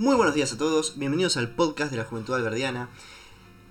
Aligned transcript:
Muy 0.00 0.14
buenos 0.14 0.36
días 0.36 0.52
a 0.52 0.56
todos, 0.56 0.96
bienvenidos 0.96 1.36
al 1.36 1.50
podcast 1.50 1.90
de 1.90 1.96
la 1.96 2.04
Juventud 2.04 2.32
Alberdiana. 2.32 2.88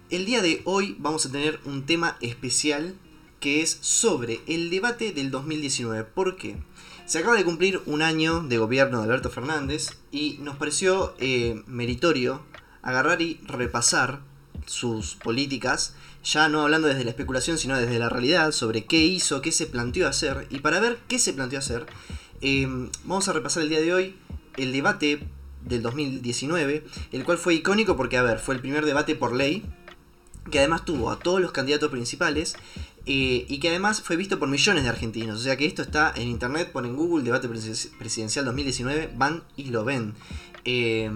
El 0.10 0.26
día 0.26 0.42
de 0.42 0.62
hoy 0.66 0.98
vamos 1.00 1.26
a 1.26 1.32
tener 1.32 1.58
un 1.64 1.86
tema 1.86 2.18
especial 2.20 2.96
que 3.40 3.62
es 3.62 3.78
sobre 3.80 4.42
el 4.46 4.70
debate 4.70 5.14
del 5.14 5.32
2019. 5.32 6.04
¿Por 6.04 6.36
qué? 6.36 6.58
Se 7.06 7.20
acaba 7.20 7.38
de 7.38 7.46
cumplir 7.46 7.82
un 7.86 8.02
año 8.02 8.42
de 8.42 8.58
gobierno 8.58 8.98
de 8.98 9.06
Alberto 9.06 9.30
Fernández 9.30 9.92
y 10.12 10.38
nos 10.42 10.58
pareció 10.58 11.16
eh, 11.20 11.64
meritorio 11.66 12.42
agarrar 12.82 13.22
y 13.22 13.40
repasar 13.46 14.20
sus 14.66 15.16
políticas, 15.16 15.96
ya 16.26 16.50
no 16.50 16.64
hablando 16.64 16.90
desde 16.90 17.06
la 17.06 17.12
especulación, 17.12 17.58
sino 17.58 17.78
desde 17.78 18.00
la 18.00 18.10
realidad, 18.10 18.52
sobre 18.52 18.84
qué 18.84 18.98
hizo, 19.06 19.42
qué 19.42 19.54
se 19.54 19.68
planteó 19.68 20.10
hacer. 20.10 20.46
Y 20.50 20.60
para 20.60 20.82
ver 20.82 21.00
qué 21.08 21.20
se 21.20 21.32
planteó 21.32 21.60
hacer, 21.60 21.86
eh, 22.42 22.68
vamos 23.06 23.30
a 23.30 23.32
repasar 23.32 23.64
el 23.64 23.70
día 23.70 23.80
de 23.80 23.94
hoy 23.94 24.16
el 24.58 24.74
debate 24.74 25.26
del 25.68 25.82
2019, 25.82 26.86
el 27.12 27.24
cual 27.24 27.38
fue 27.38 27.56
icónico 27.56 27.96
porque, 27.96 28.18
a 28.18 28.24
ver, 28.24 28.40
fue 28.40 28.56
el 28.56 28.62
primer 28.62 28.86
debate 28.86 29.16
por 29.16 29.34
ley, 29.34 29.64
que 30.50 30.60
además 30.60 30.86
tuvo 30.86 31.12
a 31.12 31.20
todos 31.20 31.42
los 31.42 31.52
candidatos 31.52 31.92
principales 31.92 32.56
eh, 33.06 33.46
y 33.48 33.60
que 33.60 33.70
además 33.70 34.02
fue 34.02 34.16
visto 34.16 34.40
por 34.40 34.48
millones 34.48 34.84
de 34.84 34.90
argentinos. 34.90 35.40
O 35.40 35.44
sea 35.44 35.58
que 35.58 35.66
esto 35.66 35.82
está 35.82 36.14
en 36.16 36.28
internet, 36.28 36.72
ponen 36.72 36.96
Google, 36.96 37.24
debate 37.24 37.48
presidencial 37.48 38.46
2019, 38.46 39.12
van 39.16 39.44
y 39.56 39.66
lo 39.66 39.84
ven. 39.84 40.14
Eh, 40.66 41.10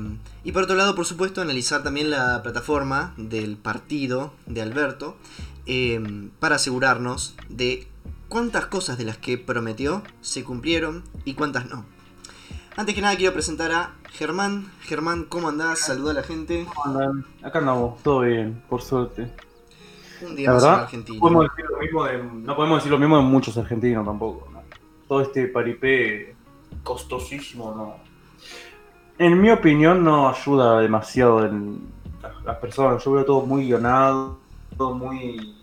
y 0.43 0.51
por 0.53 0.63
otro 0.63 0.75
lado, 0.75 0.95
por 0.95 1.05
supuesto, 1.05 1.41
analizar 1.41 1.83
también 1.83 2.09
la 2.09 2.41
plataforma 2.41 3.13
del 3.17 3.57
partido 3.57 4.33
de 4.45 4.61
Alberto 4.61 5.17
eh, 5.65 6.29
para 6.39 6.55
asegurarnos 6.55 7.35
de 7.49 7.87
cuántas 8.29 8.67
cosas 8.67 8.97
de 8.97 9.03
las 9.03 9.17
que 9.17 9.37
prometió 9.37 10.03
se 10.21 10.45
cumplieron 10.45 11.03
y 11.25 11.33
cuántas 11.33 11.65
no. 11.69 11.85
Antes 12.77 12.95
que 12.95 13.01
nada 13.01 13.17
quiero 13.17 13.33
presentar 13.33 13.71
a 13.71 13.95
Germán. 14.11 14.71
Germán, 14.81 15.25
¿cómo 15.25 15.49
andás? 15.49 15.79
Saluda 15.79 16.11
a 16.11 16.13
la 16.15 16.23
gente. 16.23 16.65
¿Cómo 16.73 16.85
andan? 16.85 17.25
Acá 17.43 17.59
andamos, 17.59 18.01
todo 18.01 18.21
bien, 18.21 18.63
por 18.69 18.81
suerte. 18.81 19.29
Un 20.21 20.35
día 20.37 20.51
más 20.51 20.63
en 20.63 20.69
Argentina. 20.69 21.17
No 21.17 21.21
podemos, 21.21 21.49
decir 21.49 21.69
lo 21.69 21.79
mismo 21.79 22.05
de, 22.05 22.23
no 22.23 22.55
podemos 22.55 22.77
decir 22.77 22.91
lo 22.91 22.97
mismo 22.97 23.17
de 23.17 23.23
muchos 23.23 23.57
argentinos 23.57 24.05
tampoco. 24.05 24.49
¿no? 24.51 24.61
Todo 25.07 25.21
este 25.21 25.47
paripé 25.47 26.35
costosísimo, 26.83 27.73
¿no? 27.75 27.95
En 29.17 29.39
mi 29.39 29.51
opinión 29.51 30.03
no 30.03 30.29
ayuda 30.29 30.79
demasiado 30.79 31.45
en 31.45 31.87
las 32.45 32.57
personas. 32.57 33.03
Yo 33.03 33.11
veo 33.11 33.25
todo 33.25 33.41
muy 33.45 33.65
guionado, 33.65 34.39
todo 34.77 34.95
muy 34.95 35.55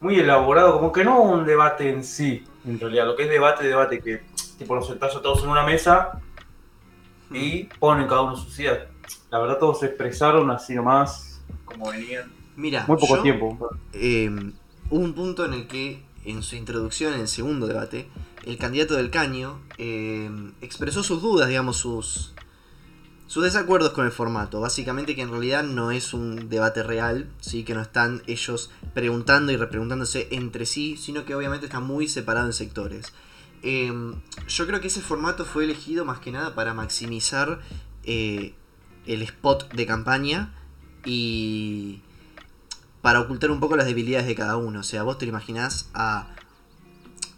muy 0.00 0.18
elaborado, 0.18 0.74
como 0.74 0.92
que 0.92 1.04
no 1.04 1.20
un 1.20 1.44
debate 1.44 1.90
en 1.90 2.02
sí, 2.02 2.42
en 2.66 2.80
realidad. 2.80 3.06
Lo 3.06 3.16
que 3.16 3.24
es 3.24 3.30
debate, 3.30 3.68
debate 3.68 4.00
que 4.00 4.22
tipo 4.60 4.74
nos 4.76 4.86
sentamos 4.86 5.20
todos 5.22 5.42
en 5.42 5.48
una 5.50 5.64
mesa 5.64 6.20
y 7.32 7.64
ponen 7.78 8.06
cada 8.06 8.22
uno 8.22 8.36
su 8.36 8.50
silla. 8.50 8.86
La 9.30 9.38
verdad 9.38 9.58
todos 9.58 9.80
se 9.80 9.86
expresaron 9.86 10.50
así 10.50 10.74
nomás, 10.74 11.40
como 11.64 11.90
venían. 11.90 12.30
Mira, 12.56 12.84
Muy 12.86 12.98
poco 12.98 13.16
yo, 13.16 13.22
tiempo. 13.22 13.70
eh, 13.92 14.30
hubo 14.90 15.00
un 15.00 15.14
punto 15.14 15.44
en 15.44 15.54
el 15.54 15.66
que, 15.66 16.02
en 16.24 16.42
su 16.42 16.56
introducción, 16.56 17.14
en 17.14 17.20
el 17.20 17.28
segundo 17.28 17.66
debate, 17.66 18.08
el 18.44 18.58
candidato 18.58 18.94
del 18.94 19.10
Caño 19.10 19.60
eh, 19.78 20.30
expresó 20.60 21.02
sus 21.02 21.22
dudas, 21.22 21.48
digamos, 21.48 21.76
sus, 21.78 22.34
sus 23.26 23.42
desacuerdos 23.44 23.92
con 23.92 24.04
el 24.04 24.12
formato. 24.12 24.60
Básicamente 24.60 25.14
que 25.14 25.22
en 25.22 25.30
realidad 25.30 25.62
no 25.62 25.90
es 25.90 26.12
un 26.12 26.48
debate 26.50 26.82
real, 26.82 27.30
¿sí? 27.40 27.64
que 27.64 27.74
no 27.74 27.80
están 27.80 28.22
ellos 28.26 28.70
preguntando 28.92 29.52
y 29.52 29.56
repreguntándose 29.56 30.28
entre 30.32 30.66
sí, 30.66 30.96
sino 30.98 31.24
que 31.24 31.34
obviamente 31.34 31.66
está 31.66 31.80
muy 31.80 32.08
separado 32.08 32.46
en 32.46 32.52
sectores. 32.52 33.12
Eh, 33.62 33.92
yo 34.48 34.66
creo 34.66 34.80
que 34.80 34.88
ese 34.88 35.00
formato 35.00 35.44
fue 35.44 35.64
elegido 35.64 36.04
más 36.04 36.18
que 36.20 36.32
nada 36.32 36.54
para 36.54 36.74
maximizar 36.74 37.60
eh, 38.04 38.54
el 39.06 39.22
spot 39.22 39.72
de 39.72 39.86
campaña 39.86 40.54
y 41.04 42.00
para 43.02 43.20
ocultar 43.20 43.50
un 43.50 43.60
poco 43.60 43.76
las 43.76 43.86
debilidades 43.86 44.26
de 44.26 44.34
cada 44.34 44.56
uno. 44.56 44.80
O 44.80 44.84
sea, 44.84 45.02
vos 45.02 45.18
te 45.18 45.26
lo 45.26 45.30
imaginás 45.30 45.90
a... 45.94 46.28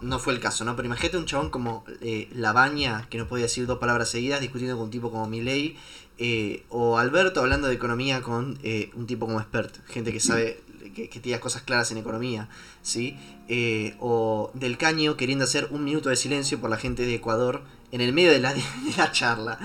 No 0.01 0.19
fue 0.19 0.33
el 0.33 0.41
caso, 0.41 0.65
¿no? 0.65 0.75
Pero 0.75 0.87
imagínate 0.87 1.17
un 1.17 1.27
chabón 1.27 1.51
como 1.51 1.85
eh, 2.01 2.29
Labaña, 2.35 3.07
que 3.09 3.19
no 3.19 3.29
podía 3.29 3.45
decir 3.45 3.67
dos 3.67 3.79
palabras 3.79 4.09
seguidas, 4.09 4.41
discutiendo 4.41 4.77
con 4.77 4.87
un 4.87 4.91
tipo 4.91 5.13
como 5.13 5.29
Milei, 5.29 5.77
eh, 6.19 6.65
o 6.71 6.99
Alberto 6.99 7.41
hablando 7.41 7.69
de 7.69 7.75
economía 7.75 8.21
con 8.21 8.59
eh, 8.65 8.91
un 8.95 9.07
tipo 9.07 9.27
como 9.27 9.41
expert, 9.41 9.77
gente 9.87 10.13
que 10.13 10.19
sabe, 10.19 10.61
que, 10.95 11.09
que 11.09 11.21
tiene 11.21 11.41
cosas 11.41 11.63
claras 11.63 11.91
en 11.93 11.99
economía, 11.99 12.49
¿sí? 12.83 13.17
Eh, 13.49 13.95
o 14.01 14.51
Del 14.55 14.79
Caño 14.79 15.17
queriendo 15.17 15.45
hacer 15.45 15.69
un 15.71 15.85
minuto 15.85 16.09
de 16.09 16.17
silencio 16.17 16.61
por 16.61 16.71
la 16.71 16.77
gente 16.77 17.05
de 17.05 17.15
Ecuador 17.15 17.63
en 17.93 18.01
el 18.01 18.13
medio 18.13 18.33
de 18.33 18.41
la, 18.41 18.55
de 18.55 18.63
la 18.97 19.13
charla. 19.13 19.59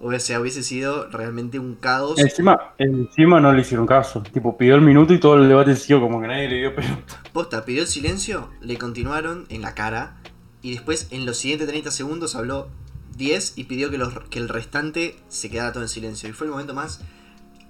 O 0.00 0.18
sea, 0.18 0.40
hubiese 0.40 0.62
sido 0.62 1.08
realmente 1.08 1.58
un 1.58 1.76
caos. 1.76 2.18
Encima, 2.18 2.74
encima 2.78 3.40
no 3.40 3.52
le 3.52 3.60
hicieron 3.60 3.86
caso. 3.86 4.22
Tipo, 4.22 4.56
pidió 4.56 4.74
el 4.74 4.80
minuto 4.80 5.12
y 5.12 5.20
todo 5.20 5.36
el 5.36 5.48
debate 5.48 5.76
siguió 5.76 6.00
como 6.00 6.20
que 6.20 6.28
nadie 6.28 6.48
le 6.48 6.58
dio 6.58 6.74
pelota. 6.74 7.22
Posta, 7.32 7.64
pidió 7.64 7.82
el 7.82 7.88
silencio, 7.88 8.50
le 8.60 8.78
continuaron 8.78 9.46
en 9.50 9.62
la 9.62 9.74
cara 9.74 10.16
y 10.62 10.72
después 10.72 11.08
en 11.10 11.26
los 11.26 11.36
siguientes 11.36 11.68
30 11.68 11.90
segundos 11.90 12.34
habló 12.34 12.68
10 13.16 13.54
y 13.56 13.64
pidió 13.64 13.90
que, 13.90 13.98
los, 13.98 14.18
que 14.30 14.38
el 14.38 14.48
restante 14.48 15.16
se 15.28 15.50
quedara 15.50 15.72
todo 15.72 15.82
en 15.82 15.88
silencio. 15.88 16.28
Y 16.28 16.32
fue 16.32 16.46
el 16.46 16.50
momento 16.50 16.74
más 16.74 17.02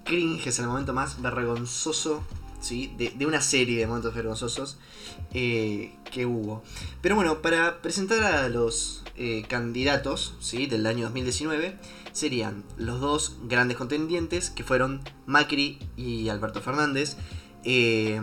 cringe, 0.05 0.47
es 0.47 0.59
el 0.59 0.67
momento 0.67 0.93
más 0.93 1.21
vergonzoso 1.21 2.23
¿sí? 2.59 2.93
de, 2.97 3.25
una 3.25 3.41
serie 3.41 3.79
de 3.79 3.87
momentos 3.87 4.13
vergonzosos 4.13 4.77
eh, 5.33 5.95
que 6.11 6.25
hubo. 6.25 6.63
Pero 7.01 7.15
bueno, 7.15 7.41
para 7.41 7.81
presentar 7.81 8.23
a 8.23 8.49
los 8.49 9.03
eh, 9.15 9.43
candidatos 9.47 10.35
¿sí? 10.39 10.67
del 10.67 10.85
año 10.85 11.05
2019 11.05 11.77
serían 12.11 12.63
los 12.77 12.99
dos 12.99 13.37
grandes 13.43 13.77
contendientes 13.77 14.49
que 14.49 14.63
fueron 14.63 15.01
Macri 15.25 15.79
y 15.95 16.29
Alberto 16.29 16.61
Fernández. 16.61 17.17
Eh, 17.63 18.19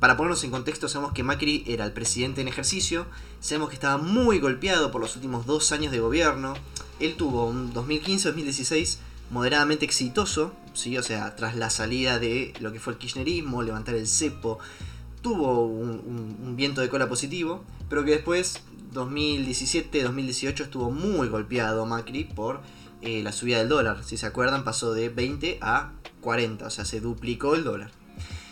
para 0.00 0.16
ponernos 0.18 0.44
en 0.44 0.50
contexto, 0.50 0.88
sabemos 0.88 1.14
que 1.14 1.22
Macri 1.22 1.64
era 1.66 1.86
el 1.86 1.92
presidente 1.92 2.42
en 2.42 2.48
ejercicio, 2.48 3.06
sabemos 3.40 3.70
que 3.70 3.76
estaba 3.76 3.96
muy 3.96 4.38
golpeado 4.38 4.90
por 4.90 5.00
los 5.00 5.16
últimos 5.16 5.46
dos 5.46 5.72
años 5.72 5.90
de 5.90 6.00
gobierno. 6.00 6.54
Él 7.00 7.14
tuvo 7.16 7.46
un 7.46 7.72
2015-2016 7.72 8.98
moderadamente 9.30 9.86
exitoso, 9.86 10.52
¿sí? 10.76 10.96
o 10.98 11.02
sea, 11.02 11.34
tras 11.36 11.56
la 11.56 11.70
salida 11.70 12.18
de 12.18 12.52
lo 12.60 12.72
que 12.72 12.80
fue 12.80 12.92
el 12.92 12.98
kirchnerismo, 12.98 13.62
levantar 13.62 13.94
el 13.94 14.06
cepo, 14.06 14.58
tuvo 15.22 15.66
un, 15.66 16.54
viento 16.56 16.80
de 16.80 16.88
cola 16.88 17.08
positivo, 17.08 17.64
pero 17.88 18.04
que 18.04 18.12
después, 18.12 18.60
2017-2018, 18.94 20.60
estuvo 20.60 20.90
muy 20.90 21.28
golpeado 21.28 21.84
Macri 21.86 22.24
por 22.24 22.60
eh, 23.02 23.22
la 23.22 23.32
subida 23.32 23.58
del 23.58 23.68
dólar. 23.68 24.04
Si 24.04 24.16
se 24.16 24.26
acuerdan, 24.26 24.64
pasó 24.64 24.92
de 24.92 25.08
20 25.08 25.58
a 25.60 25.92
40, 26.20 26.66
o 26.66 26.70
sea, 26.70 26.84
se 26.84 27.00
duplicó 27.00 27.54
el 27.54 27.64
dólar. 27.64 27.90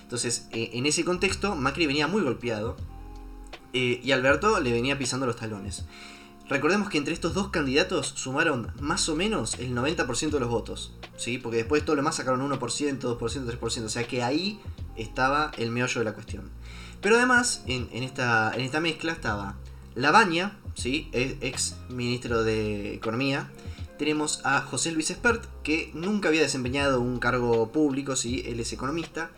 Entonces, 0.02 0.48
eh, 0.52 0.70
en 0.74 0.86
ese 0.86 1.04
contexto, 1.04 1.54
Macri 1.54 1.86
venía 1.86 2.06
muy 2.08 2.22
golpeado 2.22 2.76
eh, 3.72 4.00
y 4.02 4.12
Alberto 4.12 4.60
le 4.60 4.72
venía 4.72 4.98
pisando 4.98 5.26
los 5.26 5.36
talones. 5.36 5.84
Recordemos 6.48 6.90
que 6.90 6.98
entre 6.98 7.14
estos 7.14 7.32
dos 7.32 7.48
candidatos 7.48 8.12
sumaron 8.16 8.70
más 8.78 9.08
o 9.08 9.16
menos 9.16 9.58
el 9.58 9.74
90% 9.74 10.30
de 10.30 10.40
los 10.40 10.50
votos, 10.50 10.92
¿sí? 11.16 11.38
Porque 11.38 11.58
después 11.58 11.84
todo 11.84 11.96
lo 11.96 12.02
demás 12.02 12.16
sacaron 12.16 12.40
1%, 12.42 12.58
2%, 12.58 13.18
3%, 13.18 13.84
o 13.84 13.88
sea 13.88 14.06
que 14.06 14.22
ahí 14.22 14.60
estaba 14.96 15.52
el 15.56 15.70
meollo 15.70 16.00
de 16.00 16.04
la 16.04 16.12
cuestión. 16.12 16.50
Pero 17.00 17.16
además, 17.16 17.62
en, 17.66 17.88
esta, 18.02 18.52
en 18.54 18.60
esta 18.60 18.80
mezcla 18.80 19.12
estaba 19.12 19.56
Labaña, 19.94 20.58
¿sí? 20.74 21.08
ex 21.12 21.76
ministro 21.88 22.44
de 22.44 22.94
Economía. 22.94 23.50
Tenemos 23.98 24.40
a 24.44 24.60
José 24.60 24.90
Luis 24.92 25.10
Espert, 25.10 25.44
que 25.62 25.90
nunca 25.94 26.28
había 26.28 26.42
desempeñado 26.42 27.00
un 27.00 27.20
cargo 27.20 27.72
público, 27.72 28.16
¿sí? 28.16 28.42
él 28.46 28.60
es 28.60 28.72
economista. 28.72 29.30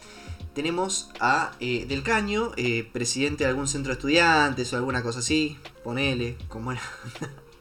Tenemos 0.56 1.10
a 1.20 1.52
eh, 1.60 1.84
Del 1.86 2.02
Caño, 2.02 2.52
eh, 2.56 2.88
presidente 2.90 3.44
de 3.44 3.50
algún 3.50 3.68
centro 3.68 3.90
de 3.90 3.98
estudiantes 3.98 4.72
o 4.72 4.76
alguna 4.76 5.02
cosa 5.02 5.18
así, 5.18 5.58
ponele, 5.84 6.38
como 6.48 6.72
era. 6.72 6.80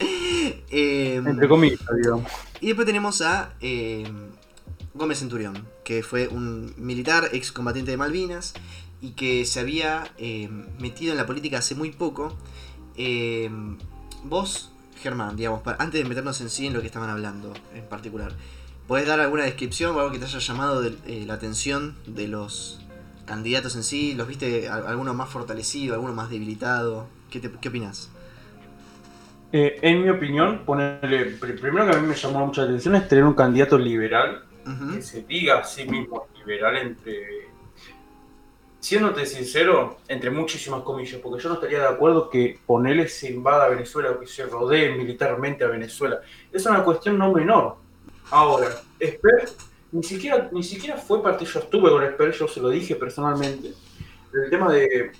eh, 0.70 1.22
Entre 1.24 1.46
comillas, 1.46 1.78
digamos. 2.02 2.32
Y 2.60 2.68
después 2.68 2.86
tenemos 2.86 3.20
a 3.20 3.54
eh, 3.60 4.10
Gómez 4.94 5.18
Centurión, 5.18 5.68
que 5.84 6.02
fue 6.02 6.28
un 6.28 6.74
militar 6.78 7.28
excombatiente 7.32 7.90
de 7.90 7.98
Malvinas 7.98 8.54
y 9.02 9.10
que 9.10 9.44
se 9.44 9.60
había 9.60 10.10
eh, 10.16 10.48
metido 10.80 11.12
en 11.12 11.18
la 11.18 11.26
política 11.26 11.58
hace 11.58 11.74
muy 11.74 11.92
poco. 11.92 12.34
Vos, 14.24 14.72
Germán, 15.02 15.36
digamos, 15.36 15.60
para, 15.60 15.82
antes 15.82 16.02
de 16.02 16.08
meternos 16.08 16.40
en 16.40 16.48
sí 16.48 16.66
en 16.66 16.72
lo 16.72 16.80
que 16.80 16.86
estaban 16.86 17.10
hablando 17.10 17.52
en 17.74 17.84
particular, 17.84 18.32
¿podés 18.88 19.06
dar 19.06 19.20
alguna 19.20 19.44
descripción 19.44 19.94
o 19.94 20.00
algo 20.00 20.12
que 20.12 20.18
te 20.18 20.24
haya 20.24 20.38
llamado 20.38 20.80
de, 20.80 20.96
eh, 21.06 21.24
la 21.26 21.34
atención 21.34 21.94
de 22.06 22.28
los 22.28 22.80
candidatos 23.26 23.76
en 23.76 23.82
sí? 23.82 24.14
¿Los 24.14 24.26
viste 24.26 24.68
alguno 24.68 25.12
más 25.12 25.28
fortalecido, 25.28 25.94
alguno 25.94 26.14
más 26.14 26.30
debilitado? 26.30 27.06
¿Qué, 27.30 27.40
te, 27.40 27.50
qué 27.60 27.68
opinás? 27.68 28.10
Eh, 29.52 29.78
en 29.82 30.02
mi 30.02 30.08
opinión, 30.08 30.60
ponerle, 30.64 31.26
primero 31.26 31.86
que 31.86 31.96
a 31.96 32.00
mí 32.00 32.06
me 32.06 32.14
llamó 32.14 32.46
mucha 32.46 32.62
atención 32.62 32.94
es 32.96 33.08
tener 33.08 33.24
un 33.24 33.34
candidato 33.34 33.78
liberal 33.78 34.44
uh 34.66 34.70
-huh. 34.70 34.94
que 34.94 35.02
se 35.02 35.22
diga 35.22 35.58
a 35.58 35.64
sí 35.64 35.84
mismo 35.84 36.26
liberal 36.36 36.76
entre, 36.76 37.46
siéndote 38.80 39.26
sincero, 39.26 39.98
entre 40.08 40.30
muchísimas 40.30 40.82
comillas, 40.82 41.20
porque 41.20 41.42
yo 41.42 41.48
no 41.48 41.56
estaría 41.56 41.80
de 41.80 41.88
acuerdo 41.88 42.30
que 42.30 42.58
ponerle 42.66 43.08
se 43.08 43.32
invada 43.32 43.64
a 43.64 43.68
Venezuela 43.68 44.10
o 44.10 44.20
que 44.20 44.26
se 44.26 44.46
rodee 44.46 44.96
militarmente 44.96 45.64
a 45.64 45.68
Venezuela. 45.68 46.20
Es 46.52 46.66
una 46.66 46.84
cuestión 46.84 47.18
no 47.18 47.32
menor. 47.32 47.76
Ahora, 48.30 48.68
Esper 48.98 49.48
ni 49.96 50.02
siquiera, 50.02 50.48
ni 50.52 50.62
siquiera 50.62 50.98
fue 50.98 51.22
parte, 51.22 51.46
yo 51.46 51.58
estuve 51.58 51.90
con 51.90 52.04
Esper, 52.04 52.30
yo 52.32 52.46
se 52.46 52.60
lo 52.60 52.68
dije 52.68 52.96
personalmente, 52.96 53.72
el 54.34 54.50
tema 54.50 54.70
de 54.70 55.10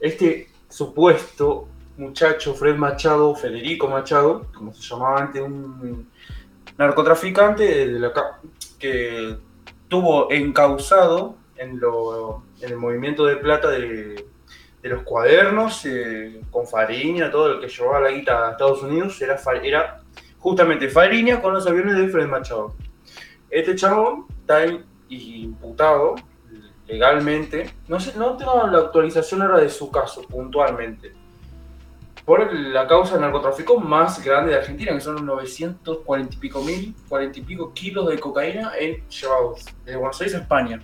este 0.00 0.48
supuesto 0.66 1.68
muchacho, 1.98 2.54
Fred 2.54 2.76
Machado, 2.76 3.34
Federico 3.34 3.86
Machado, 3.86 4.46
como 4.54 4.72
se 4.72 4.82
llamaba 4.82 5.20
antes, 5.20 5.42
un 5.42 6.08
narcotraficante 6.78 8.00
que 8.78 9.36
tuvo 9.88 10.30
encausado 10.30 11.36
en, 11.56 11.78
lo, 11.78 12.44
en 12.62 12.70
el 12.70 12.76
movimiento 12.78 13.26
de 13.26 13.36
plata 13.36 13.68
de, 13.68 14.24
de 14.82 14.88
los 14.88 15.02
cuadernos, 15.02 15.84
eh, 15.84 16.40
con 16.50 16.66
Fariña, 16.66 17.30
todo 17.30 17.52
el 17.52 17.60
que 17.60 17.68
llevaba 17.68 18.00
la 18.00 18.10
guita 18.10 18.48
a 18.48 18.50
Estados 18.52 18.82
Unidos, 18.82 19.20
era, 19.20 19.38
era 19.62 20.00
justamente 20.38 20.88
Fariña 20.88 21.42
con 21.42 21.52
los 21.52 21.66
aviones 21.66 21.98
de 21.98 22.08
Fred 22.08 22.26
Machado. 22.26 22.74
Este 23.50 23.74
chabón 23.74 24.26
está 24.40 24.64
imputado 25.08 26.16
legalmente, 26.86 27.70
no 27.86 28.00
sé, 28.00 28.16
no 28.16 28.36
tengo 28.36 28.66
la 28.66 28.78
actualización 28.78 29.42
ahora 29.42 29.58
de 29.58 29.68
su 29.68 29.90
caso 29.90 30.22
puntualmente, 30.22 31.12
por 32.24 32.52
la 32.52 32.86
causa 32.86 33.14
de 33.14 33.22
narcotráfico 33.22 33.78
más 33.78 34.22
grande 34.24 34.52
de 34.52 34.58
Argentina, 34.58 34.92
que 34.92 35.00
son 35.00 35.14
los 35.14 35.22
940 35.22 36.34
y 36.34 36.38
pico 36.38 36.62
mil, 36.62 36.94
40 37.08 37.38
y 37.38 37.42
pico 37.42 37.72
kilos 37.72 38.08
de 38.08 38.18
cocaína 38.18 38.72
en 38.78 39.06
llevados 39.08 39.64
desde 39.84 39.96
Buenos 39.96 40.20
Aires 40.20 40.34
a 40.34 40.38
España. 40.40 40.82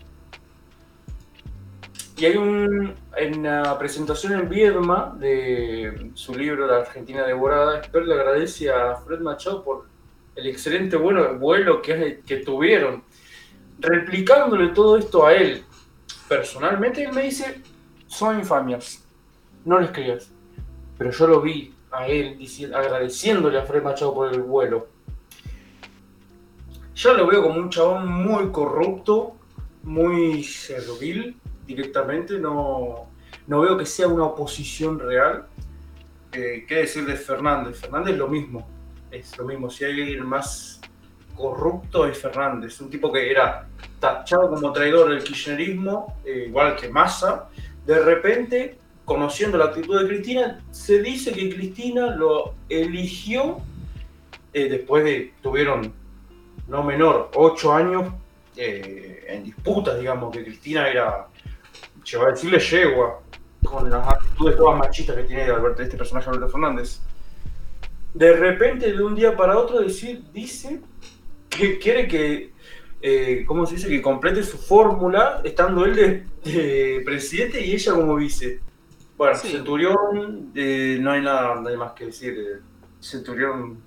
Y 2.17 2.27
hay 2.27 2.37
un, 2.37 2.95
en 3.17 3.49
presentación 3.79 4.35
en 4.35 4.49
Viedma 4.49 5.17
de 5.19 6.13
su 6.15 6.35
libro 6.35 6.67
La 6.67 6.79
Argentina 6.79 7.25
devorada, 7.25 7.81
Esper 7.81 8.07
le 8.07 8.15
agradece 8.15 8.71
a 8.71 8.97
Fred 8.97 9.21
Machado 9.21 9.65
por 9.65 9.87
el 10.37 10.47
excelente 10.47 10.97
vuelo 10.97 11.83
que, 11.83 12.43
tuvieron. 12.45 13.05
Replicándole 13.79 14.69
todo 14.69 14.97
esto 14.97 15.27
a 15.27 15.35
él, 15.35 15.65
personalmente, 16.29 17.03
él 17.03 17.13
me 17.13 17.23
dice, 17.23 17.63
son 18.07 18.39
infamias, 18.39 19.05
no 19.65 19.81
les 19.81 19.91
creas 19.91 20.35
pero 20.97 21.11
yo 21.11 21.27
lo 21.27 21.41
vi 21.41 21.75
a 21.91 22.07
él 22.07 22.39
agradeciéndole 22.75 23.59
a 23.59 23.63
Fred 23.63 23.83
Machado 23.83 24.15
por 24.15 24.33
el 24.33 24.43
vuelo. 24.43 24.89
Yo 26.95 27.15
lo 27.15 27.27
veo 27.27 27.43
como 27.43 27.59
un 27.59 27.71
chabón 27.71 28.07
muy 28.09 28.51
corrupto, 28.51 29.37
muy 29.83 30.45
servil 30.45 31.37
directamente, 31.67 32.39
no, 32.39 33.09
no 33.47 33.61
veo 33.61 33.77
que 33.77 33.87
sea 33.87 34.07
una 34.07 34.25
oposición 34.25 34.99
real. 34.99 35.47
Eh, 36.33 36.65
¿Qué 36.67 36.77
decir 36.77 37.05
de 37.05 37.17
Fernández? 37.17 37.81
Fernández 37.81 38.17
lo 38.17 38.29
mismo, 38.29 38.69
es 39.17 39.37
lo 39.39 39.45
mismo. 39.45 39.71
Si 39.71 39.85
hay 39.85 40.01
alguien 40.01 40.27
más 40.27 40.81
corrupto 41.35 42.07
es 42.07 42.19
Fernández, 42.19 42.81
un 42.81 42.91
tipo 42.91 43.13
que 43.13 43.31
era 43.31 43.67
tachado 43.99 44.51
como 44.51 44.73
traidor 44.73 45.11
del 45.11 45.23
kirchnerismo, 45.23 46.19
eh, 46.25 46.47
igual 46.49 46.77
que 46.77 46.89
Massa, 46.89 47.49
de 47.85 47.99
repente 47.99 48.79
conociendo 49.05 49.59
la 49.59 49.67
actitud 49.67 50.01
de 50.01 50.09
Cristina, 50.09 50.65
se 50.71 51.03
dice 51.03 51.33
que 51.33 51.55
Cristina 51.55 52.07
lo 52.15 52.55
eligió 52.69 53.59
eh, 54.53 54.69
después 54.69 55.05
de, 55.05 55.35
tuvieron 55.43 55.93
no 56.69 56.83
menor, 56.83 57.31
ocho 57.35 57.75
años 57.75 58.13
eh, 58.57 59.25
en 59.29 59.45
disputas, 59.45 59.99
digamos, 59.99 60.35
que 60.35 60.45
Cristina 60.45 60.89
era, 60.89 61.27
se 62.03 62.17
va 62.17 62.29
a 62.29 62.31
decirle 62.31 62.59
yegua, 62.59 63.21
con 63.63 63.91
las 63.91 64.07
actitudes 64.07 64.57
todas 64.57 64.79
machistas 64.79 65.17
que 65.17 65.25
tiene 65.25 65.43
Alberto, 65.45 65.83
este 65.83 65.97
personaje 65.97 66.29
Alberto 66.31 66.49
Fernández. 66.49 67.01
De 68.15 68.33
repente, 68.33 68.93
de 68.93 69.03
un 69.03 69.15
día 69.15 69.37
para 69.37 69.59
otro, 69.59 69.81
decir, 69.81 70.25
dice 70.33 70.81
que 71.51 71.79
quiere 71.79 72.09
que, 72.09 72.53
eh, 73.03 73.45
¿cómo 73.47 73.67
se 73.67 73.75
dice?, 73.75 73.89
que 73.89 74.01
complete 74.01 74.43
su 74.43 74.57
fórmula 74.57 75.41
estando 75.45 75.85
él 75.85 76.25
de 76.43 77.03
presidente 77.05 77.61
y 77.61 77.73
ella 77.73 77.93
como 77.93 78.17
vice. 78.17 78.61
Bueno, 79.17 79.37
Centurión, 79.37 80.51
eh, 80.57 80.99
no 81.01 81.13
hay 81.13 81.23
nada, 81.23 81.55
más 81.77 81.93
que 81.93 82.07
decir. 82.07 82.37
Eh, 82.37 82.61
Centurión, 83.01 83.81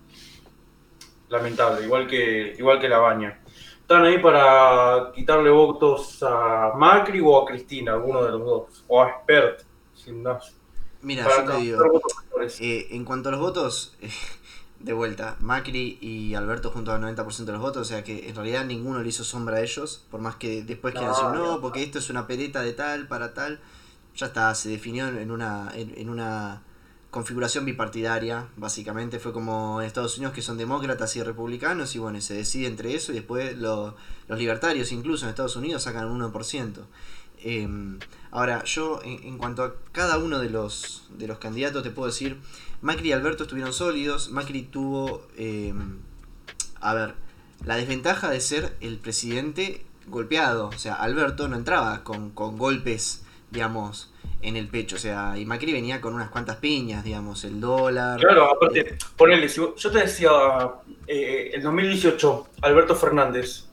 lamentable, 1.28 1.86
igual 1.86 2.08
que, 2.08 2.54
igual 2.58 2.80
que 2.80 2.88
la 2.88 3.00
baña. 3.00 3.42
Están 3.82 4.06
ahí 4.06 4.20
para 4.20 5.12
quitarle 5.14 5.50
votos 5.50 6.24
a 6.24 6.74
Macri 6.76 7.20
o 7.22 7.38
a 7.38 7.46
Cristina, 7.46 7.94
alguno 7.94 8.24
de 8.24 8.32
los 8.32 8.46
dos. 8.46 8.86
O 8.88 9.02
a 9.02 9.22
Spert, 9.22 9.64
sin 9.94 10.24
más. 10.24 10.56
Mira, 11.02 11.28
yo 11.28 11.52
te 11.52 11.58
digo, 11.62 12.02
eh, 12.60 12.88
en 12.92 13.06
cuanto 13.06 13.30
a 13.30 13.32
los 13.32 13.42
votos, 13.42 13.96
de 14.80 14.94
vuelta, 14.94 15.38
Macri 15.40 15.98
y 16.02 16.36
Alberto 16.36 16.72
junto 16.72 16.92
al 16.92 17.02
90% 17.02 17.46
de 17.46 17.52
los 17.52 17.62
votos, 17.62 17.82
o 17.84 17.86
sea 17.86 18.04
que 18.04 18.30
en 18.30 18.36
realidad 18.36 18.66
ninguno 18.66 19.02
le 19.02 19.10
hizo 19.10 19.24
sombra 19.24 19.58
a 19.58 19.62
ellos, 19.62 20.06
por 20.12 20.22
más 20.22 20.36
que 20.36 20.64
después 20.64 20.94
quieran 20.94 21.14
decir, 21.14 21.30
no, 21.30 21.62
porque 21.62 21.84
esto 21.84 22.00
es 22.00 22.10
una 22.10 22.28
pereta 22.28 22.62
de 22.62 22.74
tal 22.74 23.08
para 23.08 23.34
tal 23.34 23.60
ya 24.18 24.28
está, 24.28 24.54
se 24.56 24.70
definió 24.70 25.08
en 25.08 25.32
una, 25.32 25.72
en, 25.76 26.10
una 26.10 26.64
configuración 27.12 27.66
bipartidaria, 27.66 28.48
básicamente. 28.58 29.20
Fue 29.20 29.32
como 29.32 29.80
en 29.80 29.88
Estados 29.88 30.18
Unidos 30.18 30.34
que 30.34 30.42
son 30.42 30.58
demócratas 30.58 31.16
y 31.16 31.24
republicanos, 31.24 31.96
y 31.96 32.00
bueno, 32.00 32.20
se 32.20 32.34
decide 32.34 32.68
entre 32.68 32.96
eso, 32.96 33.12
y 33.12 33.16
después 33.16 33.56
los 33.58 33.94
libertarios, 34.28 34.92
incluso 34.92 35.26
en 35.26 35.30
Estados 35.30 35.56
Unidos, 35.56 35.84
sacan 35.84 36.10
un 36.10 36.22
1%. 36.22 36.74
Em, 37.44 38.00
ahora, 38.32 38.64
yo 38.64 39.00
en, 39.04 39.38
cuanto 39.38 39.64
a 39.64 39.76
cada 39.92 40.18
uno 40.18 40.40
de 40.40 40.50
los, 40.50 41.08
de 41.18 41.28
los 41.28 41.38
candidatos, 41.38 41.84
te 41.84 41.92
puedo 41.92 42.08
decir, 42.08 42.38
Macri 42.82 43.10
y 43.10 43.12
Alberto 43.12 43.44
estuvieron 43.44 43.74
sólidos, 43.74 44.32
Macri 44.32 44.64
tuvo, 44.64 45.28
em, 45.38 46.00
a 46.82 46.94
ver, 46.94 47.16
la 47.66 47.76
desventaja 47.76 48.30
de 48.30 48.40
ser 48.40 48.76
el 48.82 48.98
presidente 48.98 49.86
golpeado, 50.08 50.68
o 50.70 50.80
sea, 50.80 50.96
Alberto 50.96 51.48
no 51.48 51.56
entraba 51.56 52.04
con, 52.04 52.30
con 52.32 52.58
golpes 52.58 53.24
digamos, 53.50 54.12
en 54.42 54.56
el 54.58 54.68
pecho. 54.68 54.96
O 54.96 55.00
sea, 55.00 55.38
y 55.38 55.46
Macri 55.46 55.74
venía 55.74 56.02
con 56.02 56.14
unas 56.14 56.30
cuantas 56.30 56.58
piñas, 56.58 57.04
digamos, 57.04 57.44
el 57.44 57.60
dólar. 57.60 58.20
Claro, 58.20 58.52
aparte, 58.52 58.80
eh, 58.80 58.98
ponele, 59.16 59.48
yo 59.48 59.74
te 59.74 60.00
decía, 60.00 60.32
eh, 61.08 61.52
en 61.54 61.62
2018, 61.62 62.48
Alberto 62.62 62.96
Fernández, 62.96 63.66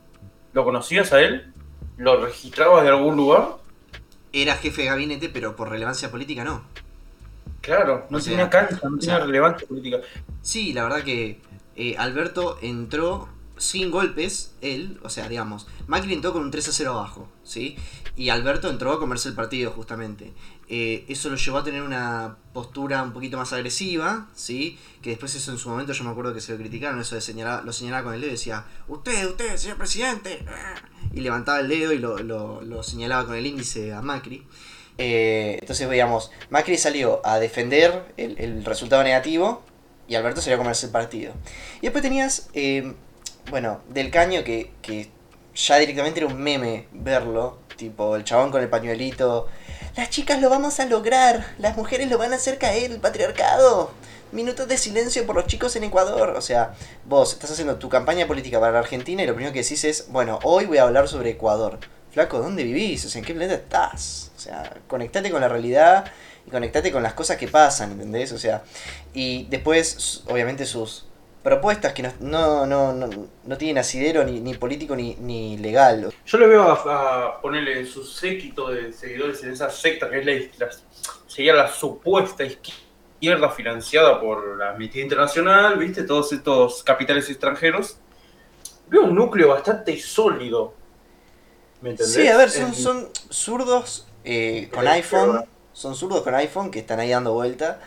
¿lo 0.53 0.63
conocías 0.63 1.11
a 1.13 1.21
él? 1.21 1.53
¿Lo 1.97 2.23
registrabas 2.23 2.83
de 2.83 2.89
algún 2.89 3.15
lugar? 3.15 3.57
Era 4.33 4.55
jefe 4.55 4.83
de 4.83 4.87
gabinete, 4.89 5.29
pero 5.29 5.55
por 5.55 5.69
relevancia 5.69 6.11
política 6.11 6.43
no. 6.43 6.63
Claro, 7.61 8.05
no 8.09 8.19
tenía 8.19 8.49
cancha, 8.49 8.79
no 8.83 8.97
tenía 8.97 9.19
relevancia 9.19 9.67
política. 9.67 9.97
Sí, 10.41 10.73
la 10.73 10.83
verdad 10.83 11.03
que 11.03 11.39
eh, 11.75 11.95
Alberto 11.97 12.57
entró 12.61 13.29
sin 13.57 13.89
golpes, 13.91 14.55
él, 14.61 14.99
o 15.03 15.09
sea, 15.09 15.29
digamos, 15.29 15.67
Macri 15.87 16.13
entró 16.13 16.33
con 16.33 16.43
un 16.43 16.51
3 16.51 16.67
a 16.67 16.71
0 16.71 16.91
abajo, 16.91 17.27
¿sí? 17.43 17.77
Y 18.15 18.29
Alberto 18.29 18.69
entró 18.69 18.91
a 18.91 18.99
comerse 18.99 19.29
el 19.29 19.35
partido, 19.35 19.71
justamente. 19.71 20.33
Eh, 20.67 21.05
eso 21.07 21.29
lo 21.29 21.35
llevó 21.35 21.59
a 21.59 21.63
tener 21.63 21.83
una 21.83 22.37
postura 22.53 23.03
un 23.03 23.13
poquito 23.13 23.37
más 23.37 23.53
agresiva, 23.53 24.27
¿sí? 24.35 24.79
Que 25.01 25.11
después 25.11 25.35
eso 25.35 25.51
en 25.51 25.57
su 25.57 25.69
momento 25.69 25.93
yo 25.93 26.03
me 26.03 26.09
acuerdo 26.09 26.33
que 26.33 26.41
se 26.41 26.51
lo 26.51 26.57
criticaron, 26.57 26.99
eso 26.99 27.15
lo 27.15 27.21
señalaba 27.73 28.03
con 28.03 28.13
el 28.13 28.21
dedo 28.21 28.29
y 28.29 28.33
decía, 28.33 28.65
usted, 28.87 29.27
usted, 29.27 29.57
señor 29.57 29.77
presidente. 29.77 30.43
Y 31.13 31.21
levantaba 31.21 31.59
el 31.59 31.67
dedo 31.67 31.93
y 31.93 31.99
lo, 31.99 32.83
señalaba 32.83 33.25
con 33.27 33.35
el 33.35 33.45
índice 33.45 33.93
a 33.93 34.01
Macri. 34.01 34.45
Eh, 34.97 35.57
entonces, 35.59 35.87
veíamos, 35.87 36.31
Macri 36.49 36.77
salió 36.77 37.21
a 37.25 37.37
defender 37.39 38.13
el, 38.17 38.39
el, 38.39 38.63
resultado 38.63 39.03
negativo 39.03 39.63
y 40.07 40.15
Alberto 40.15 40.41
salió 40.41 40.55
a 40.55 40.57
comerse 40.57 40.87
el 40.87 40.91
partido. 40.91 41.33
Y 41.79 41.81
después 41.81 42.01
tenías 42.01 42.49
eh, 42.53 42.95
bueno, 43.49 43.81
del 43.89 44.09
caño 44.11 44.43
que, 44.43 44.71
que 44.81 45.09
ya 45.53 45.77
directamente 45.77 46.19
era 46.19 46.27
un 46.27 46.41
meme 46.41 46.87
verlo, 46.91 47.59
tipo 47.77 48.15
el 48.15 48.23
chabón 48.23 48.51
con 48.51 48.61
el 48.61 48.69
pañuelito. 48.69 49.47
Las 49.95 50.09
chicas 50.09 50.41
lo 50.41 50.49
vamos 50.49 50.81
a 50.81 50.85
lograr, 50.87 51.55
las 51.57 51.77
mujeres 51.77 52.09
lo 52.09 52.17
van 52.17 52.33
a 52.33 52.35
hacer 52.35 52.57
caer, 52.57 52.91
el 52.91 52.99
patriarcado. 52.99 53.91
Minutos 54.33 54.67
de 54.67 54.77
silencio 54.77 55.25
por 55.25 55.37
los 55.37 55.47
chicos 55.47 55.73
en 55.77 55.85
Ecuador. 55.85 56.31
O 56.31 56.41
sea, 56.41 56.73
vos 57.05 57.31
estás 57.31 57.51
haciendo 57.51 57.77
tu 57.77 57.87
campaña 57.87 58.27
política 58.27 58.59
para 58.59 58.73
la 58.73 58.79
Argentina 58.79 59.23
y 59.23 59.25
lo 59.25 59.33
primero 59.35 59.53
que 59.53 59.61
decís 59.61 59.85
es, 59.85 60.07
bueno, 60.09 60.39
hoy 60.43 60.65
voy 60.65 60.79
a 60.79 60.83
hablar 60.83 61.07
sobre 61.07 61.29
Ecuador. 61.29 61.79
Flaco, 62.11 62.39
¿dónde 62.39 62.63
vivís? 62.63 63.05
O 63.05 63.09
sea, 63.09 63.19
¿en 63.19 63.25
qué 63.25 63.33
planeta 63.33 63.55
estás? 63.55 64.31
O 64.35 64.39
sea, 64.39 64.69
conectate 64.87 65.31
con 65.31 65.39
la 65.39 65.47
realidad 65.47 66.11
y 66.45 66.51
conectate 66.51 66.91
con 66.91 67.01
las 67.01 67.13
cosas 67.13 67.37
que 67.37 67.47
pasan, 67.47 67.93
¿entendés? 67.93 68.33
O 68.33 68.37
sea, 68.37 68.63
y 69.13 69.45
después, 69.45 70.23
obviamente, 70.27 70.65
sus, 70.65 71.05
propuestas 71.45 71.93
que 71.93 72.01
no, 72.01 72.65
no, 72.65 72.91
no, 72.91 73.07
no 73.43 73.57
tienen 73.59 73.77
asidero 73.77 74.23
ni, 74.23 74.39
ni 74.39 74.55
político 74.55 74.95
ni, 74.95 75.13
ni, 75.17 75.59
legal. 75.59 76.11
Yo 76.25 76.37
le 76.39 76.47
veo 76.47 76.63
a, 76.63 77.39
ponerle 77.39 77.85
su 77.85 78.03
séquito 78.03 78.71
de 78.71 78.91
seguidores 78.91 79.43
en 79.43 79.51
esa 79.51 79.69
secta 79.69 80.09
que 80.09 80.21
es 80.21 80.59
la, 80.59 80.69
sería 81.27 81.53
la 81.53 81.67
supuesta 81.67 82.43
izquierda 82.43 83.51
financiada 83.51 84.19
por 84.19 84.57
la 84.57 84.71
Amnistía 84.71 85.03
Internacional, 85.03 85.77
¿viste? 85.77 86.01
Todos 86.01 86.33
estos 86.33 86.81
capitales 86.81 87.29
extranjeros. 87.29 87.99
Veo 88.87 89.03
un 89.03 89.13
núcleo 89.13 89.49
bastante 89.49 89.99
sólido. 89.99 90.73
¿Me 91.79 91.91
entendés? 91.91 92.15
Sí, 92.15 92.27
a 92.27 92.37
ver, 92.37 92.49
son, 92.49 92.73
son 92.73 93.09
zurdos 93.29 94.07
eh, 94.23 94.67
con 94.73 94.87
iPhone. 94.87 95.45
Son 95.73 95.93
zurdos 95.93 96.23
con 96.23 96.33
iPhone 96.33 96.71
que 96.71 96.79
están 96.79 96.99
ahí 96.99 97.11
dando 97.11 97.33
vuelta 97.33 97.81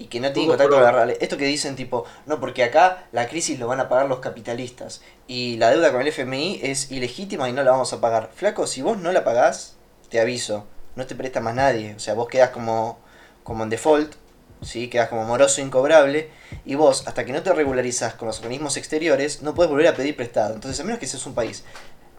y 0.00 0.06
que 0.06 0.18
no 0.18 0.32
tienen 0.32 0.48
contacto 0.48 0.70
con 0.72 0.78
por- 0.80 0.86
la 0.86 0.92
realidad. 0.92 1.18
Esto 1.20 1.36
que 1.36 1.44
dicen 1.44 1.76
tipo, 1.76 2.04
no, 2.26 2.40
porque 2.40 2.64
acá 2.64 3.04
la 3.12 3.28
crisis 3.28 3.58
lo 3.60 3.68
van 3.68 3.78
a 3.80 3.88
pagar 3.88 4.06
los 4.08 4.18
capitalistas 4.20 5.02
y 5.28 5.56
la 5.58 5.70
deuda 5.70 5.92
con 5.92 6.00
el 6.00 6.08
FMI 6.08 6.60
es 6.62 6.90
ilegítima 6.90 7.48
y 7.48 7.52
no 7.52 7.62
la 7.62 7.70
vamos 7.70 7.92
a 7.92 8.00
pagar. 8.00 8.30
Flaco, 8.34 8.66
si 8.66 8.82
vos 8.82 8.98
no 8.98 9.12
la 9.12 9.22
pagás, 9.24 9.76
te 10.08 10.18
aviso, 10.20 10.64
no 10.96 11.06
te 11.06 11.14
presta 11.14 11.40
más 11.40 11.54
nadie. 11.54 11.94
O 11.94 12.00
sea, 12.00 12.14
vos 12.14 12.28
quedás 12.28 12.50
como, 12.50 12.98
como 13.44 13.62
en 13.62 13.70
default, 13.70 14.14
¿sí? 14.62 14.88
quedás 14.88 15.08
como 15.10 15.24
moroso 15.24 15.60
incobrable 15.60 16.30
y 16.64 16.74
vos, 16.76 17.06
hasta 17.06 17.24
que 17.26 17.32
no 17.32 17.42
te 17.42 17.52
regularizás 17.52 18.14
con 18.14 18.26
los 18.28 18.38
organismos 18.40 18.76
exteriores, 18.78 19.42
no 19.42 19.54
puedes 19.54 19.70
volver 19.70 19.86
a 19.88 19.94
pedir 19.94 20.16
prestado. 20.16 20.54
Entonces, 20.54 20.80
a 20.80 20.84
menos 20.84 20.98
que 20.98 21.06
seas 21.06 21.26
un 21.26 21.34
país 21.34 21.62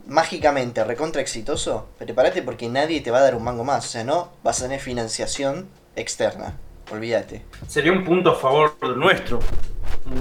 mágicamente 0.05 0.83
recontra 0.83 1.21
exitoso, 1.21 1.87
prepárate 1.97 2.41
porque 2.41 2.69
nadie 2.69 3.01
te 3.01 3.11
va 3.11 3.19
a 3.19 3.21
dar 3.23 3.35
un 3.35 3.43
mango 3.43 3.63
más. 3.63 3.85
O 3.85 3.89
sea, 3.89 4.03
no 4.03 4.31
vas 4.43 4.59
a 4.59 4.63
tener 4.63 4.79
financiación 4.79 5.67
externa. 5.95 6.57
Olvídate. 6.91 7.43
Sería 7.67 7.91
un 7.91 8.03
punto 8.03 8.31
a 8.31 8.35
favor 8.35 8.75
nuestro. 8.97 9.39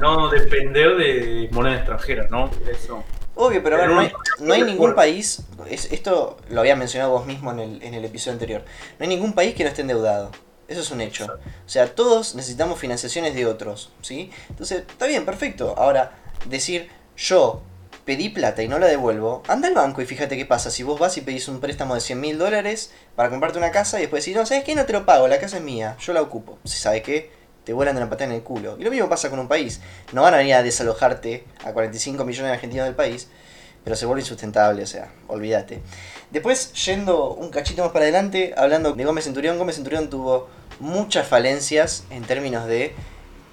No 0.01 0.29
depender 0.29 0.97
de 0.97 1.49
moneda 1.53 1.77
extranjera, 1.77 2.29
¿no? 2.31 2.51
Eso. 2.71 3.03
Obvio, 3.35 3.63
pero 3.63 3.77
a 3.77 3.79
ver, 3.81 3.89
no 3.91 4.01
hay, 4.01 4.13
no- 4.61 4.67
ningún 4.67 4.95
país, 4.95 5.43
es- 5.69 5.91
esto 5.93 6.37
lo 6.51 6.61
había 6.61 6.77
mencionado 6.77 7.13
vos 7.13 7.27
mismo 7.27 7.51
en 7.53 7.59
el, 7.61 7.83
en 7.83 7.95
el 7.95 8.05
episodio 8.05 8.35
anterior, 8.35 8.63
no 8.99 9.03
hay 9.05 9.09
ningún 9.09 9.33
país 9.33 9.55
que 9.55 9.63
no 9.65 9.71
esté 9.71 9.83
endeudado. 9.83 10.31
Eso 10.69 10.81
es 10.83 10.91
un 10.93 11.01
hecho. 11.01 11.25
O 11.27 11.69
sea, 11.69 11.93
todos 11.95 12.35
necesitamos 12.37 12.79
financiaciones 12.79 13.35
de 13.35 13.47
otros, 13.47 13.93
¿sí? 14.03 14.31
Entonces, 14.51 14.85
está 14.89 15.07
bien, 15.07 15.25
perfecto. 15.25 15.75
Ahora, 15.77 16.13
decir, 16.47 16.89
yo 17.17 17.63
pedí 18.05 18.29
plata 18.29 18.63
y 18.63 18.69
no 18.69 18.79
la 18.79 18.87
devuelvo, 18.87 19.43
anda 19.49 19.69
al 19.69 19.75
banco 19.75 20.03
y 20.03 20.07
fíjate 20.07 20.37
qué 20.37 20.47
pasa. 20.47 20.71
Si 20.71 20.83
vos 20.83 20.99
vas 20.99 21.17
y 21.17 21.21
pedís 21.21 21.49
un 21.49 21.61
préstamo 21.61 21.95
de 21.95 22.01
100 22.01 22.21
mil 22.21 22.39
dólares 22.39 22.93
para 23.17 23.31
comprarte 23.31 23.59
una 23.59 23.71
casa 23.71 23.99
y 23.99 24.03
después 24.03 24.25
decís, 24.25 24.37
no, 24.37 24.47
¿sabes 24.47 24.65
qué? 24.65 24.75
No 24.75 24.87
te 24.87 24.93
lo 24.93 25.07
pago, 25.07 25.29
la 25.29 25.39
casa 25.39 25.59
es 25.59 25.63
mía, 25.63 25.97
yo 26.01 26.13
la 26.13 26.23
ocupo. 26.23 26.59
Si 26.65 26.79
sabes 26.79 27.03
qué, 27.03 27.31
te 27.65 27.73
vuelan 27.73 27.95
de 27.95 28.03
una 28.03 28.11
patada 28.11 28.31
en 28.31 28.37
el 28.37 28.43
culo. 28.43 28.77
Y 28.79 28.85
lo 28.85 28.91
mismo 28.91 29.09
pasa 29.09 29.31
con 29.31 29.39
un 29.39 29.49
país. 29.49 29.81
No 30.13 30.23
van 30.23 30.35
a 30.35 30.39
venir 30.39 30.55
a 30.55 30.63
desalojarte 30.63 31.45
a 31.65 31.73
45 31.73 32.25
millones 32.25 32.51
de 32.51 32.55
argentinos 32.55 32.87
del 32.87 32.95
país, 32.95 33.29
pero 33.85 33.97
se 33.97 34.07
vuelve 34.07 34.23
insustentable, 34.23 34.83
o 34.83 34.87
sea, 34.87 35.13
olvídate. 35.29 35.81
Después, 36.31 36.73
yendo 36.85 37.35
un 37.35 37.51
cachito 37.51 37.83
más 37.83 37.93
para 37.93 38.05
adelante, 38.05 38.55
hablando 38.57 38.93
de 38.93 39.05
Gómez 39.05 39.25
Centurión, 39.25 39.59
Gómez 39.59 39.77
Centurión 39.77 40.11
tuvo 40.11 40.49
muchas 40.79 41.27
falencias 41.27 42.05
en 42.11 42.25
términos 42.25 42.67
de 42.67 42.95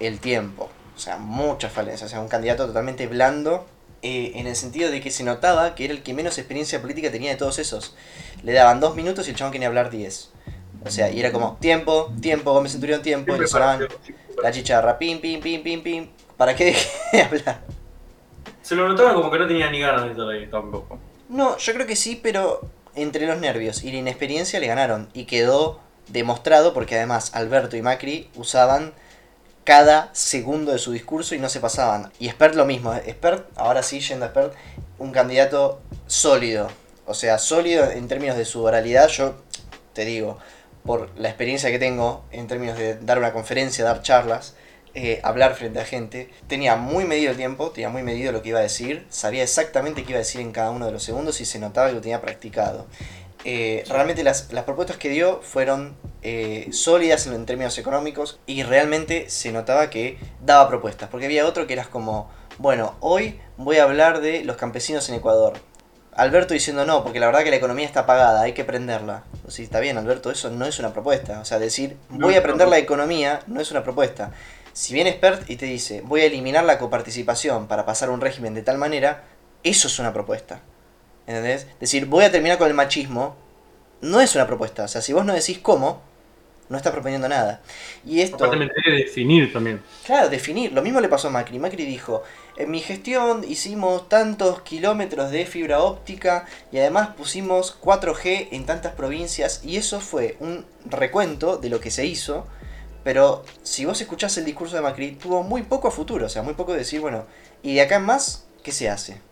el 0.00 0.20
tiempo. 0.20 0.70
O 0.96 1.00
sea, 1.00 1.16
muchas 1.18 1.72
falencias. 1.72 2.08
O 2.08 2.10
sea, 2.10 2.20
un 2.20 2.28
candidato 2.28 2.66
totalmente 2.66 3.06
blando. 3.06 3.66
Eh, 4.02 4.32
en 4.36 4.46
el 4.46 4.56
sentido 4.56 4.90
de 4.90 5.00
que 5.00 5.10
se 5.10 5.24
notaba 5.24 5.74
que 5.74 5.84
era 5.84 5.94
el 5.94 6.02
que 6.02 6.14
menos 6.14 6.38
experiencia 6.38 6.80
política 6.80 7.10
tenía 7.10 7.30
de 7.30 7.36
todos 7.36 7.58
esos. 7.58 7.96
Le 8.42 8.52
daban 8.52 8.80
dos 8.80 8.94
minutos 8.94 9.26
y 9.26 9.30
el 9.30 9.36
chabón 9.36 9.52
quería 9.52 9.68
hablar 9.68 9.90
diez. 9.90 10.30
O 10.84 10.90
sea, 10.90 11.10
y 11.10 11.18
era 11.18 11.32
como 11.32 11.56
tiempo, 11.60 12.12
tiempo, 12.20 12.52
Gómez 12.52 12.72
Centurión, 12.72 13.02
tiempo. 13.02 13.34
Y 13.34 13.40
le 13.40 13.46
sonaban 13.48 13.88
la 14.42 14.50
chicharra, 14.52 14.98
pim, 14.98 15.20
pim, 15.20 15.40
pim, 15.40 15.62
pim, 15.62 15.82
pim. 15.82 16.08
¿Para 16.36 16.54
qué 16.54 16.66
deje 16.66 16.88
de 17.12 17.22
hablar? 17.22 17.60
Se 18.62 18.74
lo 18.74 18.88
notaban 18.88 19.14
como 19.14 19.30
que 19.30 19.38
no 19.38 19.46
tenía 19.46 19.70
ni 19.70 19.80
ganas 19.80 20.04
de 20.04 20.10
estar 20.12 20.28
ahí 20.28 20.46
tampoco. 20.46 20.98
No, 21.28 21.58
yo 21.58 21.74
creo 21.74 21.86
que 21.86 21.96
sí, 21.96 22.20
pero 22.22 22.60
entre 22.94 23.26
los 23.26 23.38
nervios 23.38 23.82
y 23.82 23.90
la 23.90 23.98
inexperiencia 23.98 24.60
le 24.60 24.66
ganaron. 24.66 25.08
Y 25.12 25.24
quedó 25.24 25.80
demostrado 26.08 26.72
porque 26.72 26.96
además 26.96 27.34
Alberto 27.34 27.76
y 27.76 27.82
Macri 27.82 28.30
usaban 28.34 28.92
cada 29.68 30.08
segundo 30.14 30.72
de 30.72 30.78
su 30.78 30.92
discurso 30.92 31.34
y 31.34 31.38
no 31.38 31.50
se 31.50 31.60
pasaban. 31.60 32.10
Y 32.18 32.30
Spert 32.30 32.54
lo 32.54 32.64
mismo. 32.64 32.94
eh. 32.94 33.02
Spert, 33.10 33.50
ahora 33.54 33.82
sí, 33.82 34.00
yendo 34.00 34.24
a 34.24 34.28
Spert, 34.30 34.54
un 34.98 35.12
candidato 35.12 35.82
sólido. 36.06 36.70
O 37.04 37.12
sea, 37.12 37.36
sólido 37.36 37.90
en 37.90 38.08
términos 38.08 38.38
de 38.38 38.46
su 38.46 38.64
oralidad. 38.64 39.08
Yo 39.08 39.34
te 39.92 40.06
digo, 40.06 40.38
por 40.86 41.10
la 41.18 41.28
experiencia 41.28 41.70
que 41.70 41.78
tengo 41.78 42.24
en 42.30 42.46
términos 42.46 42.78
de 42.78 42.94
dar 42.96 43.18
una 43.18 43.34
conferencia, 43.34 43.84
dar 43.84 44.00
charlas, 44.00 44.54
eh, 44.94 45.20
hablar 45.22 45.54
frente 45.54 45.80
a 45.80 45.84
gente, 45.84 46.30
tenía 46.46 46.76
muy 46.76 47.04
medido 47.04 47.30
el 47.30 47.36
tiempo, 47.36 47.70
tenía 47.70 47.90
muy 47.90 48.02
medido 48.02 48.32
lo 48.32 48.40
que 48.40 48.48
iba 48.48 48.60
a 48.60 48.62
decir, 48.62 49.06
sabía 49.10 49.42
exactamente 49.42 50.02
qué 50.02 50.12
iba 50.12 50.16
a 50.16 50.24
decir 50.24 50.40
en 50.40 50.52
cada 50.52 50.70
uno 50.70 50.86
de 50.86 50.92
los 50.92 51.02
segundos 51.02 51.42
y 51.42 51.44
se 51.44 51.58
notaba 51.58 51.88
que 51.88 51.92
lo 51.92 52.00
tenía 52.00 52.22
practicado. 52.22 52.86
Eh, 53.44 53.84
realmente 53.88 54.24
las, 54.24 54.52
las 54.52 54.64
propuestas 54.64 54.96
que 54.96 55.08
dio 55.08 55.40
fueron 55.42 55.96
eh, 56.22 56.68
sólidas 56.72 57.26
en, 57.26 57.34
en 57.34 57.46
términos 57.46 57.78
económicos 57.78 58.40
y 58.46 58.62
realmente 58.62 59.30
se 59.30 59.52
notaba 59.52 59.90
que 59.90 60.18
daba 60.44 60.68
propuestas, 60.68 61.08
porque 61.08 61.26
había 61.26 61.46
otro 61.46 61.66
que 61.66 61.74
era 61.74 61.84
como, 61.84 62.30
bueno, 62.58 62.96
hoy 63.00 63.40
voy 63.56 63.76
a 63.76 63.84
hablar 63.84 64.20
de 64.20 64.44
los 64.44 64.56
campesinos 64.56 65.08
en 65.08 65.14
Ecuador. 65.14 65.54
Alberto 66.18 66.52
diciendo 66.52 66.84
no, 66.84 67.04
porque 67.04 67.20
la 67.20 67.26
verdad 67.26 67.44
que 67.44 67.50
la 67.50 67.56
economía 67.56 67.86
está 67.86 68.00
apagada, 68.00 68.42
hay 68.42 68.52
que 68.52 68.64
prenderla. 68.64 69.22
Sí, 69.46 69.62
está 69.62 69.78
bien, 69.78 69.98
Alberto, 69.98 70.32
eso 70.32 70.50
no 70.50 70.66
es 70.66 70.80
una 70.80 70.92
propuesta. 70.92 71.38
O 71.38 71.44
sea, 71.44 71.60
decir 71.60 71.96
voy 72.08 72.34
a 72.34 72.42
prender 72.42 72.66
la 72.66 72.78
economía 72.78 73.40
no 73.46 73.60
es 73.60 73.70
una 73.70 73.84
propuesta. 73.84 74.32
Si 74.72 74.94
viene 74.94 75.12
Spert 75.12 75.48
y 75.48 75.54
te 75.54 75.66
dice 75.66 76.00
voy 76.00 76.22
a 76.22 76.24
eliminar 76.24 76.64
la 76.64 76.78
coparticipación 76.78 77.68
para 77.68 77.86
pasar 77.86 78.08
a 78.08 78.12
un 78.12 78.20
régimen 78.20 78.52
de 78.52 78.62
tal 78.62 78.78
manera, 78.78 79.26
eso 79.62 79.86
es 79.86 79.96
una 80.00 80.12
propuesta. 80.12 80.60
¿Entendés? 81.28 81.66
Decir 81.78 82.06
voy 82.06 82.24
a 82.24 82.32
terminar 82.32 82.56
con 82.56 82.68
el 82.68 82.74
machismo 82.74 83.36
no 84.00 84.22
es 84.22 84.34
una 84.34 84.46
propuesta. 84.46 84.84
O 84.84 84.88
sea, 84.88 85.02
si 85.02 85.12
vos 85.12 85.26
no 85.26 85.34
decís 85.34 85.58
cómo, 85.58 86.00
no 86.70 86.78
estás 86.78 86.90
proponiendo 86.92 87.28
nada. 87.28 87.60
Y 88.06 88.22
esto... 88.22 88.46
Aparte 88.46 88.70
definir 88.90 89.52
también. 89.52 89.82
Claro, 90.06 90.30
definir. 90.30 90.72
Lo 90.72 90.80
mismo 90.80 91.02
le 91.02 91.08
pasó 91.08 91.28
a 91.28 91.30
Macri. 91.30 91.58
Macri 91.58 91.84
dijo, 91.84 92.22
en 92.56 92.70
mi 92.70 92.80
gestión 92.80 93.44
hicimos 93.46 94.08
tantos 94.08 94.62
kilómetros 94.62 95.30
de 95.30 95.44
fibra 95.44 95.80
óptica 95.80 96.46
y 96.72 96.78
además 96.78 97.08
pusimos 97.08 97.78
4G 97.78 98.48
en 98.52 98.64
tantas 98.64 98.94
provincias 98.94 99.60
y 99.62 99.76
eso 99.76 100.00
fue 100.00 100.38
un 100.40 100.64
recuento 100.86 101.58
de 101.58 101.68
lo 101.68 101.78
que 101.78 101.90
se 101.90 102.06
hizo. 102.06 102.46
Pero 103.04 103.44
si 103.62 103.84
vos 103.84 104.00
escuchás 104.00 104.38
el 104.38 104.46
discurso 104.46 104.76
de 104.76 104.82
Macri, 104.82 105.12
tuvo 105.12 105.42
muy 105.42 105.62
poco 105.62 105.88
a 105.88 105.90
futuro, 105.90 106.24
o 106.24 106.30
sea, 106.30 106.40
muy 106.40 106.54
poco 106.54 106.72
de 106.72 106.78
decir, 106.78 107.02
bueno, 107.02 107.26
y 107.62 107.74
de 107.74 107.82
acá 107.82 107.96
en 107.96 108.04
más, 108.04 108.46
¿qué 108.62 108.72
se 108.72 108.88
hace? 108.88 109.27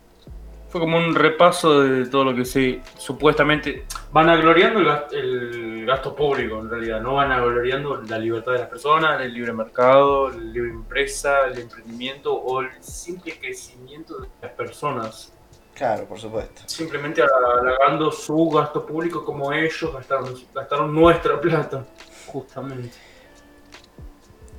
Fue 0.69 0.81
como 0.81 0.97
un 0.97 1.15
repaso 1.15 1.81
de 1.81 2.05
todo 2.07 2.25
lo 2.25 2.35
que 2.35 2.43
se 2.43 2.81
supuestamente 2.97 3.85
van 4.11 4.29
agloriando 4.29 4.79
el 4.79 4.85
gasto, 4.85 5.15
el 5.15 5.85
gasto 5.85 6.13
público 6.13 6.59
en 6.59 6.69
realidad, 6.69 7.01
no 7.01 7.15
van 7.15 7.31
agloriando 7.31 8.01
la 8.01 8.19
libertad 8.19 8.51
de 8.51 8.59
las 8.59 8.67
personas, 8.67 9.21
el 9.21 9.33
libre 9.33 9.53
mercado, 9.53 10.29
la 10.29 10.37
libre 10.37 10.71
empresa, 10.71 11.45
el 11.47 11.57
emprendimiento 11.59 12.33
o 12.33 12.61
el 12.61 12.69
simple 12.81 13.39
crecimiento 13.39 14.19
de 14.19 14.27
las 14.41 14.51
personas. 14.51 15.33
Claro, 15.73 16.05
por 16.05 16.19
supuesto. 16.19 16.63
Simplemente 16.65 17.21
halagando 17.21 18.11
su 18.11 18.49
gasto 18.49 18.85
público 18.85 19.23
como 19.23 19.53
ellos 19.53 19.93
gastaron, 19.93 20.33
gastaron 20.53 20.93
nuestra 20.93 21.39
plata, 21.39 21.85
justamente. 22.25 22.97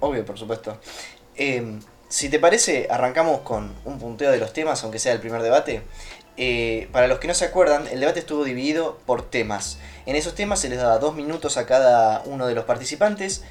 Obvio, 0.00 0.24
por 0.24 0.38
supuesto. 0.38 0.78
Eh, 1.34 1.78
si 2.08 2.28
te 2.28 2.38
parece, 2.38 2.88
arrancamos 2.90 3.40
con 3.40 3.74
un 3.84 3.98
punteo 3.98 4.30
de 4.30 4.38
los 4.38 4.52
temas, 4.52 4.82
aunque 4.82 4.98
sea 4.98 5.12
el 5.12 5.20
primer 5.20 5.42
debate. 5.42 5.82
Eh, 6.36 6.88
para 6.92 7.08
los 7.08 7.18
que 7.18 7.28
no 7.28 7.34
se 7.34 7.44
acuerdan, 7.44 7.86
el 7.88 8.00
debate 8.00 8.20
estuvo 8.20 8.44
dividido 8.44 8.98
por 9.06 9.28
temas. 9.28 9.78
En 10.06 10.16
esos 10.16 10.34
temas 10.34 10.60
se 10.60 10.68
les 10.68 10.78
daba 10.78 10.98
dos 10.98 11.14
minutos 11.14 11.56
a 11.56 11.66
cada 11.66 12.22
uno 12.24 12.46
de 12.46 12.54
los 12.54 12.64
participantes. 12.64 13.42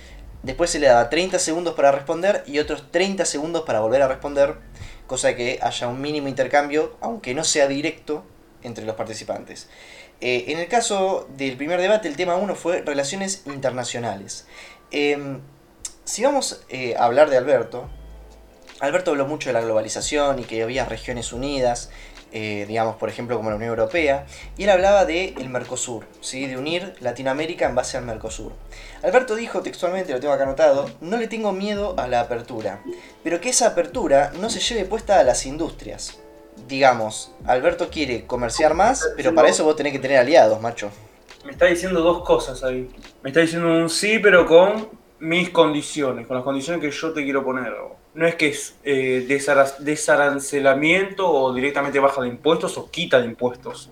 Después 0.42 0.70
se 0.70 0.80
le 0.80 0.88
daba 0.88 1.10
30 1.10 1.38
segundos 1.40 1.76
para 1.76 1.92
responder 1.92 2.44
y 2.48 2.60
otros 2.60 2.92
30 2.92 3.26
segundos 3.26 3.64
para 3.64 3.82
volver 3.82 4.02
a 4.02 4.08
responder. 4.08 4.56
Cosa 5.06 5.36
que 5.36 5.60
haya 5.62 5.88
un 5.88 6.02
mínimo 6.02 6.28
intercambio, 6.28 6.96
aunque 7.02 7.34
no 7.34 7.44
sea 7.44 7.68
directo, 7.68 8.24
entre 8.64 8.86
los 8.86 8.96
participantes. 8.96 9.68
Eh, 10.20 10.46
en 10.48 10.60
el 10.60 10.68
caso 10.68 11.28
del 11.38 11.58
primer 11.58 11.80
debate, 11.80 12.08
el 12.08 12.16
tema 12.16 12.36
1 12.36 12.56
fue 12.56 12.82
relaciones 12.82 13.44
internacionales. 13.46 14.48
Em, 14.92 15.42
si 16.06 16.24
vamos 16.24 16.62
eh, 16.70 16.96
a 16.98 17.06
hablar 17.06 17.30
de 17.30 17.38
Alberto, 17.38 17.90
Alberto 18.79 19.12
habló 19.12 19.25
mucho 19.25 19.50
de 19.50 19.53
la 19.53 19.62
globalización 19.62 20.39
y 20.39 20.43
que 20.43 20.62
había 20.62 20.86
regiones 20.86 21.34
unidas, 21.34 21.89
eh, 22.31 22.65
digamos, 22.67 22.98
por 22.98 23.10
ejemplo, 23.10 23.36
como 23.38 23.50
la 23.50 23.55
Unión 23.55 23.69
Europea, 23.69 24.25
y 24.57 24.63
él 24.65 24.69
hablaba 24.69 25.05
de 25.05 25.34
el 25.39 25.50
Mercosur, 25.50 26.05
¿sí? 26.22 26.46
de 26.46 26.57
unir 26.57 26.93
Latinoamérica 27.00 27.65
en 27.67 27.74
base 27.74 27.98
al 27.98 28.05
Mercosur. 28.05 28.51
Alberto 29.01 29.36
dijo 29.36 29.62
textualmente, 29.62 30.13
lo 30.13 30.19
tengo 30.19 30.34
acá 30.34 30.43
anotado, 30.43 30.89
no 31.01 31.17
le 31.17 31.27
tengo 31.27 31.53
miedo 31.53 31.96
a 31.98 32.07
la 32.07 32.19
apertura, 32.19 32.84
pero 33.24 33.41
que 33.41 33.50
esa 33.50 33.67
apertura 33.67 34.31
no 34.39 34.50
se 34.50 34.60
lleve 34.60 34.86
puesta 34.86 35.19
a 35.19 35.24
las 35.24 35.46
industrias. 35.46 36.19
Digamos, 36.67 37.31
Alberto 37.46 37.89
quiere 37.89 38.25
comerciar 38.25 38.74
más, 38.74 39.07
pero 39.15 39.34
para 39.34 39.50
eso 39.50 39.63
vos 39.63 39.75
tenés 39.75 39.93
que 39.93 40.00
tener 40.00 40.17
aliados, 40.17 40.62
macho. 40.62 40.91
Me 41.46 41.51
está 41.51 41.65
diciendo 41.65 42.01
dos 42.01 42.24
cosas 42.24 42.63
ahí. 42.63 42.89
Me 43.24 43.29
está 43.29 43.39
diciendo 43.39 43.69
un 43.69 43.89
sí, 43.89 44.19
pero 44.19 44.46
con 44.46 44.89
mis 45.19 45.50
condiciones, 45.50 46.27
con 46.27 46.36
las 46.36 46.43
condiciones 46.43 46.81
que 46.81 46.91
yo 46.91 47.13
te 47.13 47.24
quiero 47.24 47.43
poner. 47.43 47.74
No 48.17 48.25
es 48.25 48.33
que 48.33 48.47
es 48.47 48.74
eh, 48.83 49.25
desara- 49.27 49.77
desarancelamiento 49.77 51.31
o 51.31 51.53
directamente 51.53 52.00
baja 52.00 52.21
de 52.21 52.29
impuestos 52.29 52.75
o 52.79 52.89
quita 52.89 53.19
de 53.19 53.27
impuestos. 53.27 53.91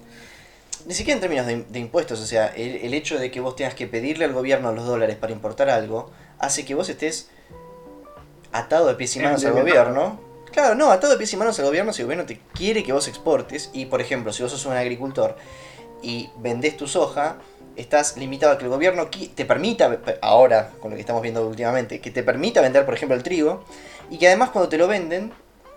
Ni 0.88 0.96
siquiera 0.96 1.15
en 1.17 1.22
términos 1.22 1.46
de, 1.46 1.63
de 1.63 1.79
impuestos, 1.79 2.20
o 2.20 2.25
sea, 2.25 2.48
el, 2.48 2.77
el 2.77 2.96
hecho 2.96 3.20
de 3.20 3.29
que 3.29 3.39
vos 3.39 3.55
tengas 3.55 3.75
que 3.75 3.86
pedirle 3.86 4.25
al 4.25 4.34
gobierno 4.34 4.72
los 4.72 4.86
dólares 4.86 5.15
para 5.15 5.32
importar 5.32 5.70
algo, 5.70 6.10
hace 6.39 6.65
que 6.65 6.74
vos 6.74 6.89
estés 6.89 7.29
atado 8.51 8.88
de 8.88 8.96
pies 8.96 9.15
y 9.15 9.20
manos 9.20 9.46
al 9.46 9.53
gobierno. 9.53 10.20
Claro, 10.51 10.74
no, 10.74 10.89
atado 10.89 11.13
de 11.13 11.20
pies 11.20 11.32
y 11.34 11.38
manos 11.38 11.60
al 11.60 11.65
gobierno 11.65 11.94
si 11.94 12.01
el 12.01 12.08
gobierno 12.08 12.25
te 12.25 12.39
quiere 12.53 12.84
que 12.84 12.94
vos 12.94 13.08
exportes, 13.08 13.70
y 13.74 13.86
por 13.86 14.01
ejemplo, 14.01 14.34
si 14.34 14.41
vos 14.41 14.51
sos 14.51 14.65
un 14.65 14.74
agricultor 14.74 15.36
y 16.01 16.29
vendés 16.38 16.77
tu 16.77 16.88
soja, 16.88 17.38
estás 17.75 18.17
limitado 18.17 18.53
a 18.53 18.58
que 18.58 18.63
el 18.63 18.70
gobierno 18.70 19.08
te 19.36 19.46
permita, 19.46 20.00
ahora 20.22 20.72
con 20.79 20.91
lo 20.91 20.96
que 20.96 21.01
estamos 21.01 21.22
viendo 21.22 21.46
últimamente, 21.48 22.00
que 22.00 22.10
te 22.10 22.24
permita 22.24 22.62
vender, 22.62 22.86
por 22.86 22.94
ejemplo, 22.94 23.15
el 23.15 23.24
trigo, 23.24 23.65
y 24.10 24.18
que 24.18 24.28
además 24.28 24.50
cuando 24.52 24.70
te 24.70 24.78
lo 24.78 24.88
venden, 24.88 25.32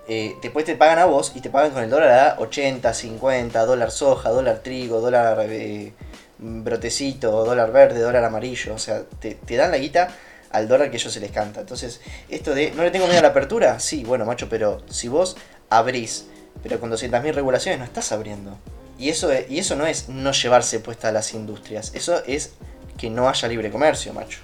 eh, 0.09 0.37
después 0.41 0.65
te 0.65 0.75
pagan 0.75 0.99
a 0.99 1.05
vos 1.05 1.33
y 1.35 1.41
te 1.41 1.51
pagan 1.51 1.71
con 1.73 1.83
el 1.83 1.91
dólar 1.91 2.11
a 2.11 2.41
80, 2.41 2.95
50, 2.95 3.65
dólar 3.67 3.91
soja, 3.91 4.31
dólar 4.31 4.61
trigo, 4.61 5.01
dólar 5.01 5.47
eh, 5.51 5.93
brotecito, 6.39 7.45
dólar 7.45 7.73
verde, 7.73 8.01
dólar 8.01 8.25
amarillo, 8.25 8.75
o 8.75 8.79
sea, 8.79 9.03
te, 9.21 9.39
dan 9.57 9.71
la 9.71 9.79
guita 9.79 10.09
al 10.51 10.67
dólar 10.67 10.91
que 10.91 10.97
ellos 10.97 11.13
se 11.13 11.21
les 11.21 11.31
canta. 11.31 11.61
Entonces, 11.61 12.01
esto 12.31 12.55
de, 12.55 12.71
¿no 12.71 12.85
le 12.85 12.91
tengo 12.91 13.07
miedo 13.07 13.19
a 13.19 13.23
la 13.23 13.29
apertura? 13.29 13.79
Sí, 13.81 14.03
bueno, 14.05 14.25
macho, 14.25 14.49
pero 14.49 14.81
si 14.89 15.09
vos 15.09 15.37
abrís, 15.69 16.27
pero 16.63 16.81
con 16.81 16.91
200.000 16.91 17.35
regulaciones 17.35 17.79
no 17.79 17.85
estás 17.85 18.11
abriendo. 18.11 18.57
Y 18.99 19.11
eso, 19.11 19.31
y 19.49 19.59
eso 19.59 19.77
no 19.77 19.87
es 19.87 20.09
no 20.09 20.33
llevarse 20.33 20.81
puesta 20.81 21.09
a 21.09 21.13
las 21.13 21.35
industrias, 21.35 21.93
eso 21.95 22.23
es 22.27 22.55
que 22.97 23.11
no 23.11 23.29
haya 23.29 23.47
libre 23.47 23.71
comercio, 23.71 24.13
macho. 24.13 24.41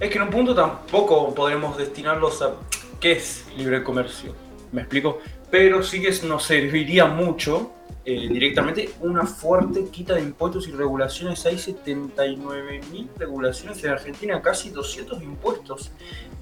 Es 0.00 0.10
que 0.10 0.16
en 0.16 0.22
un 0.22 0.30
punto 0.30 0.54
tampoco 0.54 1.32
podremos 1.34 1.76
destinarlos 1.76 2.42
a 2.42 2.54
qué 3.02 3.12
es 3.12 3.44
libre 3.56 3.82
comercio, 3.82 4.32
¿me 4.70 4.82
explico? 4.82 5.18
Pero 5.50 5.82
sí 5.82 6.00
que 6.00 6.14
nos 6.24 6.44
serviría 6.44 7.04
mucho 7.04 7.72
eh, 8.04 8.28
directamente 8.28 8.90
una 9.00 9.26
fuerte 9.26 9.84
quita 9.90 10.14
de 10.14 10.22
impuestos 10.22 10.68
y 10.68 10.70
regulaciones. 10.70 11.44
Hay 11.44 11.56
79.000 11.56 13.08
regulaciones 13.18 13.82
en 13.82 13.90
Argentina, 13.90 14.40
casi 14.40 14.70
200 14.70 15.20
impuestos. 15.20 15.90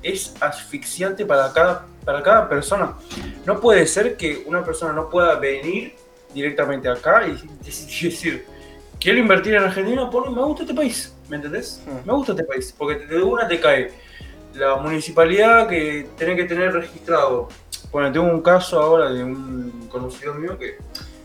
Es 0.02 0.34
asfixiante 0.40 1.24
para 1.24 1.50
cada, 1.52 1.86
para 2.04 2.22
cada 2.22 2.48
persona. 2.48 2.94
No 3.46 3.58
puede 3.58 3.86
ser 3.86 4.18
que 4.18 4.44
una 4.46 4.62
persona 4.62 4.92
no 4.92 5.08
pueda 5.08 5.36
venir 5.36 5.94
directamente 6.34 6.88
acá 6.88 7.26
y 7.26 7.38
decir, 7.64 8.44
quiero 9.00 9.18
invertir 9.18 9.54
en 9.54 9.64
Argentina, 9.64 10.08
pone, 10.10 10.30
me 10.30 10.42
gusta 10.42 10.62
este 10.64 10.74
país, 10.74 11.14
¿me 11.26 11.36
entendés? 11.36 11.82
Hmm. 11.86 12.06
Me 12.06 12.12
gusta 12.12 12.32
este 12.32 12.44
país, 12.44 12.74
porque 12.76 13.06
de 13.06 13.22
una 13.22 13.48
te 13.48 13.58
cae 13.58 14.09
la 14.54 14.76
municipalidad 14.76 15.68
que 15.68 16.08
tiene 16.16 16.36
que 16.36 16.44
tener 16.44 16.72
registrado. 16.72 17.48
Bueno, 17.90 18.12
tengo 18.12 18.26
un 18.26 18.42
caso 18.42 18.80
ahora 18.80 19.10
de 19.10 19.24
un 19.24 19.88
conocido 19.90 20.34
mío 20.34 20.58
que 20.58 20.76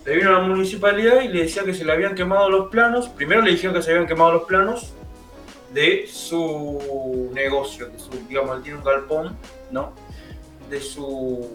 le 0.05 0.15
vino 0.15 0.29
a 0.29 0.33
la 0.33 0.47
municipalidad 0.47 1.21
y 1.21 1.27
le 1.27 1.43
decía 1.43 1.63
que 1.63 1.73
se 1.73 1.85
le 1.85 1.91
habían 1.91 2.15
quemado 2.15 2.49
los 2.49 2.69
planos. 2.69 3.09
Primero 3.09 3.41
le 3.41 3.51
dijeron 3.51 3.75
que 3.75 3.81
se 3.81 3.91
habían 3.91 4.07
quemado 4.07 4.33
los 4.33 4.43
planos 4.43 4.93
de 5.73 6.07
su 6.07 7.29
negocio, 7.33 7.87
de 7.87 7.99
su, 7.99 8.09
digamos, 8.27 8.57
él 8.57 8.63
tiene 8.63 8.77
un 8.77 8.83
galpón, 8.83 9.37
¿no? 9.71 9.93
De 10.69 10.79
su, 10.79 11.49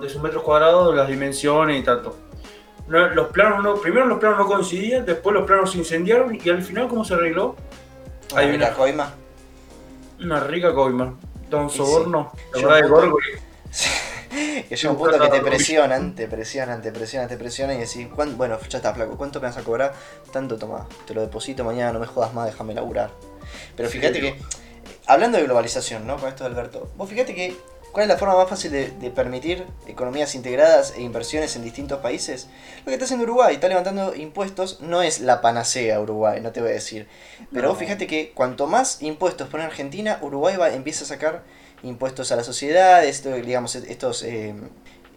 de 0.00 0.08
sus 0.08 0.22
metros 0.22 0.42
cuadrados, 0.42 0.94
las 0.94 1.08
dimensiones 1.08 1.80
y 1.80 1.82
tanto 1.82 2.16
los 2.88 3.28
planos 3.28 3.62
no, 3.62 3.74
primero 3.76 4.06
los 4.06 4.18
planos 4.18 4.38
no 4.38 4.46
coincidían, 4.46 5.04
después 5.04 5.34
los 5.34 5.44
planos 5.44 5.72
se 5.72 5.78
incendiaron 5.78 6.38
y 6.42 6.48
al 6.48 6.62
final 6.62 6.88
cómo 6.88 7.04
se 7.04 7.14
arregló. 7.14 7.54
Hay 8.34 8.50
rica 8.50 8.66
una 8.66 8.74
coima. 8.74 9.14
Una 10.20 10.40
rica 10.40 10.74
coima. 10.74 11.14
Don 11.48 11.70
Soborno. 11.70 12.32
La 12.54 12.68
verdad 12.68 13.02
de 13.02 14.64
que 14.68 14.76
llega 14.76 14.90
un 14.90 14.98
punto 14.98 15.18
que 15.18 15.28
te 15.28 15.40
presionan, 15.40 16.14
te 16.14 16.28
presionan, 16.28 16.82
te 16.82 16.92
presionan, 16.92 17.28
te 17.28 17.36
presionan 17.36 17.76
y 17.76 17.80
decís, 17.80 18.08
bueno, 18.36 18.58
ya 18.68 18.78
está 18.78 18.92
flaco, 18.92 19.16
¿cuánto 19.16 19.40
me 19.40 19.46
vas 19.46 19.56
a 19.56 19.62
cobrar? 19.62 19.94
Tanto 20.32 20.58
toma, 20.58 20.86
te 21.06 21.14
lo 21.14 21.22
deposito 21.22 21.64
mañana, 21.64 21.92
no 21.92 22.00
me 22.00 22.06
jodas 22.06 22.34
más, 22.34 22.46
déjame 22.46 22.74
laburar. 22.74 23.10
Pero 23.76 23.88
fíjate 23.88 24.20
que, 24.20 24.38
hablando 25.06 25.38
de 25.38 25.44
globalización, 25.44 26.06
¿no? 26.06 26.16
Con 26.18 26.28
esto 26.28 26.44
de 26.44 26.50
Alberto, 26.50 26.90
vos 26.96 27.08
fíjate 27.08 27.34
que 27.34 27.56
¿Cuál 27.92 28.04
es 28.04 28.08
la 28.08 28.18
forma 28.18 28.36
más 28.36 28.48
fácil 28.48 28.70
de, 28.70 29.10
permitir 29.10 29.66
economías 29.86 30.34
integradas 30.34 30.94
e 30.96 31.02
inversiones 31.02 31.56
en 31.56 31.64
distintos 31.64 32.00
países? 32.00 32.48
Lo 32.80 32.86
que 32.86 32.92
está 32.92 33.04
haciendo 33.04 33.24
Uruguay, 33.24 33.54
está 33.54 33.68
levantando 33.68 34.14
impuestos, 34.14 34.80
no 34.80 35.02
es 35.02 35.20
la 35.20 35.40
panacea 35.40 36.00
Uruguay, 36.00 36.40
no 36.40 36.52
te 36.52 36.60
voy 36.60 36.70
a 36.70 36.74
decir. 36.74 37.08
Pero 37.52 37.70
vos 37.70 37.78
fíjate 37.78 38.06
que 38.06 38.32
cuanto 38.32 38.66
más 38.66 39.02
impuestos 39.02 39.48
pone 39.48 39.64
Argentina, 39.64 40.18
Uruguay 40.20 40.56
va, 40.56 40.70
empieza 40.70 41.04
a 41.04 41.08
sacar 41.08 41.42
impuestos 41.82 42.30
a 42.30 42.36
la 42.36 42.44
sociedad, 42.44 43.04
esto, 43.04 43.32
digamos, 43.32 43.74
estos 43.74 44.22
eh, 44.22 44.54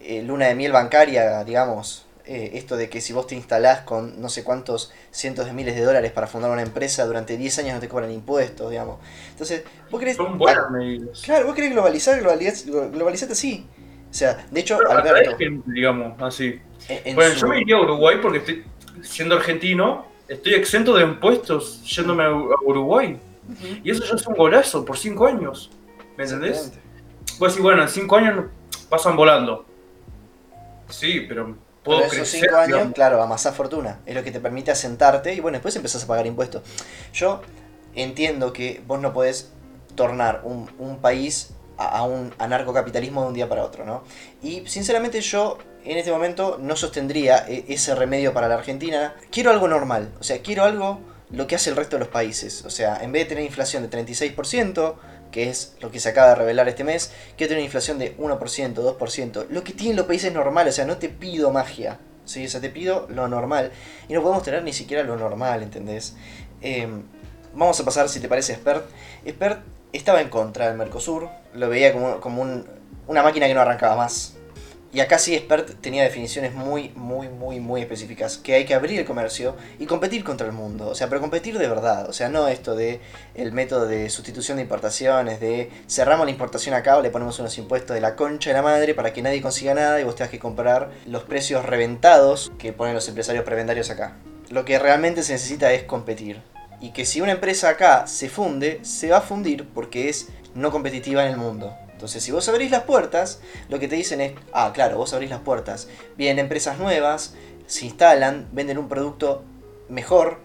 eh, 0.00 0.22
luna 0.22 0.46
de 0.46 0.54
miel 0.54 0.72
bancaria, 0.72 1.44
digamos, 1.44 2.06
eh, 2.24 2.52
esto 2.54 2.76
de 2.76 2.88
que 2.88 3.00
si 3.00 3.12
vos 3.12 3.26
te 3.26 3.34
instalás 3.34 3.80
con 3.80 4.20
no 4.20 4.28
sé 4.28 4.44
cuántos 4.44 4.92
cientos 5.10 5.46
de 5.46 5.52
miles 5.52 5.74
de 5.74 5.82
dólares 5.82 6.12
para 6.12 6.26
fundar 6.26 6.50
una 6.50 6.62
empresa 6.62 7.04
durante 7.04 7.36
10 7.36 7.58
años 7.58 7.74
no 7.74 7.80
te 7.80 7.88
cobran 7.88 8.10
impuestos, 8.12 8.70
digamos. 8.70 8.98
Entonces, 9.30 9.64
vos 9.90 9.98
querés... 9.98 10.16
Son 10.16 10.38
buenas 10.38 10.70
medidas. 10.70 11.22
Claro, 11.22 11.46
vos 11.46 11.54
querés 11.54 11.72
globalizar, 11.72 12.20
globalizate 12.20 13.32
así. 13.32 13.66
O 14.10 14.14
sea, 14.14 14.46
de 14.50 14.60
hecho, 14.60 14.78
Alberto... 14.88 15.36
digamos, 15.66 16.20
así. 16.20 16.60
bueno, 17.14 17.34
yo 17.34 17.48
me 17.48 17.60
iría 17.60 17.76
a 17.76 17.80
Uruguay 17.80 18.18
porque 18.20 18.38
estoy, 18.38 18.64
siendo 19.02 19.36
argentino, 19.36 20.06
estoy 20.28 20.54
exento 20.54 20.94
de 20.94 21.04
impuestos 21.04 21.82
yéndome 21.84 22.24
a 22.24 22.30
Uruguay. 22.64 23.18
Y 23.82 23.90
eso 23.90 24.04
ya 24.04 24.14
es 24.14 24.26
un 24.26 24.34
golazo 24.34 24.84
por 24.84 24.96
5 24.96 25.26
años. 25.26 25.70
¿Me 26.16 26.24
entendés? 26.24 26.72
Pues 27.38 27.54
sí, 27.54 27.60
bueno, 27.60 27.82
en 27.82 27.88
5 27.88 28.16
años 28.16 28.44
pasan 28.88 29.16
volando. 29.16 29.64
Sí, 30.88 31.24
pero 31.28 31.56
Puedo 31.82 32.00
esos 32.04 32.28
cinco 32.28 32.56
años, 32.56 32.92
claro, 32.94 33.22
amasás 33.22 33.54
fortuna. 33.54 34.00
Es 34.06 34.14
lo 34.14 34.22
que 34.22 34.30
te 34.30 34.40
permite 34.40 34.70
asentarte 34.70 35.34
y 35.34 35.40
bueno, 35.40 35.56
después 35.56 35.74
empezás 35.76 36.04
a 36.04 36.06
pagar 36.06 36.26
impuestos. 36.26 36.62
Yo 37.12 37.42
entiendo 37.94 38.52
que 38.52 38.82
vos 38.86 39.00
no 39.00 39.12
podés 39.12 39.50
tornar 39.94 40.42
un, 40.44 40.98
país 40.98 41.50
a, 41.76 42.04
un 42.04 42.32
anarcocapitalismo 42.38 43.22
de 43.22 43.28
un 43.28 43.34
día 43.34 43.48
para 43.48 43.64
otro, 43.64 43.84
¿no? 43.84 44.04
Y 44.42 44.66
sinceramente 44.66 45.20
yo 45.20 45.58
en 45.84 45.98
este 45.98 46.12
momento 46.12 46.58
no 46.60 46.76
sostendría 46.76 47.44
e, 47.48 47.64
ese 47.68 47.94
remedio 47.94 48.32
para 48.32 48.48
la 48.48 48.54
Argentina. 48.54 49.14
Quiero 49.30 49.50
algo 49.50 49.68
normal, 49.68 50.12
o 50.20 50.22
sea, 50.22 50.40
quiero 50.40 50.64
algo 50.64 51.00
lo 51.30 51.46
que 51.46 51.56
hace 51.56 51.70
el 51.70 51.76
resto 51.76 51.96
de 51.96 52.00
los 52.00 52.08
países. 52.08 52.64
O 52.64 52.70
sea, 52.70 52.98
en 53.02 53.10
vez 53.10 53.24
de 53.24 53.30
tener 53.30 53.44
inflación 53.44 53.82
de 53.82 53.90
36%, 53.90 54.94
que 55.32 55.50
es 55.50 55.74
lo 55.80 55.90
que 55.90 55.98
se 55.98 56.10
acaba 56.10 56.28
de 56.28 56.34
revelar 56.36 56.68
este 56.68 56.84
mes, 56.84 57.10
que 57.36 57.46
tiene 57.46 57.62
una 57.62 57.64
inflación 57.64 57.98
de 57.98 58.16
1%, 58.16 58.38
2%, 58.74 59.46
lo 59.48 59.64
que 59.64 59.72
tienen 59.72 59.96
los 59.96 60.06
países 60.06 60.32
normales, 60.32 60.74
o 60.74 60.76
sea, 60.76 60.84
no 60.84 60.98
te 60.98 61.08
pido 61.08 61.50
magia, 61.50 61.98
¿sí? 62.24 62.46
o 62.46 62.48
sea, 62.48 62.60
te 62.60 62.68
pido 62.68 63.08
lo 63.08 63.26
normal, 63.26 63.72
y 64.08 64.12
no 64.12 64.22
podemos 64.22 64.44
tener 64.44 64.62
ni 64.62 64.72
siquiera 64.72 65.02
lo 65.02 65.16
normal, 65.16 65.64
¿entendés? 65.64 66.14
Em, 66.60 67.02
vamos 67.54 67.80
a 67.80 67.84
pasar, 67.84 68.08
si 68.08 68.20
te 68.20 68.28
parece, 68.28 68.52
Expert. 68.52 68.84
Expert 69.24 69.64
estaba 69.92 70.20
en 70.20 70.28
contra 70.28 70.68
del 70.68 70.76
Mercosur, 70.76 71.28
lo 71.54 71.68
veía 71.68 71.92
como, 71.92 72.20
como 72.20 72.64
una 73.08 73.22
máquina 73.22 73.48
que 73.48 73.54
no 73.54 73.60
arrancaba 73.60 73.96
más. 73.96 74.34
Y 74.94 75.00
acá 75.00 75.18
sí 75.18 75.34
Expert 75.34 75.80
tenía 75.80 76.02
definiciones 76.02 76.52
muy, 76.52 76.90
muy, 76.94 77.28
muy, 77.28 77.60
muy 77.60 77.80
específicas. 77.80 78.36
Que 78.36 78.54
hay 78.54 78.66
que 78.66 78.74
abrir 78.74 78.98
el 78.98 79.06
comercio 79.06 79.56
y 79.78 79.86
competir 79.86 80.22
contra 80.22 80.46
el 80.46 80.52
mundo. 80.52 80.88
O 80.88 80.94
sea, 80.94 81.08
pero 81.08 81.22
competir 81.22 81.56
de 81.58 81.66
verdad. 81.66 82.10
O 82.10 82.12
sea, 82.12 82.28
no 82.28 82.46
esto 82.46 82.74
de 82.74 83.00
el 83.34 83.52
método 83.52 83.86
de 83.86 84.10
sustitución 84.10 84.56
de 84.56 84.64
importaciones, 84.64 85.40
de 85.40 85.70
cerramos 85.88 86.26
la 86.26 86.30
importación 86.30 86.74
acá 86.74 86.98
o 86.98 87.02
le 87.02 87.08
ponemos 87.08 87.38
unos 87.38 87.56
impuestos 87.56 87.94
de 87.94 88.02
la 88.02 88.16
concha 88.16 88.50
de 88.50 88.54
la 88.54 88.62
madre 88.62 88.92
para 88.92 89.14
que 89.14 89.22
nadie 89.22 89.40
consiga 89.40 89.72
nada 89.72 89.98
y 89.98 90.04
vos 90.04 90.14
tengas 90.14 90.30
que 90.30 90.38
comprar 90.38 90.90
los 91.06 91.22
precios 91.22 91.64
reventados 91.64 92.52
que 92.58 92.74
ponen 92.74 92.94
los 92.94 93.08
empresarios 93.08 93.44
prevendarios 93.44 93.88
acá. 93.88 94.18
Lo 94.50 94.66
que 94.66 94.78
realmente 94.78 95.22
se 95.22 95.32
necesita 95.32 95.72
es 95.72 95.84
competir. 95.84 96.42
Y 96.82 96.90
que 96.90 97.06
si 97.06 97.22
una 97.22 97.32
empresa 97.32 97.70
acá 97.70 98.06
se 98.06 98.28
funde, 98.28 98.80
se 98.82 99.08
va 99.08 99.18
a 99.18 99.22
fundir 99.22 99.66
porque 99.72 100.10
es 100.10 100.28
no 100.54 100.70
competitiva 100.70 101.24
en 101.24 101.30
el 101.30 101.38
mundo. 101.38 101.74
Entonces, 102.02 102.24
si 102.24 102.32
vos 102.32 102.48
abrís 102.48 102.72
las 102.72 102.82
puertas, 102.82 103.38
lo 103.68 103.78
que 103.78 103.86
te 103.86 103.94
dicen 103.94 104.20
es, 104.20 104.32
ah, 104.52 104.72
claro, 104.74 104.96
vos 104.96 105.14
abrís 105.14 105.30
las 105.30 105.38
puertas, 105.38 105.86
vienen 106.16 106.40
empresas 106.40 106.76
nuevas, 106.76 107.34
se 107.68 107.84
instalan, 107.86 108.48
venden 108.50 108.76
un 108.76 108.88
producto 108.88 109.44
mejor 109.88 110.40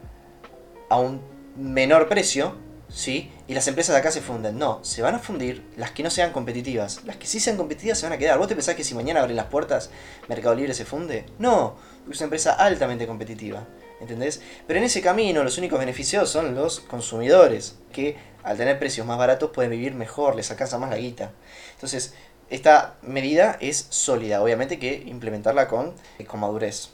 a 0.87 0.99
un 0.99 1.19
menor 1.55 2.09
precio, 2.09 2.53
¿sí? 2.89 3.31
Y 3.47 3.55
las 3.55 3.67
empresas 3.67 3.95
de 3.95 4.01
acá 4.01 4.11
se 4.11 4.21
funden. 4.21 4.59
No, 4.59 4.83
se 4.83 5.01
van 5.01 5.15
a 5.15 5.19
fundir 5.19 5.65
las 5.77 5.89
que 5.89 6.03
no 6.03 6.11
sean 6.11 6.31
competitivas. 6.31 7.03
Las 7.05 7.15
que 7.15 7.25
sí 7.25 7.39
sean 7.39 7.57
competitivas 7.57 7.97
se 7.97 8.05
van 8.05 8.13
a 8.13 8.19
quedar. 8.19 8.37
¿Vos 8.37 8.47
te 8.47 8.53
pensás 8.53 8.75
que 8.75 8.83
si 8.83 8.93
mañana 8.93 9.21
abren 9.21 9.35
las 9.35 9.47
puertas, 9.47 9.89
Mercado 10.27 10.53
Libre 10.53 10.75
se 10.75 10.85
funde? 10.85 11.25
No, 11.39 11.75
es 12.07 12.19
una 12.19 12.25
empresa 12.25 12.53
altamente 12.53 13.07
competitiva. 13.07 13.65
¿Entendés? 13.99 14.41
Pero 14.67 14.79
en 14.79 14.85
ese 14.85 15.01
camino 15.01 15.43
los 15.43 15.57
únicos 15.57 15.79
beneficiados 15.79 16.29
son 16.29 16.55
los 16.55 16.79
consumidores, 16.81 17.77
que 17.91 18.15
al 18.43 18.57
tener 18.57 18.79
precios 18.79 19.05
más 19.07 19.17
baratos 19.17 19.51
pueden 19.51 19.71
vivir 19.71 19.93
mejor, 19.93 20.35
les 20.35 20.51
alcanza 20.51 20.77
más 20.77 20.89
la 20.89 20.97
guita. 20.97 21.31
Entonces, 21.73 22.13
esta 22.49 22.95
medida 23.01 23.57
es 23.59 23.87
sólida, 23.89 24.41
obviamente 24.41 24.79
que 24.79 25.03
implementarla 25.05 25.67
con, 25.67 25.93
con 26.27 26.39
madurez. 26.39 26.89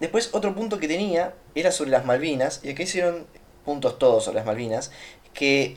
Después, 0.00 0.30
otro 0.32 0.54
punto 0.54 0.78
que 0.78 0.88
tenía 0.88 1.34
era 1.54 1.70
sobre 1.72 1.90
las 1.90 2.04
Malvinas, 2.04 2.60
y 2.62 2.70
acá 2.70 2.82
hicieron 2.82 3.26
puntos 3.64 3.98
todos 3.98 4.24
sobre 4.24 4.36
las 4.36 4.46
Malvinas, 4.46 4.90
que, 5.34 5.76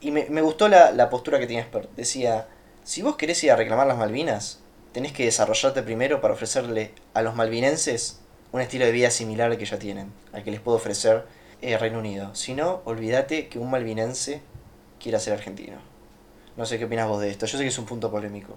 y 0.00 0.10
me, 0.10 0.42
gustó 0.42 0.68
la, 0.68 0.90
la, 0.90 1.08
postura 1.08 1.38
que 1.38 1.46
tenía 1.46 1.64
Spert. 1.64 1.90
Decía, 1.94 2.48
si 2.84 3.02
vos 3.02 3.16
querés 3.16 3.42
ir 3.44 3.52
a 3.52 3.56
reclamar 3.56 3.86
las 3.86 3.96
Malvinas, 3.96 4.60
tenés 4.92 5.12
que 5.12 5.24
desarrollarte 5.24 5.82
primero 5.82 6.20
para 6.20 6.34
ofrecerle 6.34 6.92
a 7.14 7.22
los 7.22 7.34
malvinenses 7.34 8.20
un 8.52 8.60
estilo 8.60 8.84
de 8.84 8.92
vida 8.92 9.10
similar 9.10 9.50
al 9.50 9.58
que 9.58 9.64
ya 9.64 9.78
tienen, 9.78 10.12
al 10.32 10.42
que 10.42 10.50
les 10.50 10.60
puedo 10.60 10.76
ofrecer 10.76 11.24
eh, 11.60 11.76
Reino 11.76 11.98
Unido. 11.98 12.34
Si 12.34 12.54
no, 12.54 12.82
olvídate 12.84 13.48
que 13.48 13.58
un 13.58 13.70
malvinense 13.70 14.42
quiera 15.00 15.18
ser 15.18 15.34
argentino. 15.34 15.78
No 16.56 16.66
sé 16.66 16.78
qué 16.78 16.86
opinas 16.86 17.08
vos 17.08 17.20
de 17.20 17.30
esto. 17.30 17.46
Yo 17.46 17.58
sé 17.58 17.64
que 17.64 17.68
es 17.68 17.78
un 17.78 17.86
punto 17.86 18.10
polémico. 18.10 18.56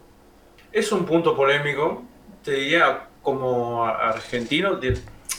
Es 0.72 0.92
un 0.92 1.06
punto 1.06 1.36
polémico. 1.36 2.04
Te 2.44 2.52
diría, 2.52 3.08
como 3.22 3.86
argentino, 3.86 4.80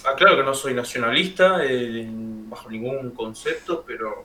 aclaro 0.05 0.37
que 0.37 0.43
no 0.43 0.55
soy 0.55 0.75
nacionalista 0.75 1.65
eh, 1.65 2.07
bajo 2.09 2.71
ningún 2.71 3.11
concepto, 3.11 3.83
pero 3.87 4.25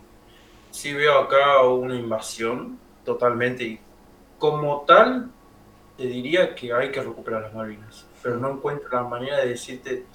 sí 0.72 0.94
veo 0.94 1.20
acá 1.20 1.62
una 1.64 1.96
invasión 1.96 2.78
totalmente 3.04 3.64
y 3.64 3.80
como 4.38 4.82
tal 4.82 5.32
te 5.98 6.06
diría 6.06 6.54
que 6.54 6.74
hay 6.74 6.92
que 6.92 7.02
recuperar 7.02 7.42
las 7.42 7.54
Malvinas, 7.54 8.06
pero 8.22 8.38
no 8.38 8.52
encuentro 8.52 8.90
la 8.92 9.04
manera 9.04 9.38
de 9.38 9.50
decirte, 9.50 10.06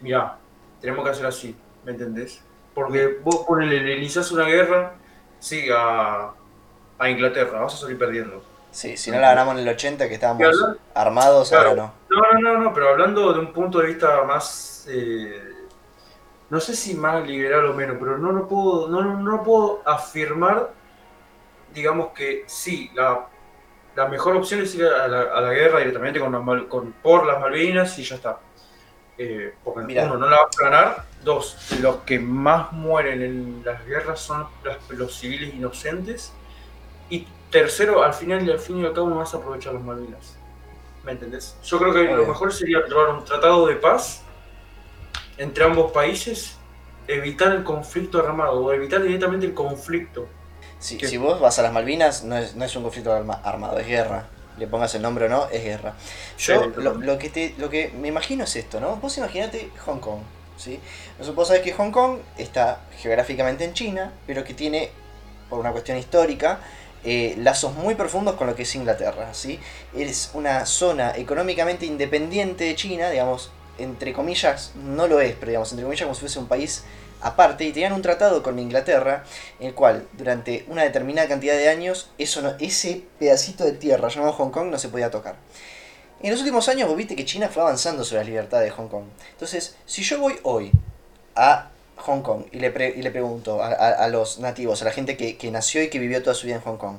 mira, 0.00 0.38
tenemos 0.80 1.04
que 1.04 1.10
hacer 1.10 1.26
así, 1.26 1.56
¿me 1.84 1.92
entendés? 1.92 2.42
Porque 2.74 3.18
vos 3.22 3.44
ponele, 3.46 3.80
le 3.80 3.96
iniciás 3.96 4.30
una 4.32 4.44
guerra, 4.44 4.94
sí, 5.38 5.68
a, 5.74 6.32
a 6.98 7.10
Inglaterra, 7.10 7.60
vas 7.60 7.74
a 7.74 7.78
salir 7.78 7.98
perdiendo. 7.98 8.42
Sí, 8.70 8.96
si 8.98 9.10
no 9.10 9.18
la 9.18 9.28
ganamos 9.28 9.54
en 9.54 9.60
el 9.60 9.68
80 9.70 10.06
que 10.06 10.14
estábamos 10.14 10.48
armados, 10.94 11.52
ahora 11.52 11.74
no. 11.74 11.94
No, 12.10 12.32
no, 12.32 12.40
no, 12.40 12.58
no, 12.58 12.74
pero 12.74 12.90
hablando 12.90 13.32
de 13.32 13.40
un 13.40 13.52
punto 13.52 13.78
de 13.78 13.86
vista 13.86 14.22
más, 14.24 14.86
eh, 14.90 15.40
no 16.50 16.60
sé 16.60 16.76
si 16.76 16.94
más 16.94 17.26
liberal 17.26 17.64
o 17.66 17.72
menos, 17.74 17.96
pero 17.98 18.18
no, 18.18 18.32
no, 18.32 18.46
puedo, 18.46 18.88
no, 18.88 19.02
no 19.02 19.42
puedo 19.42 19.80
afirmar, 19.86 20.72
digamos 21.72 22.08
que 22.08 22.44
sí, 22.46 22.90
la 22.94 23.26
la 23.96 24.06
mejor 24.06 24.36
opción 24.36 24.60
es 24.60 24.74
ir 24.74 24.84
a 24.84 25.08
la, 25.08 25.50
guerra 25.52 25.78
directamente 25.78 26.20
con, 26.20 26.66
con, 26.68 26.92
por 27.02 27.26
las 27.26 27.40
Malvinas 27.40 27.98
y 27.98 28.04
ya 28.04 28.16
está. 28.16 28.38
Eh, 29.18 29.54
porque 29.64 29.98
uno, 29.98 30.18
no 30.18 30.28
la 30.28 30.42
vas 30.42 30.60
a 30.60 30.64
ganar. 30.64 31.04
Dos, 31.24 31.56
los 31.80 31.96
que 32.02 32.18
más 32.18 32.72
mueren 32.72 33.22
en 33.22 33.62
las 33.64 33.84
guerras 33.86 34.20
son 34.20 34.46
los 34.90 35.14
civiles 35.16 35.54
inocentes. 35.54 36.32
Y 37.08 37.26
tercero, 37.50 38.02
al 38.02 38.12
final 38.12 38.46
y 38.46 38.50
al 38.50 38.58
fin 38.58 38.78
y 38.80 38.84
al 38.84 38.92
cabo 38.92 39.08
no 39.08 39.16
vas 39.16 39.32
a 39.32 39.38
aprovechar 39.38 39.72
las 39.72 39.82
Malvinas. 39.82 40.36
¿Me 41.02 41.12
entendés? 41.12 41.56
Yo 41.64 41.78
creo 41.78 41.94
que 41.94 42.04
lo 42.04 42.26
mejor 42.26 42.52
sería 42.52 42.84
llevar 42.86 43.08
un 43.08 43.24
tratado 43.24 43.66
de 43.66 43.76
paz 43.76 44.22
entre 45.38 45.64
ambos 45.64 45.92
países, 45.92 46.58
evitar 47.08 47.52
el 47.52 47.64
conflicto 47.64 48.18
armado 48.18 48.60
o 48.62 48.72
evitar 48.72 49.02
directamente 49.02 49.46
el 49.46 49.54
conflicto 49.54 50.28
si, 50.78 51.16
vos 51.16 51.40
vas 51.40 51.58
a 51.58 51.62
las 51.62 51.72
Malvinas, 51.72 52.24
no 52.24 52.36
es, 52.36 52.54
no 52.54 52.64
es 52.64 52.76
un 52.76 52.82
conflicto 52.82 53.12
armado, 53.12 53.78
es 53.78 53.86
guerra. 53.86 54.26
Le 54.58 54.66
pongas 54.66 54.94
el 54.94 55.02
nombre 55.02 55.26
o 55.26 55.28
no, 55.28 55.48
es 55.50 55.62
guerra. 55.62 55.94
Yo 56.38 56.66
lo, 56.66 57.18
que 57.18 57.28
te, 57.28 57.54
lo 57.58 57.68
que 57.68 57.90
me 57.90 58.08
imagino 58.08 58.44
es 58.44 58.56
esto, 58.56 58.80
¿no? 58.80 58.96
Vos 58.96 59.18
imaginate 59.18 59.70
Hong 59.84 59.98
Kong, 59.98 60.20
¿sí? 60.56 60.80
Vos 61.34 61.48
sabés 61.48 61.62
que 61.62 61.72
Hong 61.72 61.90
Kong 61.90 62.18
está 62.38 62.80
geográficamente 62.98 63.64
en 63.64 63.74
China, 63.74 64.12
pero 64.26 64.44
que 64.44 64.54
tiene, 64.54 64.90
por 65.50 65.58
una 65.58 65.72
cuestión 65.72 65.98
histórica, 65.98 66.60
eh, 67.04 67.34
lazos 67.38 67.74
muy 67.74 67.94
profundos 67.94 68.34
con 68.36 68.46
lo 68.46 68.56
que 68.56 68.62
es 68.62 68.74
Inglaterra, 68.74 69.34
¿sí? 69.34 69.60
Es 69.94 70.30
una 70.32 70.64
zona 70.64 71.14
económicamente 71.16 71.84
independiente 71.84 72.64
de 72.64 72.74
China, 72.74 73.10
digamos, 73.10 73.50
entre 73.78 74.12
comillas, 74.12 74.72
no 74.74 75.06
lo 75.06 75.20
es, 75.20 75.34
pero 75.34 75.50
digamos, 75.50 75.70
entre 75.72 75.84
comillas 75.84 76.04
como 76.04 76.14
si 76.14 76.20
fuese 76.20 76.38
un 76.38 76.48
país 76.48 76.84
aparte 77.26 77.64
y 77.64 77.72
tenían 77.72 77.92
un 77.92 78.02
tratado 78.02 78.42
con 78.42 78.58
Inglaterra 78.58 79.24
en 79.58 79.68
el 79.68 79.74
cual 79.74 80.06
durante 80.12 80.64
una 80.68 80.84
determinada 80.84 81.26
cantidad 81.28 81.54
de 81.56 81.68
años 81.68 82.10
eso 82.18 82.56
ese 82.60 83.02
pedacito 83.18 83.64
de 83.64 83.72
tierra 83.72 84.08
llamado 84.08 84.32
Hong 84.34 84.50
Kong 84.50 84.68
no 84.70 84.78
se 84.78 84.88
podía 84.88 85.10
tocar. 85.10 85.34
En 86.22 86.30
los 86.30 86.40
últimos 86.40 86.68
años 86.68 86.88
vos 86.88 86.96
viste 86.96 87.16
que 87.16 87.24
China 87.24 87.48
fue 87.48 87.62
avanzando 87.62 88.04
sobre 88.04 88.22
la 88.22 88.30
libertad 88.30 88.60
de 88.60 88.70
Hong 88.70 88.88
Kong. 88.88 89.04
Entonces, 89.32 89.76
si 89.84 90.02
yo 90.02 90.20
voy 90.20 90.38
hoy 90.44 90.70
a 91.34 91.70
Hong 91.96 92.22
Kong 92.22 92.44
y 92.52 92.60
le, 92.60 92.68
y 92.96 93.02
le 93.02 93.10
pregunto 93.10 93.62
a, 93.62 94.08
los 94.08 94.38
nativos, 94.38 94.80
a 94.82 94.84
la 94.86 94.92
gente 94.92 95.16
que, 95.16 95.36
que 95.36 95.50
nació 95.50 95.82
y 95.82 95.90
que 95.90 95.98
vivió 95.98 96.22
toda 96.22 96.34
su 96.34 96.46
vida 96.46 96.56
en 96.56 96.62
Hong 96.62 96.78
Kong, 96.78 96.98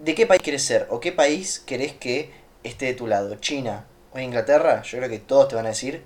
¿de 0.00 0.14
qué 0.14 0.26
país 0.26 0.42
querés 0.42 0.62
ser? 0.62 0.86
¿O 0.90 1.00
qué 1.00 1.12
país 1.12 1.60
querés 1.66 1.92
que 1.92 2.30
esté 2.62 2.86
de 2.86 2.94
tu 2.94 3.08
lado? 3.08 3.34
¿China 3.36 3.84
o 4.12 4.20
Inglaterra? 4.20 4.82
Yo 4.82 4.98
creo 4.98 5.10
que 5.10 5.18
todos 5.18 5.48
te 5.48 5.56
van 5.56 5.66
a 5.66 5.70
decir 5.70 6.02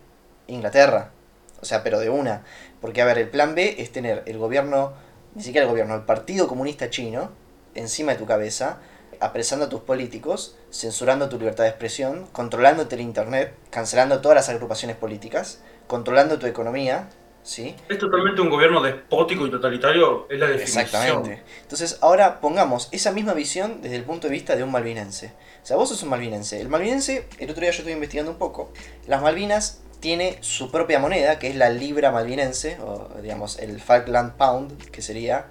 Inglaterra. 0.48 1.12
O 1.60 1.64
sea, 1.64 1.82
pero 1.82 2.00
de 2.00 2.10
una. 2.10 2.44
Porque, 2.86 3.02
a 3.02 3.04
ver, 3.04 3.18
el 3.18 3.28
plan 3.28 3.56
B 3.56 3.74
es 3.78 3.90
tener 3.90 4.22
el 4.26 4.38
gobierno, 4.38 4.92
ni 5.34 5.42
siquiera 5.42 5.64
el 5.64 5.70
gobierno, 5.70 5.96
el 5.96 6.02
Partido 6.02 6.46
Comunista 6.46 6.88
Chino 6.88 7.32
encima 7.74 8.12
de 8.12 8.18
tu 8.18 8.26
cabeza, 8.26 8.78
apresando 9.18 9.64
a 9.64 9.68
tus 9.68 9.80
políticos, 9.80 10.56
censurando 10.70 11.28
tu 11.28 11.36
libertad 11.36 11.64
de 11.64 11.70
expresión, 11.70 12.28
controlándote 12.30 12.94
el 12.94 13.00
Internet, 13.00 13.54
cancelando 13.70 14.20
todas 14.20 14.36
las 14.36 14.48
agrupaciones 14.50 14.96
políticas, 14.96 15.64
controlando 15.88 16.38
tu 16.38 16.46
economía, 16.46 17.08
¿sí? 17.42 17.74
Es 17.88 17.98
totalmente 17.98 18.40
un 18.40 18.50
gobierno 18.50 18.80
despótico 18.80 19.48
y 19.48 19.50
totalitario, 19.50 20.28
es 20.30 20.38
la 20.38 20.46
definición. 20.46 20.84
Exactamente. 20.84 21.42
Entonces, 21.62 21.98
ahora 22.02 22.40
pongamos 22.40 22.88
esa 22.92 23.10
misma 23.10 23.34
visión 23.34 23.82
desde 23.82 23.96
el 23.96 24.04
punto 24.04 24.28
de 24.28 24.32
vista 24.32 24.54
de 24.54 24.62
un 24.62 24.70
malvinense. 24.70 25.32
O 25.60 25.66
sea, 25.66 25.76
vos 25.76 25.88
sos 25.88 26.04
un 26.04 26.10
malvinense. 26.10 26.60
El 26.60 26.68
malvinense, 26.68 27.26
el 27.40 27.50
otro 27.50 27.62
día 27.62 27.72
yo 27.72 27.78
estuve 27.78 27.94
investigando 27.94 28.30
un 28.30 28.38
poco. 28.38 28.70
Las 29.08 29.22
Malvinas 29.22 29.80
tiene 30.06 30.38
su 30.40 30.70
propia 30.70 31.00
moneda, 31.00 31.40
que 31.40 31.48
es 31.48 31.56
la 31.56 31.68
libra 31.68 32.12
malvinense, 32.12 32.78
o 32.78 33.08
digamos 33.20 33.58
el 33.58 33.80
Falkland 33.80 34.34
Pound, 34.36 34.88
que 34.92 35.02
sería 35.02 35.46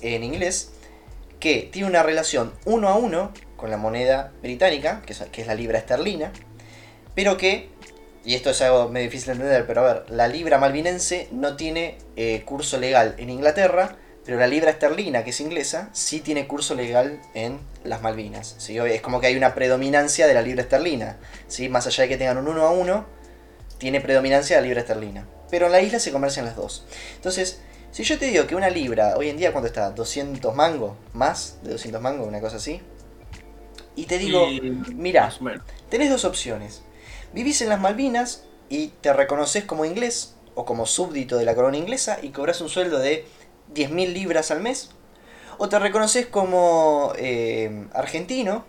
en 0.00 0.24
inglés, 0.24 0.72
que 1.38 1.68
tiene 1.70 1.86
una 1.86 2.02
relación 2.02 2.52
uno 2.64 2.88
a 2.88 2.96
uno 2.96 3.32
con 3.56 3.70
la 3.70 3.76
moneda 3.76 4.32
británica, 4.42 5.00
que 5.06 5.12
es, 5.12 5.46
la 5.46 5.54
libra 5.54 5.78
esterlina, 5.78 6.32
pero 7.14 7.36
que, 7.36 7.68
y 8.24 8.34
esto 8.34 8.50
es 8.50 8.60
algo 8.62 8.88
medio 8.88 9.08
difícil 9.08 9.28
de 9.28 9.32
entender, 9.34 9.64
pero 9.68 9.82
a 9.82 9.94
ver, 9.94 10.10
la 10.10 10.26
libra 10.26 10.58
malvinense 10.58 11.28
no 11.30 11.54
tiene 11.54 11.96
eh, 12.16 12.42
curso 12.44 12.78
legal 12.78 13.14
en 13.16 13.30
Inglaterra, 13.30 13.96
pero 14.24 14.40
la 14.40 14.48
libra 14.48 14.70
esterlina, 14.70 15.22
que 15.22 15.30
es 15.30 15.40
inglesa, 15.40 15.88
sí 15.92 16.18
tiene 16.18 16.48
curso 16.48 16.74
legal 16.74 17.20
en 17.34 17.60
las 17.84 18.02
Malvinas. 18.02 18.56
¿sí? 18.58 18.76
Es 18.76 19.02
como 19.02 19.20
que 19.20 19.28
hay 19.28 19.36
una 19.36 19.54
predominancia 19.54 20.26
de 20.26 20.34
la 20.34 20.42
libra 20.42 20.62
esterlina, 20.62 21.16
¿sí? 21.46 21.68
más 21.68 21.86
allá 21.86 22.02
de 22.02 22.08
que 22.08 22.16
tengan 22.16 22.38
un 22.38 22.48
uno 22.48 22.66
a 22.66 22.72
uno, 22.72 23.19
tiene 23.80 24.00
predominancia 24.02 24.56
la 24.56 24.62
libra 24.62 24.82
esterlina. 24.82 25.26
Pero 25.50 25.66
en 25.66 25.72
la 25.72 25.80
isla 25.80 25.98
se 25.98 26.12
comercian 26.12 26.44
las 26.44 26.54
dos. 26.54 26.84
Entonces, 27.16 27.62
si 27.90 28.04
yo 28.04 28.18
te 28.18 28.26
digo 28.26 28.46
que 28.46 28.54
una 28.54 28.70
libra, 28.70 29.16
hoy 29.16 29.30
en 29.30 29.38
día, 29.38 29.52
¿cuánto 29.52 29.66
está? 29.66 29.92
¿200 29.94 30.52
mangos? 30.52 30.92
¿Más 31.14 31.58
de 31.64 31.72
200 31.72 32.00
mangos? 32.00 32.28
Una 32.28 32.40
cosa 32.40 32.58
así. 32.58 32.82
Y 33.96 34.04
te 34.04 34.18
digo, 34.18 34.46
mira, 34.94 35.32
tenés 35.88 36.10
dos 36.10 36.24
opciones. 36.24 36.82
Vivís 37.32 37.62
en 37.62 37.70
las 37.70 37.80
Malvinas 37.80 38.44
y 38.68 38.88
te 39.00 39.12
reconoces 39.12 39.64
como 39.64 39.84
inglés 39.84 40.36
o 40.54 40.64
como 40.64 40.84
súbdito 40.84 41.38
de 41.38 41.46
la 41.46 41.54
corona 41.54 41.78
inglesa 41.78 42.18
y 42.22 42.28
cobras 42.28 42.60
un 42.60 42.68
sueldo 42.68 42.98
de 42.98 43.24
10.000 43.74 44.12
libras 44.12 44.50
al 44.50 44.60
mes. 44.60 44.90
O 45.56 45.70
te 45.70 45.78
reconoces 45.78 46.26
como 46.26 47.14
eh, 47.16 47.88
argentino 47.94 48.66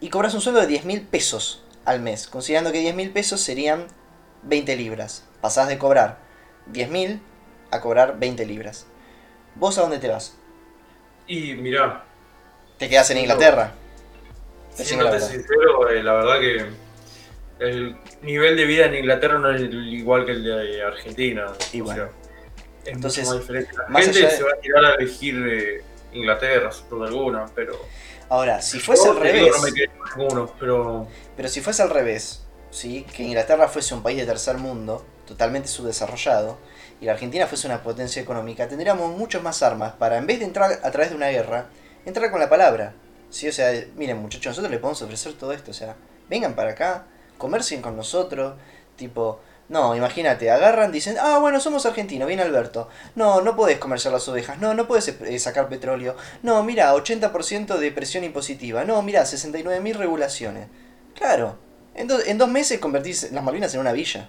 y 0.00 0.10
cobras 0.10 0.34
un 0.34 0.42
sueldo 0.42 0.60
de 0.60 0.68
10.000 0.68 1.06
pesos 1.06 1.63
al 1.84 2.00
mes, 2.00 2.26
considerando 2.26 2.72
que 2.72 2.80
10 2.80 2.94
mil 2.94 3.10
pesos 3.10 3.40
serían 3.40 3.86
20 4.42 4.76
libras. 4.76 5.26
Pasás 5.40 5.68
de 5.68 5.78
cobrar 5.78 6.18
10 6.66 6.90
mil 6.90 7.20
a 7.70 7.80
cobrar 7.80 8.18
20 8.18 8.46
libras. 8.46 8.86
¿Vos 9.54 9.78
a 9.78 9.82
dónde 9.82 9.98
te 9.98 10.08
vas? 10.08 10.36
Y 11.26 11.54
mirá. 11.54 12.04
¿Te 12.78 12.88
quedas 12.88 13.10
en 13.10 13.18
Inglaterra? 13.18 13.72
Siéndote 14.74 15.20
sincero, 15.20 15.88
eh, 15.88 16.02
la 16.02 16.14
verdad 16.14 16.40
que 16.40 16.66
el 17.60 17.96
nivel 18.22 18.56
de 18.56 18.64
vida 18.64 18.86
en 18.86 18.96
Inglaterra 18.96 19.38
no 19.38 19.54
es 19.54 19.62
igual 19.62 20.26
que 20.26 20.32
el 20.32 20.44
de 20.44 20.82
Argentina. 20.82 21.46
Y 21.72 21.80
bueno. 21.80 22.08
entonces, 22.84 23.28
más 23.88 24.04
gente 24.04 24.30
se 24.30 24.42
va 24.42 24.50
a 24.50 24.60
tirar 24.60 24.84
a 24.84 24.94
elegir 24.94 25.46
eh, 25.48 25.82
Inglaterra, 26.12 26.72
sin 26.72 27.02
alguna, 27.02 27.46
pero 27.54 27.78
Ahora, 28.34 28.60
si 28.60 28.80
fuese 28.80 29.08
al 29.08 29.20
revés. 29.20 29.54
pero... 30.58 31.06
pero 31.36 31.48
si 31.48 31.60
fuese 31.60 31.82
al 31.82 31.90
revés, 31.90 32.42
¿sí? 32.72 33.06
que 33.14 33.22
Inglaterra 33.22 33.68
fuese 33.68 33.94
un 33.94 34.02
país 34.02 34.18
de 34.18 34.26
tercer 34.26 34.58
mundo, 34.58 35.04
totalmente 35.24 35.68
subdesarrollado, 35.68 36.58
y 37.00 37.04
la 37.04 37.12
Argentina 37.12 37.46
fuese 37.46 37.68
una 37.68 37.84
potencia 37.84 38.20
económica, 38.20 38.66
tendríamos 38.66 39.16
muchas 39.16 39.40
más 39.40 39.62
armas 39.62 39.92
para, 39.92 40.18
en 40.18 40.26
vez 40.26 40.40
de 40.40 40.46
entrar 40.46 40.80
a 40.82 40.90
través 40.90 41.10
de 41.10 41.16
una 41.16 41.28
guerra, 41.28 41.68
entrar 42.04 42.28
con 42.32 42.40
la 42.40 42.50
palabra. 42.50 42.94
¿sí? 43.30 43.46
O 43.46 43.52
sea, 43.52 43.70
miren 43.94 44.20
muchachos, 44.20 44.46
nosotros 44.46 44.72
les 44.72 44.80
podemos 44.80 45.00
ofrecer 45.02 45.34
todo 45.34 45.52
esto. 45.52 45.70
O 45.70 45.74
sea, 45.74 45.94
vengan 46.28 46.54
para 46.54 46.70
acá, 46.70 47.06
comercien 47.38 47.82
con 47.82 47.96
nosotros, 47.96 48.54
tipo, 48.96 49.40
no, 49.68 49.96
imagínate, 49.96 50.50
agarran, 50.50 50.92
dicen, 50.92 51.16
ah, 51.18 51.38
bueno, 51.38 51.58
somos 51.58 51.86
argentinos, 51.86 52.28
viene 52.28 52.42
Alberto. 52.42 52.88
No, 53.14 53.40
no 53.40 53.56
puedes 53.56 53.78
comerciar 53.78 54.12
las 54.12 54.28
ovejas, 54.28 54.58
no, 54.58 54.74
no 54.74 54.86
puedes 54.86 55.08
eh, 55.08 55.38
sacar 55.38 55.68
petróleo. 55.68 56.16
No, 56.42 56.62
mira, 56.62 56.94
80% 56.94 57.78
de 57.78 57.90
presión 57.90 58.24
impositiva. 58.24 58.84
No, 58.84 59.00
mira, 59.02 59.22
69.000 59.22 59.94
regulaciones. 59.94 60.68
Claro, 61.14 61.56
en, 61.94 62.08
en, 62.26 62.38
dos 62.38 62.48
meses 62.48 62.78
convertís 62.78 63.32
las 63.32 63.42
Malvinas 63.42 63.72
en 63.74 63.80
una 63.80 63.92
villa. 63.92 64.28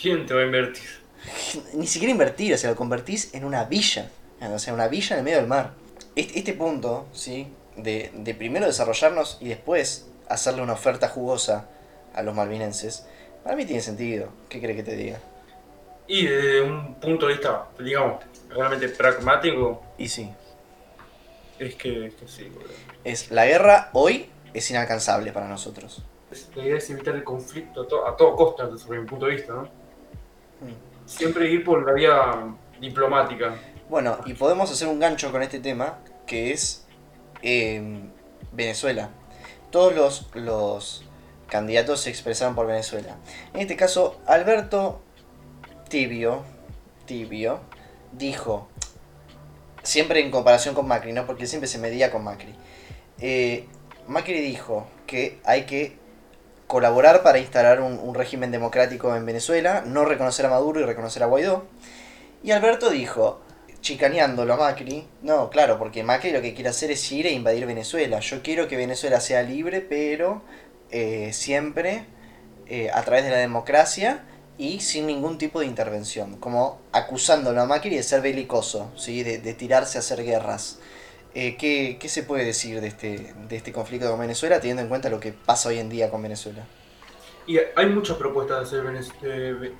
¿Quién 0.00 0.24
te 0.24 0.32
va 0.32 0.40
a 0.40 0.44
invertir? 0.44 0.88
Ni 1.74 1.86
siquiera 1.86 2.10
invertir, 2.10 2.54
o 2.54 2.58
sea, 2.58 2.70
lo 2.70 2.76
convertís 2.76 3.34
en 3.34 3.44
una 3.44 3.64
villa. 3.64 4.10
O 4.40 4.58
sea, 4.58 4.72
una 4.72 4.88
villa 4.88 5.16
en 5.16 5.18
el 5.18 5.24
medio 5.24 5.38
del 5.38 5.48
mar. 5.48 5.74
Este, 6.14 6.38
este 6.38 6.54
punto, 6.54 7.06
¿sí? 7.12 7.48
De, 7.76 8.10
de 8.14 8.34
primero 8.34 8.64
desarrollarnos 8.64 9.36
y 9.40 9.48
después 9.48 10.06
hacerle 10.30 10.62
una 10.62 10.72
oferta 10.72 11.08
jugosa 11.08 11.68
a 12.14 12.22
los 12.22 12.34
malvinenses 12.34 13.04
para 13.46 13.56
mí 13.56 13.64
tiene 13.64 13.80
sentido. 13.80 14.28
¿Qué 14.48 14.60
crees 14.60 14.76
que 14.76 14.82
te 14.82 14.96
diga? 14.96 15.20
Y 16.08 16.26
desde 16.26 16.62
un 16.62 16.96
punto 16.96 17.28
de 17.28 17.34
vista, 17.34 17.68
digamos, 17.78 18.24
realmente 18.48 18.88
pragmático. 18.88 19.84
Y 19.96 20.08
sí. 20.08 20.32
Es 21.56 21.76
que, 21.76 22.06
es 22.06 22.14
que 22.14 22.26
sí, 22.26 22.50
Es, 23.04 23.30
la 23.30 23.46
guerra 23.46 23.90
hoy 23.92 24.28
es 24.52 24.68
inalcanzable 24.72 25.30
para 25.30 25.46
nosotros. 25.46 26.02
La 26.56 26.64
idea 26.64 26.76
es 26.76 26.90
evitar 26.90 27.14
el 27.14 27.22
conflicto 27.22 27.86
a, 28.04 28.16
todo 28.16 28.34
costa, 28.34 28.66
desde 28.66 28.98
mi 28.98 29.06
punto 29.06 29.26
de 29.26 29.36
vista, 29.36 29.52
¿no? 29.52 29.68
Siempre 31.06 31.48
ir 31.48 31.64
por 31.64 31.86
la 31.86 31.92
vía 31.92 32.52
diplomática. 32.80 33.54
Bueno, 33.88 34.18
y 34.26 34.34
podemos 34.34 34.72
hacer 34.72 34.88
un 34.88 34.98
gancho 34.98 35.30
con 35.30 35.40
este 35.40 35.60
tema, 35.60 35.98
que 36.26 36.52
es 36.52 36.84
eh, 37.42 38.10
Venezuela. 38.50 39.10
Todos 39.70 39.94
los, 39.94 40.34
los 40.34 41.05
candidatos 41.48 42.00
se 42.00 42.10
expresaron 42.10 42.54
por 42.54 42.66
Venezuela. 42.66 43.16
En 43.54 43.60
este 43.60 43.76
caso, 43.76 44.20
Alberto 44.26 45.00
Tibio, 45.88 46.44
Tibio 47.06 47.60
dijo, 48.12 48.68
siempre 49.82 50.20
en 50.20 50.30
comparación 50.30 50.74
con 50.74 50.88
Macri, 50.88 51.12
¿no? 51.12 51.26
Porque 51.26 51.46
siempre 51.46 51.68
se 51.68 51.78
medía 51.78 52.10
con 52.10 52.24
Macri. 52.24 52.54
Eh, 53.20 53.66
Macri 54.08 54.40
dijo 54.40 54.86
que 55.06 55.38
hay 55.44 55.64
que 55.64 55.96
colaborar 56.66 57.22
para 57.22 57.38
instalar 57.38 57.80
un, 57.80 57.98
un, 57.98 58.14
régimen 58.14 58.50
democrático 58.50 59.14
en 59.14 59.24
Venezuela, 59.24 59.84
no 59.86 60.04
reconocer 60.04 60.46
a 60.46 60.50
Maduro 60.50 60.80
y 60.80 60.84
reconocer 60.84 61.22
a 61.22 61.26
Guaidó. 61.26 61.64
Y 62.42 62.50
Alberto 62.50 62.90
dijo, 62.90 63.40
chicaneándolo 63.80 64.54
a 64.54 64.56
Macri, 64.56 65.06
no, 65.22 65.48
claro, 65.48 65.78
porque 65.78 66.02
Macri 66.02 66.32
lo 66.32 66.42
que 66.42 66.54
quiere 66.54 66.70
hacer 66.70 66.90
es 66.90 67.12
ir 67.12 67.26
e 67.26 67.32
invadir 67.32 67.66
Venezuela. 67.66 68.18
Yo 68.18 68.42
quiero 68.42 68.66
que 68.66 68.76
Venezuela 68.76 69.20
sea 69.20 69.42
libre, 69.42 69.80
pero 69.80 70.42
eh, 70.90 71.30
siempre 71.32 72.06
eh, 72.68 72.90
a 72.92 73.02
través 73.02 73.24
de 73.24 73.30
la 73.30 73.38
democracia 73.38 74.24
y 74.58 74.80
sin 74.80 75.06
ningún 75.06 75.38
tipo 75.38 75.60
de 75.60 75.66
intervención, 75.66 76.36
como 76.36 76.80
acusándolo 76.92 77.60
a 77.60 77.66
Macri 77.66 77.94
de 77.94 78.02
ser 78.02 78.22
belicoso, 78.22 78.90
¿sí? 78.96 79.22
de, 79.22 79.54
tirarse 79.54 79.98
a 79.98 80.00
hacer 80.00 80.24
guerras. 80.24 80.80
Eh, 81.34 81.56
¿qué, 81.56 81.98
¿qué, 82.00 82.08
se 82.08 82.22
puede 82.22 82.44
decir 82.44 82.80
de 82.80 82.88
este, 82.88 83.34
de 83.48 83.56
este 83.56 83.72
conflicto 83.72 84.10
con 84.10 84.18
Venezuela 84.18 84.58
teniendo 84.58 84.82
en 84.82 84.88
cuenta 84.88 85.10
lo 85.10 85.20
que 85.20 85.32
pasa 85.32 85.68
hoy 85.68 85.78
en 85.78 85.90
día 85.90 86.10
con 86.10 86.22
Venezuela? 86.22 86.64
Y 87.46 87.58
hay 87.58 87.86
muchas 87.86 88.16
propuestas 88.16 88.70
de 88.70 88.80
hacer 88.80 89.72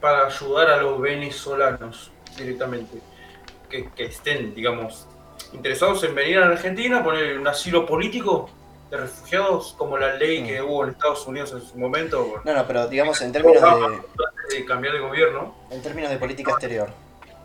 para 0.00 0.26
ayudar 0.26 0.70
a 0.70 0.82
los 0.82 1.00
venezolanos 1.00 2.10
directamente, 2.36 2.98
que, 3.68 3.90
que, 3.90 4.06
estén, 4.06 4.54
digamos, 4.54 5.06
interesados 5.52 6.02
en 6.04 6.14
venir 6.14 6.38
a 6.38 6.46
Argentina, 6.46 7.04
poner 7.04 7.38
un 7.38 7.46
asilo 7.46 7.84
político 7.84 8.48
de 8.90 8.96
refugiados, 8.96 9.74
como 9.76 9.98
la 9.98 10.14
ley 10.14 10.44
que 10.44 10.62
hubo 10.62 10.84
en 10.84 10.90
Estados 10.90 11.26
Unidos 11.26 11.52
en 11.52 11.60
su 11.60 11.78
momento. 11.78 12.40
No, 12.44 12.54
no, 12.54 12.66
pero 12.66 12.88
digamos 12.88 13.20
en 13.20 13.32
términos 13.32 13.62
de, 13.62 14.56
de 14.56 14.64
cambiar 14.64 14.94
de 14.94 15.00
gobierno. 15.00 15.54
En 15.70 15.82
términos 15.82 16.10
de 16.10 16.16
política 16.16 16.52
exterior. 16.52 16.90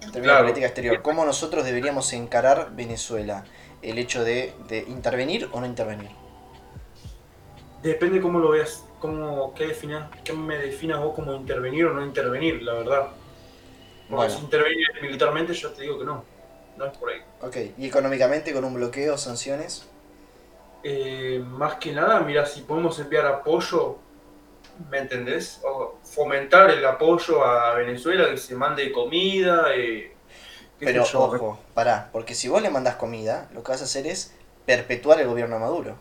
En 0.01 0.12
términos 0.12 0.23
claro. 0.23 0.38
de 0.39 0.43
política 0.43 0.67
exterior, 0.67 1.01
¿cómo 1.01 1.25
nosotros 1.25 1.65
deberíamos 1.65 2.12
encarar 2.13 2.69
Venezuela? 2.73 3.43
El 3.82 3.97
hecho 3.97 4.23
de, 4.23 4.53
de 4.69 4.79
intervenir 4.79 5.49
o 5.51 5.60
no 5.60 5.65
intervenir. 5.65 6.10
Depende 7.82 8.21
cómo 8.21 8.39
lo 8.39 8.51
veas, 8.51 8.86
cómo, 8.99 9.53
qué, 9.53 9.67
defina, 9.67 10.10
qué 10.23 10.32
me 10.32 10.58
definas 10.58 11.01
vos 11.01 11.13
como 11.13 11.36
intervenir 11.36 11.86
o 11.86 11.93
no 11.93 12.06
intervenir, 12.06 12.63
la 12.63 12.73
verdad. 12.73 13.08
Porque 14.10 14.15
bueno. 14.15 14.34
si 14.34 14.41
intervenir 14.41 14.88
militarmente, 15.01 15.53
yo 15.53 15.71
te 15.71 15.82
digo 15.82 15.99
que 15.99 16.06
no. 16.06 16.23
No 16.77 16.86
es 16.86 16.97
por 16.97 17.10
ahí. 17.10 17.21
Ok, 17.41 17.58
¿y 17.77 17.86
económicamente 17.86 18.53
con 18.53 18.63
un 18.63 18.73
bloqueo, 18.73 19.17
sanciones? 19.17 19.89
Eh, 20.84 21.41
más 21.46 21.76
que 21.76 21.93
nada, 21.93 22.19
mira, 22.19 22.46
si 22.46 22.62
podemos 22.62 23.00
enviar 23.00 23.26
apoyo, 23.26 23.98
¿me 24.89 25.00
entendés? 25.00 25.62
O 25.63 25.98
fomentar 26.04 26.69
el 26.72 26.86
apoyo 26.86 27.46
a 27.46 27.74
Venezuela, 27.76 28.30
que 28.30 28.38
se 28.38 28.56
mande 28.56 28.91
comida. 28.91 29.67
Eh, 29.76 30.13
Pero 30.80 31.04
ojo, 31.04 31.60
pará, 31.74 32.10
porque 32.12 32.36
si 32.36 32.50
vos 32.50 32.62
le 32.62 32.69
mandás 32.69 32.96
comida, 32.96 33.50
lo 33.54 33.63
que 33.63 33.72
vas 33.72 33.82
a 33.82 33.86
hacer 33.86 34.08
es 34.08 34.36
perpetuar 34.65 35.22
el 35.22 35.28
gobierno 35.28 35.56
de 35.56 35.62
Maduro. 35.62 35.96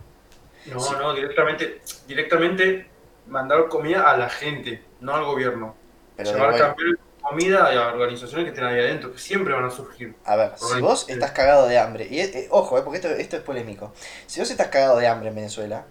No, 0.66 0.80
sí. 0.80 0.94
no, 0.98 1.14
directamente, 1.14 1.80
directamente 2.06 2.86
mandar 3.26 3.68
comida 3.68 4.10
a 4.10 4.16
la 4.16 4.28
gente, 4.28 4.82
no 5.00 5.14
al 5.14 5.24
gobierno. 5.24 5.74
Pero 6.16 6.32
Llevar 6.32 6.76
comida 7.22 7.72
a 7.72 7.92
organizaciones 7.92 8.44
que 8.44 8.50
estén 8.50 8.64
ahí 8.64 8.80
adentro, 8.80 9.12
que 9.12 9.18
siempre 9.18 9.54
van 9.54 9.64
a 9.64 9.70
surgir. 9.70 10.14
A 10.24 10.36
ver, 10.36 10.52
si 10.56 10.80
vos 10.80 11.08
estás 11.08 11.30
cagado 11.30 11.66
de 11.66 11.78
hambre, 11.78 12.08
y 12.10 12.20
eh, 12.20 12.48
ojo, 12.50 12.78
eh, 12.78 12.82
porque 12.82 12.98
esto, 12.98 13.08
esto 13.08 13.36
es 13.36 13.42
polémico, 13.42 13.92
si 14.26 14.40
vos 14.40 14.50
estás 14.50 14.68
cagado 14.68 14.98
de 14.98 15.06
hambre 15.08 15.28
en 15.30 15.34
Venezuela, 15.34 15.86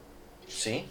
¿sí? 0.47 0.87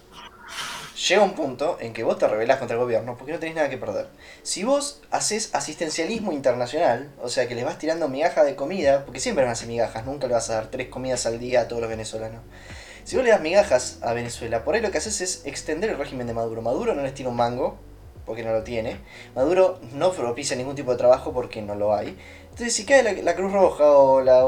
Llega 1.09 1.22
un 1.22 1.35
punto 1.35 1.79
en 1.81 1.94
que 1.94 2.03
vos 2.03 2.18
te 2.18 2.29
rebelás 2.29 2.59
contra 2.59 2.76
el 2.76 2.83
gobierno 2.83 3.16
porque 3.16 3.33
no 3.33 3.38
tenés 3.38 3.55
nada 3.55 3.70
que 3.70 3.79
perder. 3.79 4.09
Si 4.42 4.64
vos 4.64 5.00
haces 5.11 5.48
asistencialismo 5.55 6.33
internacional, 6.33 7.11
o 7.22 7.31
sea 7.31 7.48
que 7.48 7.55
les 7.55 7.64
vas 7.64 7.79
tirando 7.79 8.07
migajas 8.09 8.44
de 8.44 8.55
comida, 8.55 9.07
porque 9.07 9.18
siempre 9.18 9.44
van 9.44 9.50
a 9.50 9.53
hacer 9.53 9.66
migajas, 9.66 10.05
nunca 10.05 10.26
le 10.26 10.35
vas 10.35 10.50
a 10.50 10.57
dar 10.57 10.66
tres 10.66 10.88
comidas 10.88 11.24
al 11.24 11.38
día 11.38 11.62
a 11.62 11.68
todos 11.68 11.81
los 11.81 11.88
venezolanos. 11.88 12.42
Si 13.05 13.16
vos 13.16 13.24
le 13.24 13.31
das 13.31 13.40
migajas 13.40 13.98
a 14.03 14.12
Venezuela, 14.12 14.62
por 14.62 14.74
ahí 14.74 14.83
lo 14.83 14.90
que 14.90 14.98
haces 14.98 15.22
es 15.22 15.42
extender 15.46 15.88
el 15.88 15.96
régimen 15.96 16.26
de 16.26 16.35
Maduro. 16.35 16.61
Maduro 16.61 16.94
no 16.94 17.03
les 17.03 17.14
tira 17.14 17.31
un 17.31 17.37
mango, 17.37 17.79
porque 18.31 18.45
no 18.45 18.53
lo 18.53 18.62
tiene. 18.62 18.97
Maduro 19.35 19.81
no 19.93 20.12
propicia 20.12 20.57
ningún 20.57 20.77
tipo 20.77 20.93
de 20.93 20.99
trabajo 20.99 21.33
porque 21.33 21.61
no 21.62 21.75
lo 21.75 21.97
hay. 21.97 22.16
Entonces, 22.45 22.73
si 22.73 22.85
cae 22.85 23.03
la, 23.25 23.35
Cruz 23.35 23.53
Roja 23.53 23.90
o 23.90 24.21
la, 24.21 24.45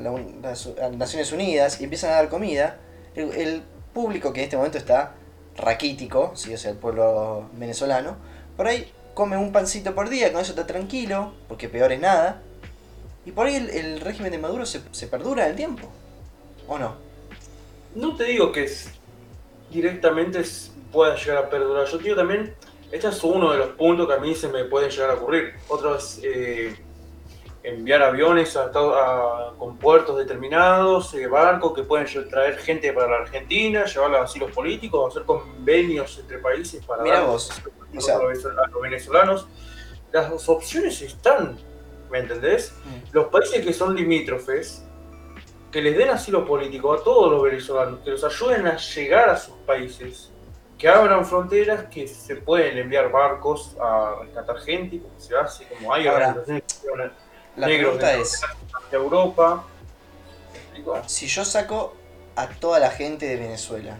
la, 0.00 0.12
las 0.42 0.66
Naciones 0.96 1.30
Unidas 1.30 1.80
y 1.80 1.84
empiezan 1.84 2.10
a 2.10 2.14
dar 2.14 2.28
comida, 2.28 2.78
el, 3.14 3.62
público 3.92 4.32
que 4.32 4.40
en 4.40 4.44
este 4.44 4.56
momento 4.56 4.78
está 4.78 5.14
raquítico, 5.56 6.32
¿sí? 6.34 6.52
o 6.52 6.58
sea, 6.58 6.72
el 6.72 6.76
pueblo 6.76 7.48
venezolano, 7.52 8.16
por 8.56 8.66
ahí 8.66 8.90
come 9.14 9.36
un 9.36 9.52
pancito 9.52 9.94
por 9.94 10.08
día, 10.08 10.32
con 10.32 10.40
eso 10.40 10.50
está 10.50 10.66
tranquilo, 10.66 11.32
porque 11.46 11.68
peor 11.68 11.92
es 11.92 12.00
nada. 12.00 12.42
Y 13.24 13.30
por 13.30 13.46
ahí 13.46 13.54
el, 13.54 14.00
régimen 14.00 14.32
de 14.32 14.38
Maduro 14.38 14.66
se, 14.66 15.06
perdura 15.06 15.44
en 15.44 15.50
el 15.50 15.56
tiempo. 15.56 15.88
¿O 16.66 16.78
no? 16.78 16.96
No 17.94 18.16
te 18.16 18.24
digo 18.24 18.50
que 18.50 18.64
es, 18.64 18.90
directamente 19.70 20.42
pueda 20.90 21.14
llegar 21.14 21.44
a 21.44 21.50
perdurar. 21.50 21.86
Yo 21.86 21.98
digo 21.98 22.16
también 22.16 22.54
este 22.92 23.08
es 23.08 23.22
uno 23.22 23.52
de 23.52 23.58
los 23.58 23.68
puntos 23.70 24.08
que 24.08 24.14
a 24.14 24.18
mí 24.18 24.34
se 24.34 24.48
me 24.48 24.64
pueden 24.64 24.90
llegar 24.90 25.10
a 25.10 25.14
ocurrir. 25.14 25.54
Otro 25.68 25.96
es 25.96 26.20
eh, 26.24 26.76
enviar 27.62 28.02
aviones 28.02 28.56
a, 28.56 28.64
a, 28.64 29.52
con 29.56 29.76
puertos 29.76 30.18
determinados, 30.18 31.14
eh, 31.14 31.26
barcos 31.28 31.72
que 31.74 31.84
pueden 31.84 32.06
traer 32.28 32.58
gente 32.58 32.92
para 32.92 33.08
la 33.08 33.16
Argentina, 33.18 33.84
llevarlos 33.84 34.20
a 34.20 34.24
asilos 34.24 34.50
políticos, 34.50 35.12
hacer 35.12 35.24
convenios 35.24 36.18
entre 36.18 36.38
países 36.38 36.84
para 36.84 37.02
Mira 37.02 37.20
vos. 37.22 37.50
O 37.96 38.00
sea, 38.00 38.16
a 38.16 38.22
los 38.22 38.82
venezolanos. 38.82 39.46
Las 40.10 40.48
opciones 40.48 41.00
están, 41.02 41.58
¿me 42.10 42.18
entendés? 42.18 42.74
Mm. 42.84 43.14
Los 43.14 43.26
países 43.26 43.64
que 43.64 43.72
son 43.72 43.94
limítrofes, 43.94 44.84
que 45.70 45.80
les 45.80 45.96
den 45.96 46.10
asilo 46.10 46.44
político 46.44 46.92
a 46.92 47.04
todos 47.04 47.30
los 47.30 47.42
venezolanos, 47.42 48.00
que 48.00 48.10
los 48.10 48.24
ayuden 48.24 48.66
a 48.66 48.76
llegar 48.76 49.28
a 49.28 49.36
sus 49.36 49.54
países 49.58 50.29
que 50.80 50.88
abran 50.88 51.26
fronteras, 51.26 51.84
que 51.90 52.08
se 52.08 52.36
pueden 52.36 52.78
enviar 52.78 53.12
barcos 53.12 53.76
a 53.78 54.16
rescatar 54.22 54.58
gente, 54.60 54.98
como 54.98 55.20
se 55.20 55.36
hace, 55.36 55.66
como 55.66 55.92
hay 55.92 56.08
Ahora, 56.08 56.34
la 57.56 57.66
pregunta 57.66 58.14
es, 58.14 58.40
de 58.90 58.96
Europa. 58.96 59.64
Si 61.06 61.26
yo 61.26 61.44
saco 61.44 61.94
a 62.34 62.48
toda 62.48 62.78
la 62.78 62.90
gente 62.90 63.26
de 63.26 63.36
Venezuela, 63.36 63.98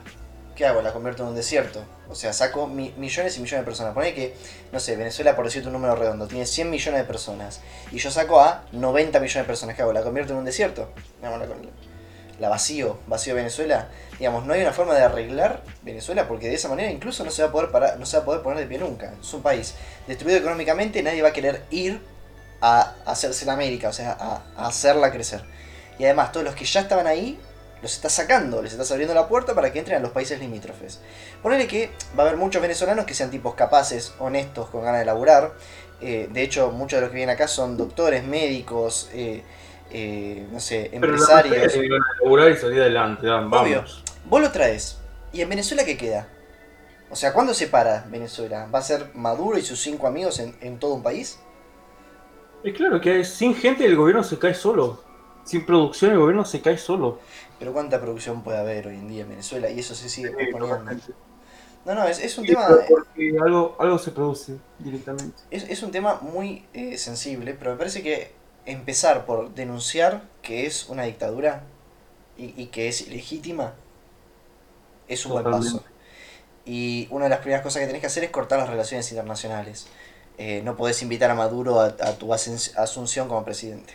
¿qué 0.57 0.65
hago? 0.65 0.81
La 0.81 0.95
convierto 0.95 1.23
en 1.23 1.29
un 1.29 1.35
desierto. 1.35 1.85
O 2.09 2.15
sea, 2.15 2.33
saco 2.33 2.67
mi 2.67 2.95
millones 2.97 3.37
y 3.37 3.41
millones 3.41 3.61
de 3.61 3.67
personas. 3.67 3.93
Pone 3.93 4.15
que, 4.15 4.35
no 4.73 4.81
sé, 4.81 4.97
Venezuela, 4.97 5.37
por 5.37 5.45
decirte 5.45 5.69
un 5.69 5.75
número 5.75 5.95
redondo, 5.97 6.27
tiene 6.29 6.47
100 6.47 6.71
millones 6.71 7.03
de 7.03 7.07
personas. 7.07 7.61
Y 7.93 7.99
yo 7.99 8.11
saco 8.11 8.41
a 8.41 8.65
90 8.73 9.21
millones 9.21 9.45
de 9.45 9.47
personas. 9.47 9.77
¿Qué 9.77 9.83
hago? 9.83 9.93
¿La 9.93 10.03
convierto 10.03 10.33
en 10.33 10.39
un 10.39 10.45
desierto? 10.47 10.89
La 12.41 12.49
vacío, 12.49 12.99
vacío 13.07 13.35
Venezuela 13.35 13.89
digamos, 14.21 14.45
no 14.45 14.53
hay 14.53 14.61
una 14.61 14.73
forma 14.73 14.95
de 14.95 15.03
arreglar 15.03 15.63
Venezuela 15.81 16.29
porque 16.29 16.47
de 16.49 16.55
esa 16.55 16.69
manera 16.69 16.91
incluso 16.91 17.25
no 17.25 17.31
se 17.31 17.43
va 17.43 17.49
a 17.49 17.53
poder 17.53 17.99
no 17.99 18.05
se 18.05 18.19
va 18.19 18.23
a 18.23 18.27
poder 18.27 18.43
poner 18.43 18.61
de 18.61 18.67
pie 18.67 18.79
nunca. 18.79 19.15
Es 19.19 19.33
un 19.33 19.41
país 19.41 19.75
destruido 20.07 20.39
económicamente, 20.39 21.03
nadie 21.03 21.23
va 21.23 21.29
a 21.29 21.33
querer 21.33 21.63
ir 21.71 22.03
a 22.61 22.97
hacerse 23.07 23.47
la 23.47 23.55
América, 23.55 23.89
o 23.89 23.93
sea, 23.95 24.13
a, 24.13 24.67
hacerla 24.67 25.11
crecer. 25.11 25.43
Y 25.99 26.05
además, 26.05 26.33
todos 26.33 26.45
los 26.45 26.55
que 26.55 26.67
ya 26.67 26.81
estaban 26.81 27.07
ahí, 27.07 27.41
los 27.81 27.95
estás 27.95 28.13
sacando, 28.13 28.61
les 28.61 28.73
estás 28.73 28.91
abriendo 28.91 29.15
la 29.15 29.27
puerta 29.27 29.55
para 29.55 29.73
que 29.73 29.79
entren 29.79 29.97
a 29.97 30.01
los 30.01 30.13
países 30.13 30.39
limítrofes. 30.39 31.01
Ponele 31.43 31.67
que 31.67 31.89
va 32.19 32.25
a 32.25 32.27
haber 32.27 32.37
muchos 32.39 32.61
venezolanos 32.61 33.07
que 33.07 33.15
sean 33.15 33.31
tipos 33.31 33.55
capaces, 33.55 34.13
honestos, 34.19 34.69
con 34.69 34.85
ganas 34.85 35.01
de 35.01 35.07
laburar. 35.07 35.55
Eh, 36.03 36.29
de 36.31 36.43
hecho, 36.43 36.73
muchos 36.73 36.99
de 36.99 37.01
los 37.01 37.11
que 37.11 37.17
vienen 37.17 37.35
acá 37.35 37.49
son 37.49 37.79
doctores, 37.79 38.23
médicos, 38.23 39.09
eh, 39.15 39.43
eh, 39.91 40.47
no 40.51 40.61
sé, 40.61 40.91
empresarios. 40.93 41.73
Pero 41.73 41.99
la 41.99 42.05
laburar 42.23 42.51
y 42.51 42.57
salir 42.57 42.81
adelante, 42.81 43.27
vamos. 43.27 43.61
Obvio. 43.61 43.85
Vos 44.27 44.41
lo 44.41 44.51
traes. 44.51 44.99
¿Y 45.33 45.41
en 45.41 45.49
Venezuela 45.49 45.85
qué 45.85 45.97
queda? 45.97 46.29
O 47.11 47.17
sea, 47.17 47.33
¿cuándo 47.33 47.55
se 47.55 47.67
para 47.67 48.07
Venezuela? 48.09 48.69
¿Va 48.73 48.79
a 48.79 48.83
ser 48.83 49.11
Maduro 49.15 49.59
y 49.59 49.63
sus 49.63 49.81
cinco 49.81 50.07
amigos 50.07 50.39
en, 50.39 50.57
en 50.61 50.79
todo 50.79 50.95
un 50.95 51.03
país? 51.03 51.41
Es 52.63 52.75
claro 52.75 53.01
que 53.01 53.25
sin 53.25 53.55
gente 53.55 53.85
el 53.85 53.97
gobierno 53.97 54.23
se 54.23 54.39
cae 54.39 54.55
solo. 54.55 55.03
Sin 55.45 55.65
producción 55.65 56.13
el 56.13 56.19
gobierno 56.19 56.45
se 56.45 56.61
cae 56.61 56.79
solo. 56.79 57.19
Pero 57.59 57.73
¿cuánta 57.73 58.01
producción 58.01 58.43
puede 58.43 58.59
haber 58.59 58.87
hoy 58.87 58.97
en 58.97 59.09
día 59.09 59.23
en 59.23 59.31
Venezuela? 59.31 59.71
Y 59.71 59.81
eso 59.81 59.95
se 59.95 60.09
sigue 60.09 60.31
posponiendo. 60.31 61.03
No, 61.85 61.95
no, 61.95 62.05
es, 62.05 62.19
es 62.21 62.37
un 62.37 62.45
sí, 62.45 62.53
tema... 62.53 62.69
Porque 62.89 63.37
algo, 63.43 63.75
algo 63.79 63.99
se 63.99 64.11
produce 64.11 64.57
directamente. 64.79 65.43
Es, 65.51 65.65
es 65.65 65.83
un 65.83 65.91
tema 65.91 66.21
muy 66.21 66.67
eh, 66.75 66.99
sensible, 66.99 67.55
pero 67.59 67.73
me 67.73 67.77
parece 67.79 68.03
que 68.03 68.33
empezar 68.67 69.27
por 69.27 69.55
denunciar 69.55 70.23
que 70.43 70.67
es 70.67 70.89
una 70.89 71.05
dictadura 71.05 71.65
y, 72.39 72.55
y 72.61 72.67
que 72.69 72.89
es 72.89 73.03
ilegítima 73.03 73.75
es 75.09 75.27
un 75.27 75.33
Totalmente. 75.33 75.43
buen 75.49 75.51
paso. 75.51 75.85
Y 76.65 77.09
una 77.11 77.25
de 77.25 77.31
las 77.31 77.41
primeras 77.41 77.63
cosas 77.63 77.81
que 77.81 77.87
tenés 77.87 78.01
que 78.01 78.07
hacer 78.09 78.25
es 78.25 78.31
cortar 78.31 78.59
las 78.59 78.69
relaciones 78.69 79.11
internacionales. 79.11 79.89
eh, 80.39 80.63
no 80.65 80.77
podés 80.77 81.03
invitar 81.03 81.31
a 81.31 81.35
Maduro 81.35 81.81
a, 81.81 81.87
a 81.89 82.19
tu 82.19 82.33
asunción 82.35 83.29
como 83.29 83.45
presidente. 83.45 83.95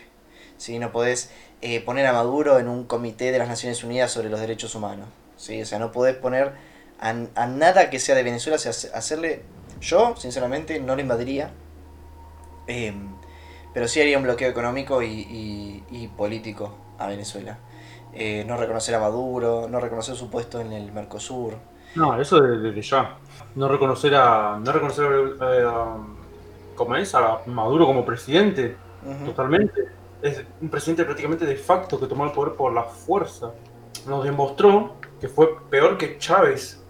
¿sí? 0.58 0.80
No 0.80 0.92
podés 0.92 1.32
eh, 1.62 1.82
poner 1.82 2.06
a 2.08 2.14
Maduro 2.14 2.60
en 2.60 2.68
un 2.68 2.86
comité 2.86 3.32
de 3.32 3.40
las 3.40 3.48
Naciones 3.50 3.84
Unidas 3.84 4.12
sobre 4.12 4.30
los 4.30 4.40
derechos 4.40 4.76
humanos. 4.76 5.08
¿sí? 5.38 5.62
O 5.62 5.66
sea, 5.66 5.80
no 5.80 5.92
podés 5.92 6.16
poner 6.18 6.54
a, 7.00 7.10
a 7.36 7.48
nada 7.48 7.90
que 7.90 8.00
sea 8.00 8.16
de 8.16 8.24
Venezuela, 8.24 8.58
o 8.58 8.60
sea, 8.60 8.72
hace- 8.72 8.92
hacerle... 8.94 9.44
Yo, 9.82 10.16
sinceramente, 10.18 10.80
no 10.80 10.96
lo 10.96 11.02
invadiría. 11.02 11.52
Em, 12.68 13.15
pero 13.76 13.88
sí 13.88 14.02
haría 14.02 14.18
un 14.18 14.24
bloqueo 14.24 14.50
económico 14.50 15.04
y, 15.04 15.08
y- 15.12 15.84
y 15.92 16.08
político 16.08 16.74
a 16.98 17.06
Venezuela. 17.08 17.60
Eh, 18.14 18.44
no 18.48 18.56
reconocer 18.58 18.96
a 18.96 19.00
Maduro, 19.00 19.68
no 19.70 19.80
reconocer 19.82 20.16
su 20.16 20.30
puesto 20.32 20.62
en 20.62 20.72
el 20.72 20.92
Mercosur. 20.94 21.54
No, 21.96 22.20
eso 22.20 22.40
de- 22.42 22.58
desde 22.58 22.82
ya. 22.82 23.18
No 23.56 23.68
reconocer 23.68 24.16
a. 24.16 24.58
No 24.64 24.72
reconocer 24.72 25.06
a. 25.42 25.46
a- 25.70 25.98
¿Cómo 26.76 26.96
es? 26.96 27.14
A 27.16 27.42
Maduro 27.46 27.86
como 27.86 28.06
presidente. 28.06 28.76
Totalmente. 29.26 29.90
Es 30.22 30.44
un 30.62 30.70
presidente 30.70 31.04
prácticamente 31.06 31.46
de 31.46 31.56
facto 31.58 32.00
que 32.00 32.08
tomó 32.08 32.26
el 32.26 32.32
poder 32.32 32.54
por 32.56 32.74
la 32.74 32.84
fuerza. 32.84 33.52
Nos 34.08 34.24
demostró 34.24 34.96
que 35.20 35.28
fue 35.28 35.60
peor 35.70 35.98
que 35.98 36.18
Chávez. 36.18 36.82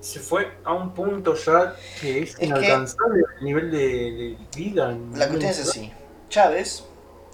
Se 0.00 0.20
fue 0.20 0.52
a 0.64 0.72
un 0.74 0.94
punto 0.94 1.34
ya 1.34 1.74
que 2.00 2.22
es, 2.22 2.36
que- 2.36 2.46
inalcanzable 2.46 3.22
el 3.38 3.44
nivel 3.44 3.70
de, 3.70 3.78
de 3.78 4.38
vida. 4.56 4.96
La 5.14 5.26
cuestión 5.28 5.50
es 5.50 5.60
así. 5.60 5.92
Chávez 6.28 6.84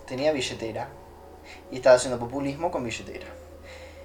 tenía 0.06 0.32
billetera 0.32 0.88
y 1.70 1.76
estaba 1.76 1.96
haciendo 1.96 2.18
populismo 2.18 2.70
con 2.70 2.84
billetera. 2.84 3.26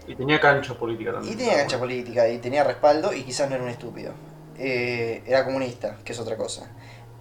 Y 0.08 0.15
tenía 0.15 0.39
cancha 0.39 0.74
política 0.78 1.13
también. 1.13 1.34
Y 1.34 1.38
tenía 1.38 1.56
cancha 1.58 1.78
política 1.80 2.28
y 2.28 2.39
tenía 2.39 2.63
respaldo 2.63 3.13
y 3.13 3.24
quizás 3.24 3.50
no 3.50 3.56
era 3.56 3.63
un 3.63 3.69
estúpido. 3.69 4.13
Eh, 4.58 5.24
era 5.26 5.45
comunista, 5.45 5.98
que 6.04 6.12
es 6.13 6.19
otra 6.19 6.36
cosa. 6.36 6.69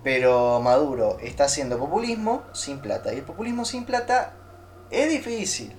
Pero 0.02 0.60
Maduro 0.60 1.18
está 1.20 1.44
haciendo 1.44 1.78
populismo 1.78 2.42
sin 2.52 2.80
plata. 2.80 3.12
Y 3.12 3.18
el 3.18 3.22
populismo 3.24 3.64
sin 3.64 3.84
plata 3.84 4.32
es 4.90 5.10
difícil. 5.10 5.72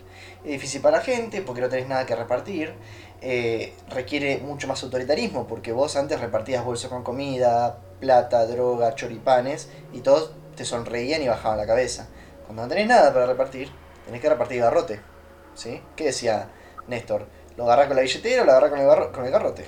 Es 0.44 0.52
difícil 0.52 0.82
para 0.82 0.98
la 0.98 1.04
gente 1.04 1.42
porque 1.42 1.62
no 1.62 1.70
tenés 1.70 1.88
nada 1.88 2.06
que 2.06 2.16
repartir. 2.16 2.74
Eh, 3.22 3.74
requiere 3.90 4.38
mucho 4.38 4.68
más 4.68 4.82
autoritarismo 4.84 5.46
porque 5.48 5.72
vos 5.74 5.96
antes 5.98 6.20
repartías 6.22 6.64
bolsas 6.64 6.90
con 6.90 7.04
comida, 7.04 7.78
plata, 8.00 8.46
droga, 8.46 8.96
choripanes 8.96 9.70
y 9.92 10.00
todos 10.00 10.32
te 10.56 10.64
sonreían 10.66 11.22
y 11.22 11.28
bajaban 11.28 11.58
la 11.58 11.68
cabeza. 11.68 12.08
Cuando 12.46 12.64
no 12.64 12.70
tenés 12.70 12.88
nada 12.88 13.14
para 13.14 13.26
repartir, 13.26 13.70
tenés 14.06 14.22
que 14.22 14.30
repartir 14.30 14.62
garrote. 14.62 15.02
¿Sí? 15.56 15.82
¿Qué 15.96 16.06
decía 16.06 16.48
Néstor? 16.88 17.28
¿Lo 17.58 17.66
agarrás 17.66 17.88
con 17.88 17.98
la 17.98 18.02
billetera 18.04 18.44
o 18.44 18.46
lo 18.46 18.52
agarrás 18.52 18.70
con 18.70 18.80
el, 18.80 18.88
garro- 18.88 19.12
con 19.12 19.26
el 19.26 19.32
garrote? 19.32 19.66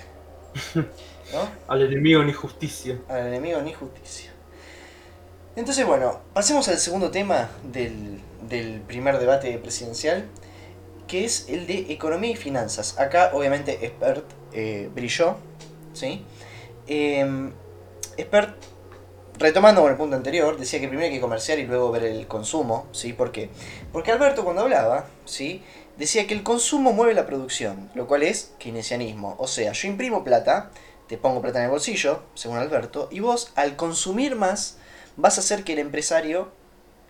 ¿No? 0.76 1.50
Al 1.68 1.82
enemigo 1.82 2.24
ni 2.24 2.32
justicia. 2.34 2.98
Al 3.10 3.28
enemigo 3.28 3.62
ni 3.62 3.74
justicia. 3.74 4.32
Entonces, 5.56 5.86
bueno, 5.86 6.20
pasemos 6.34 6.68
al 6.70 6.78
segundo 6.78 7.12
tema 7.12 7.50
del, 7.64 8.22
del 8.48 8.80
primer 8.82 9.18
debate 9.20 9.58
presidencial, 9.58 10.26
que 11.12 11.26
es 11.26 11.50
el 11.50 11.68
de 11.68 11.88
economía 11.90 12.32
y 12.32 12.36
finanzas. 12.38 12.98
Acá, 12.98 13.32
obviamente, 13.34 13.86
Expert 13.86 14.24
eh, 14.54 14.90
brilló, 14.96 15.36
¿sí? 15.92 16.24
Expert, 18.16 18.56
retomando 19.38 19.82
con 19.82 19.92
el 19.92 19.98
punto 19.98 20.16
anterior, 20.16 20.58
decía 20.58 20.80
que 20.80 20.88
primero 20.88 21.10
hay 21.10 21.14
que 21.14 21.20
comerciar 21.20 21.60
y 21.60 21.66
luego 21.66 21.92
ver 21.92 22.06
el 22.06 22.28
consumo, 22.28 22.88
¿sí? 22.94 23.12
¿Por 23.12 23.34
qué? 23.34 23.50
Porque 23.92 24.14
Alberto 24.14 24.46
cuando 24.46 24.62
hablaba, 24.62 25.06
¿sí? 25.26 25.62
Decía 25.98 26.28
que 26.28 26.34
el 26.34 26.44
consumo 26.44 26.94
mueve 26.94 27.14
la 27.14 27.26
producción, 27.26 27.92
lo 27.94 28.08
cual 28.08 28.24
es 28.24 28.54
keynesianismo. 28.58 29.36
O 29.38 29.48
sea, 29.48 29.74
yo 29.74 29.90
imprimo 29.90 30.24
plata, 30.24 30.72
te 31.10 31.18
pongo 31.18 31.42
plata 31.42 31.60
en 31.60 31.66
el 31.66 31.72
bolsillo, 31.72 32.24
según 32.36 32.58
Alberto, 32.58 33.10
y 33.12 33.20
vos 33.20 33.52
al 33.56 33.76
consumir 33.76 34.38
más 34.38 34.78
vas 35.18 35.38
a 35.38 35.42
hacer 35.42 35.66
que 35.66 35.74
el 35.74 35.80
empresario 35.80 36.54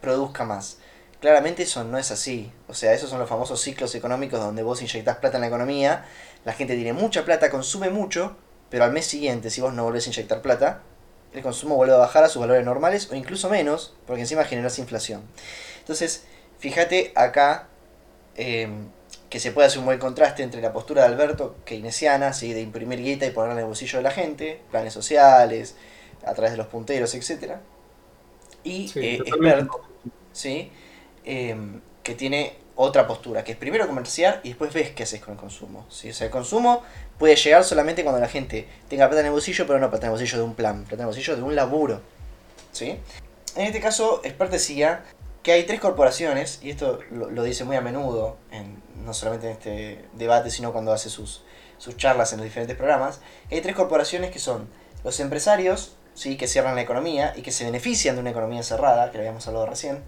produzca 0.02 0.44
más. 0.44 0.80
Claramente 1.22 1.64
eso 1.64 1.84
no 1.84 1.98
es 2.00 2.12
así. 2.12 2.52
O 2.68 2.74
sea, 2.74 2.94
esos 2.94 3.10
son 3.10 3.20
los 3.20 3.30
famosos 3.30 3.62
ciclos 3.62 3.94
económicos 3.96 4.40
donde 4.40 4.64
vos 4.64 4.82
inyectás 4.82 5.18
plata 5.18 5.38
en 5.38 5.42
la 5.42 5.48
economía, 5.48 6.06
la 6.46 6.54
gente 6.54 6.76
tiene 6.76 6.94
mucha 6.94 7.24
plata, 7.24 7.52
consume 7.52 7.92
mucho, 7.92 8.36
pero 8.70 8.84
al 8.86 8.92
mes 8.92 9.06
siguiente, 9.06 9.52
si 9.52 9.62
vos 9.62 9.74
no 9.74 9.84
volvés 9.84 10.08
a 10.08 10.10
inyectar 10.10 10.42
plata, 10.42 10.82
el 11.34 11.44
consumo 11.44 11.76
vuelve 11.76 11.94
a 11.94 11.98
bajar 11.98 12.24
a 12.24 12.30
sus 12.30 12.42
valores 12.42 12.66
normales 12.66 13.10
o 13.12 13.16
incluso 13.16 13.50
menos, 13.50 13.94
porque 14.08 14.22
encima 14.22 14.44
generas 14.46 14.80
inflación. 14.80 15.22
Entonces, 15.80 16.26
fíjate 16.60 17.14
acá 17.16 17.68
eh, 18.36 18.70
que 19.30 19.40
se 19.40 19.52
puede 19.52 19.68
hacer 19.68 19.80
un 19.80 19.86
buen 19.86 20.00
contraste 20.00 20.42
entre 20.42 20.62
la 20.62 20.74
postura 20.74 21.04
de 21.04 21.10
Alberto, 21.10 21.56
keynesiana, 21.66 22.34
¿sí? 22.34 22.54
de 22.54 22.62
imprimir 22.62 23.02
guita 23.02 23.28
y 23.28 23.32
ponerla 23.32 23.54
en 23.54 23.60
el 23.60 23.66
bolsillo 23.66 24.00
de 24.00 24.04
la 24.04 24.12
gente, 24.12 24.60
planes 24.72 24.94
sociales, 24.94 25.76
a 26.26 26.34
través 26.34 26.52
de 26.52 26.58
los 26.58 26.68
punteros, 26.68 27.14
etc. 27.14 27.58
Y 28.64 28.88
Sí, 28.90 29.00
eh, 29.00 29.20
¿sí? 30.34 30.72
Eh, 31.26 31.56
que 32.04 32.16
tiene 32.16 32.58
otra 32.76 33.06
postura, 33.08 33.44
que 33.44 33.52
es 33.52 33.58
primero 33.58 33.88
comerciar 33.88 34.42
y 34.44 34.50
después 34.50 34.74
ves 34.74 34.92
qué 34.92 35.04
haces 35.04 35.22
con 35.22 35.34
el 35.34 35.40
consumo. 35.40 35.86
O 35.88 35.92
sea, 35.92 36.26
el 36.26 36.32
consumo 36.32 36.82
puede 37.18 37.36
llegar 37.36 37.64
solamente 37.64 38.04
cuando 38.04 38.20
la 38.20 38.28
gente 38.28 38.68
tenga 38.90 39.08
plata 39.08 39.20
en 39.20 39.28
el 39.28 39.32
bolsillo, 39.32 39.68
pero 39.68 39.80
no 39.80 39.90
plata 39.90 40.08
en 40.08 40.14
el 40.14 40.18
bolsillo 40.18 40.38
de 40.40 40.44
un 40.44 40.56
plan, 40.56 40.80
plata 40.86 40.96
en 40.96 41.02
el 41.02 41.06
bolsillo 41.08 41.36
de 41.36 41.44
un 41.44 41.56
laburo. 41.56 42.02
¿sí? 42.72 42.98
En 43.56 43.66
este 43.68 43.80
caso, 43.80 44.22
Expert 44.24 44.52
decía 44.52 45.04
que 45.44 45.52
hay 45.52 45.64
tres 45.64 45.80
corporaciones, 45.80 46.60
y 46.62 46.72
esto 46.72 47.00
lo, 47.12 47.44
dice 47.44 47.64
muy 47.64 47.76
a 47.76 47.82
menudo, 47.82 48.38
en, 48.52 48.82
no 49.04 49.14
solamente 49.14 49.48
en 49.48 49.54
este 49.54 50.06
debate, 50.14 50.50
sino 50.50 50.72
cuando 50.72 50.92
hace 50.94 51.10
sus, 51.10 51.44
sus 51.78 51.98
charlas 51.98 52.32
en 52.32 52.40
los 52.40 52.46
diferentes 52.46 52.78
programas, 52.78 53.22
hay 53.52 53.62
tres 53.62 53.76
corporaciones 53.76 54.32
que 54.32 54.40
son 54.40 54.68
los 55.04 55.20
empresarios, 55.20 55.96
¿sí? 56.14 56.38
que 56.38 56.48
cierran 56.48 56.76
la 56.76 56.82
economía 56.82 57.34
y 57.36 57.42
que 57.42 57.52
se 57.52 57.66
benefician 57.66 58.16
de 58.16 58.22
una 58.22 58.32
economía 58.32 58.64
cerrada, 58.64 59.12
que 59.12 59.18
lo 59.18 59.24
habíamos 59.24 59.48
hablado 59.48 59.66
recién, 59.66 60.04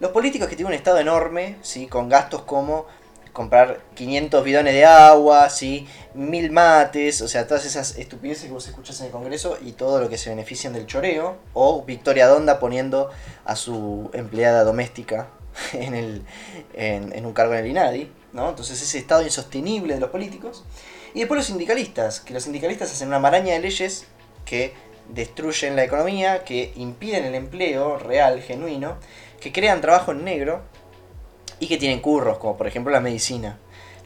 los 0.00 0.10
políticos 0.10 0.48
que 0.48 0.56
tienen 0.56 0.72
un 0.72 0.78
estado 0.78 0.98
enorme, 0.98 1.56
¿sí? 1.62 1.86
con 1.86 2.08
gastos 2.08 2.42
como 2.42 2.86
comprar 3.32 3.80
500 3.94 4.42
bidones 4.44 4.72
de 4.72 4.86
agua, 4.86 5.50
¿sí? 5.50 5.86
mil 6.14 6.50
mates, 6.50 7.20
o 7.20 7.28
sea, 7.28 7.46
todas 7.46 7.66
esas 7.66 7.98
estupideces 7.98 8.46
que 8.46 8.52
vos 8.52 8.66
escuchás 8.66 8.98
en 9.00 9.06
el 9.06 9.12
Congreso 9.12 9.58
y 9.60 9.72
todo 9.72 10.00
lo 10.00 10.08
que 10.08 10.16
se 10.16 10.30
benefician 10.30 10.72
del 10.72 10.86
choreo, 10.86 11.36
o 11.52 11.82
Victoria 11.84 12.28
Donda 12.28 12.58
poniendo 12.58 13.10
a 13.44 13.54
su 13.54 14.10
empleada 14.14 14.64
doméstica 14.64 15.28
en, 15.74 15.94
el, 15.94 16.22
en, 16.74 17.12
en 17.12 17.26
un 17.26 17.34
cargo 17.34 17.52
en 17.52 17.60
el 17.60 17.66
INADI, 17.66 18.10
¿no? 18.32 18.48
Entonces 18.48 18.80
ese 18.80 18.98
estado 18.98 19.22
insostenible 19.22 19.94
de 19.94 20.00
los 20.00 20.10
políticos. 20.10 20.64
Y 21.12 21.20
después 21.20 21.36
los 21.36 21.46
sindicalistas, 21.46 22.20
que 22.20 22.34
los 22.34 22.44
sindicalistas 22.44 22.92
hacen 22.92 23.08
una 23.08 23.18
maraña 23.18 23.54
de 23.54 23.60
leyes 23.60 24.06
que 24.44 24.74
destruyen 25.08 25.76
la 25.76 25.84
economía, 25.84 26.44
que 26.44 26.72
impiden 26.76 27.24
el 27.24 27.34
empleo 27.34 27.98
real, 27.98 28.42
genuino, 28.42 28.96
que 29.46 29.52
crean 29.52 29.80
trabajo 29.80 30.10
en 30.10 30.24
negro 30.24 30.62
y 31.60 31.68
que 31.68 31.76
tienen 31.76 32.00
curros, 32.00 32.38
como 32.38 32.56
por 32.56 32.66
ejemplo 32.66 32.92
la 32.92 32.98
medicina, 32.98 33.58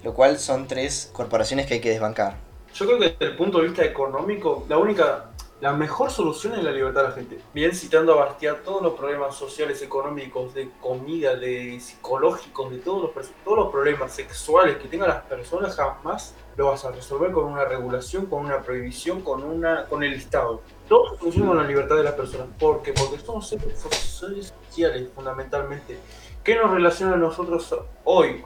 lo 0.04 0.12
cual 0.12 0.38
son 0.38 0.68
tres 0.68 1.10
corporaciones 1.14 1.66
que 1.66 1.74
hay 1.74 1.80
que 1.80 1.88
desbancar. 1.88 2.36
Yo 2.74 2.84
creo 2.84 2.98
que 2.98 3.08
desde 3.08 3.24
el 3.24 3.36
punto 3.36 3.58
de 3.58 3.68
vista 3.68 3.82
económico, 3.82 4.66
la 4.68 4.76
única, 4.76 5.30
la 5.62 5.72
mejor 5.72 6.10
solución 6.10 6.56
es 6.56 6.62
la 6.62 6.72
libertad 6.72 7.04
de 7.04 7.08
la 7.08 7.14
gente. 7.14 7.38
Bien 7.54 7.74
citando 7.74 8.12
a 8.12 8.26
Bastiat, 8.26 8.62
todos 8.62 8.82
los 8.82 8.92
problemas 8.92 9.34
sociales, 9.34 9.80
económicos, 9.80 10.52
de 10.52 10.68
comida, 10.78 11.34
de 11.36 11.80
psicológicos, 11.80 12.70
de 12.70 12.78
todos 12.78 13.02
los, 13.02 13.30
todos 13.42 13.56
los 13.56 13.72
problemas 13.72 14.12
sexuales 14.12 14.76
que 14.76 14.88
tengan 14.88 15.08
las 15.08 15.22
personas, 15.22 15.74
jamás 15.74 16.34
lo 16.58 16.66
vas 16.66 16.84
a 16.84 16.90
resolver 16.90 17.32
con 17.32 17.46
una 17.46 17.64
regulación, 17.64 18.26
con 18.26 18.44
una 18.44 18.60
prohibición, 18.60 19.22
con, 19.22 19.42
una, 19.42 19.86
con 19.86 20.02
el 20.02 20.12
Estado. 20.12 20.60
Todo 20.90 21.12
se 21.12 21.18
soluciona 21.18 21.46
con 21.50 21.56
la 21.58 21.68
libertad 21.68 21.94
de 21.94 22.02
las 22.02 22.14
personas. 22.14 22.48
¿Por 22.58 22.82
qué? 22.82 22.92
Porque 22.92 23.16
somos 23.24 23.48
seres 23.48 23.78
sociales, 23.78 25.08
fundamentalmente. 25.14 25.96
¿Qué 26.42 26.56
nos 26.56 26.68
relaciona 26.68 27.12
a 27.12 27.16
nosotros 27.16 27.72
hoy? 28.02 28.42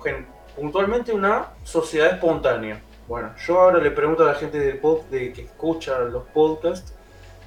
Puntualmente 0.54 1.14
una 1.14 1.54
sociedad 1.62 2.12
espontánea. 2.12 2.82
Bueno, 3.08 3.34
yo 3.46 3.58
ahora 3.58 3.78
le 3.78 3.90
pregunto 3.92 4.24
a 4.24 4.26
la 4.26 4.34
gente 4.34 4.58
del 4.58 4.76
pod, 4.76 5.04
de, 5.04 5.32
que 5.32 5.40
escucha 5.40 5.98
los 6.00 6.24
podcasts, 6.34 6.92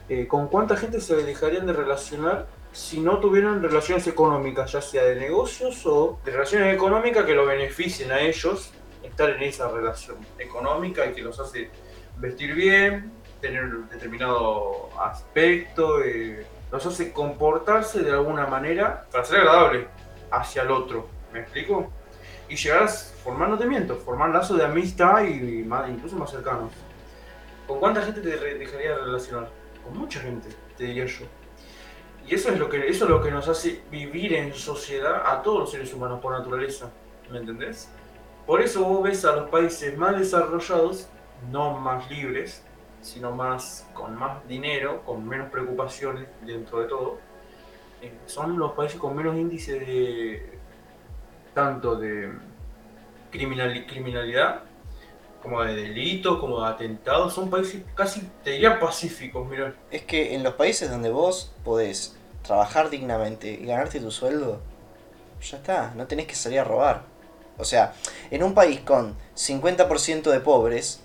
eh, 0.09 0.25
¿con 0.25 0.47
cuánta 0.47 0.75
gente 0.75 0.99
se 0.99 1.15
dejarían 1.17 1.67
de 1.67 1.73
relacionar 1.73 2.47
si 2.71 2.99
no 2.99 3.19
tuvieran 3.19 3.61
relaciones 3.61 4.07
económicas, 4.07 4.71
ya 4.71 4.81
sea 4.81 5.03
de 5.03 5.15
negocios 5.15 5.85
o 5.85 6.17
de 6.25 6.31
relaciones 6.31 6.73
económicas 6.73 7.23
que 7.23 7.35
lo 7.35 7.45
beneficien 7.45 8.11
a 8.11 8.19
ellos 8.19 8.71
estar 9.03 9.29
en 9.29 9.43
esa 9.43 9.67
relación 9.69 10.17
económica 10.39 11.05
y 11.05 11.13
que 11.13 11.21
los 11.21 11.39
hace 11.39 11.69
vestir 12.17 12.55
bien, 12.55 13.11
tener 13.41 13.63
un 13.63 13.89
determinado 13.89 14.89
aspecto, 14.99 16.01
eh, 16.03 16.45
los 16.71 16.85
hace 16.85 17.11
comportarse 17.13 18.01
de 18.01 18.11
alguna 18.11 18.45
manera 18.45 19.05
para 19.11 19.23
ser 19.23 19.39
agradable 19.39 19.87
hacia 20.31 20.63
el 20.63 20.71
otro. 20.71 21.07
¿Me 21.31 21.41
explico? 21.41 21.91
Y 22.49 22.55
llegar 22.55 22.83
a 22.83 22.87
formar, 22.87 23.57
te 23.57 23.65
miento, 23.65 23.95
formar 23.95 24.29
lazos 24.29 24.57
de 24.57 24.65
amistad 24.65 25.23
y, 25.23 25.63
más, 25.63 25.89
incluso 25.89 26.15
más 26.15 26.31
cercanos. 26.31 26.71
¿Con 27.67 27.79
cuánta 27.79 28.01
gente 28.01 28.21
te 28.21 28.29
dejaría 28.29 28.91
de 28.91 28.97
relacionar? 28.97 29.49
Con 29.83 29.97
mucha 29.97 30.19
gente, 30.19 30.49
te 30.77 30.85
diría 30.85 31.05
yo. 31.05 31.25
Y 32.25 32.35
eso 32.35 32.51
es 32.51 32.59
lo 32.59 32.69
que 32.69 32.87
eso 32.87 33.05
es 33.05 33.09
lo 33.09 33.21
que 33.21 33.31
nos 33.31 33.47
hace 33.47 33.81
vivir 33.89 34.33
en 34.33 34.53
sociedad 34.53 35.23
a 35.25 35.41
todos 35.41 35.59
los 35.59 35.71
seres 35.71 35.93
humanos 35.93 36.19
por 36.21 36.37
naturaleza. 36.37 36.89
¿Me 37.31 37.39
entendés? 37.39 37.89
Por 38.45 38.61
eso 38.61 38.83
vos 38.83 39.03
ves 39.03 39.23
a 39.25 39.33
los 39.33 39.49
países 39.49 39.97
más 39.97 40.17
desarrollados, 40.17 41.07
no 41.51 41.77
más 41.77 42.09
libres, 42.09 42.63
sino 43.07 43.31
más 43.31 43.87
con 43.93 44.15
más 44.15 44.45
dinero, 44.47 45.03
con 45.05 45.27
menos 45.27 45.49
preocupaciones 45.49 46.27
dentro 46.45 46.81
de 46.81 46.87
todo, 46.87 47.17
eh, 48.01 48.11
son 48.25 48.59
los 48.59 48.73
países 48.73 48.99
con 48.99 49.15
menos 49.15 49.35
índice 49.35 49.79
de 49.79 50.59
tanto 51.53 51.95
de 51.95 52.31
criminalidad 53.31 54.63
como 55.41 55.63
de 55.63 55.75
delitos, 55.75 56.39
como 56.39 56.61
de 56.61 56.67
atentados, 56.67 57.33
son 57.33 57.49
países 57.49 57.81
casi, 57.95 58.29
te 58.43 58.51
diría, 58.51 58.79
pacíficos, 58.79 59.47
mira. 59.47 59.73
Es 59.91 60.03
que 60.03 60.35
en 60.35 60.43
los 60.43 60.55
países 60.55 60.89
donde 60.89 61.09
vos 61.09 61.53
podés 61.63 62.17
trabajar 62.43 62.89
dignamente 62.89 63.51
y 63.51 63.65
ganarte 63.65 63.99
tu 63.99 64.11
sueldo, 64.11 64.61
ya 65.41 65.57
está, 65.57 65.93
no 65.95 66.05
tenés 66.07 66.27
que 66.27 66.35
salir 66.35 66.59
a 66.59 66.63
robar. 66.63 67.03
O 67.57 67.63
sea, 67.63 67.93
en 68.29 68.43
un 68.43 68.53
país 68.53 68.81
con 68.81 69.15
50% 69.35 70.31
de 70.31 70.39
pobres, 70.39 71.01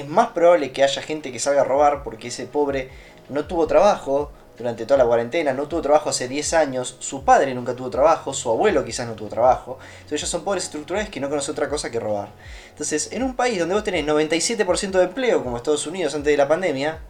es 0.00 0.08
más 0.08 0.28
probable 0.28 0.72
que 0.72 0.82
haya 0.82 1.02
gente 1.02 1.32
que 1.32 1.38
salga 1.38 1.62
a 1.62 1.64
robar 1.64 2.02
porque 2.02 2.28
ese 2.28 2.46
pobre 2.46 2.90
no 3.28 3.46
tuvo 3.46 3.66
trabajo 3.66 4.30
durante 4.56 4.86
toda 4.86 4.98
la 4.98 5.06
cuarentena, 5.06 5.52
no 5.52 5.66
tuvo 5.66 5.82
trabajo 5.82 6.10
hace 6.10 6.28
10 6.28 6.54
años, 6.54 6.96
su 7.00 7.24
padre 7.24 7.54
nunca 7.54 7.74
tuvo 7.74 7.90
trabajo, 7.90 8.32
su 8.32 8.50
abuelo 8.50 8.84
quizás 8.84 9.06
no 9.06 9.14
tuvo 9.14 9.28
trabajo. 9.28 9.78
Entonces 9.96 10.20
ellos 10.20 10.30
son 10.30 10.44
pobres 10.44 10.64
estructurales 10.64 11.08
que 11.08 11.20
no 11.20 11.28
conocen 11.28 11.52
otra 11.52 11.68
cosa 11.68 11.90
que 11.90 11.98
robar. 11.98 12.28
Entonces, 12.70 13.10
en 13.12 13.22
un 13.22 13.34
país 13.34 13.58
donde 13.58 13.74
vos 13.74 13.82
tenés 13.82 14.06
97% 14.06 14.90
de 14.90 15.04
empleo, 15.04 15.42
como 15.42 15.56
Estados 15.56 15.86
Unidos 15.86 16.14
antes 16.14 16.30
de 16.30 16.36
la 16.36 16.46
pandemia, 16.46 17.00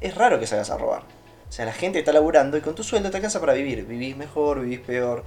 es 0.00 0.14
raro 0.14 0.38
que 0.38 0.46
salgas 0.46 0.70
a 0.70 0.78
robar. 0.78 1.02
O 1.48 1.52
sea, 1.52 1.64
la 1.64 1.72
gente 1.72 1.98
está 1.98 2.12
laburando 2.12 2.56
y 2.56 2.60
con 2.60 2.74
tu 2.74 2.82
sueldo 2.82 3.10
te 3.10 3.16
alcanza 3.16 3.40
para 3.40 3.52
vivir. 3.52 3.84
Vivís 3.84 4.16
mejor, 4.16 4.60
vivís 4.60 4.80
peor, 4.80 5.24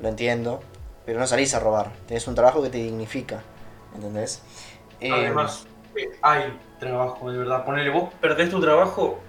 lo 0.00 0.08
entiendo, 0.08 0.60
pero 1.04 1.18
no 1.18 1.26
salís 1.26 1.52
a 1.54 1.60
robar. 1.60 1.92
Tenés 2.06 2.26
un 2.28 2.34
trabajo 2.34 2.62
que 2.62 2.70
te 2.70 2.78
dignifica, 2.78 3.42
¿entendés? 3.94 4.40
Además, 5.00 5.64
eh, 5.64 5.77
hay 6.22 6.58
trabajo, 6.78 7.30
de 7.30 7.38
verdad. 7.38 7.64
Ponele, 7.64 7.90
vos 7.90 8.12
perdés 8.20 8.50
tu 8.50 8.60
trabajo 8.60 9.20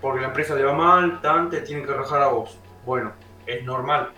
porque 0.00 0.20
la 0.20 0.28
empresa 0.28 0.54
le 0.54 0.64
va 0.64 0.74
mal, 0.74 1.20
tan, 1.22 1.48
te 1.48 1.62
tienen 1.62 1.86
que 1.86 1.92
rajar 1.92 2.22
a 2.22 2.28
vos. 2.28 2.58
Bueno, 2.84 3.12
es 3.46 3.64
normal. 3.64 4.10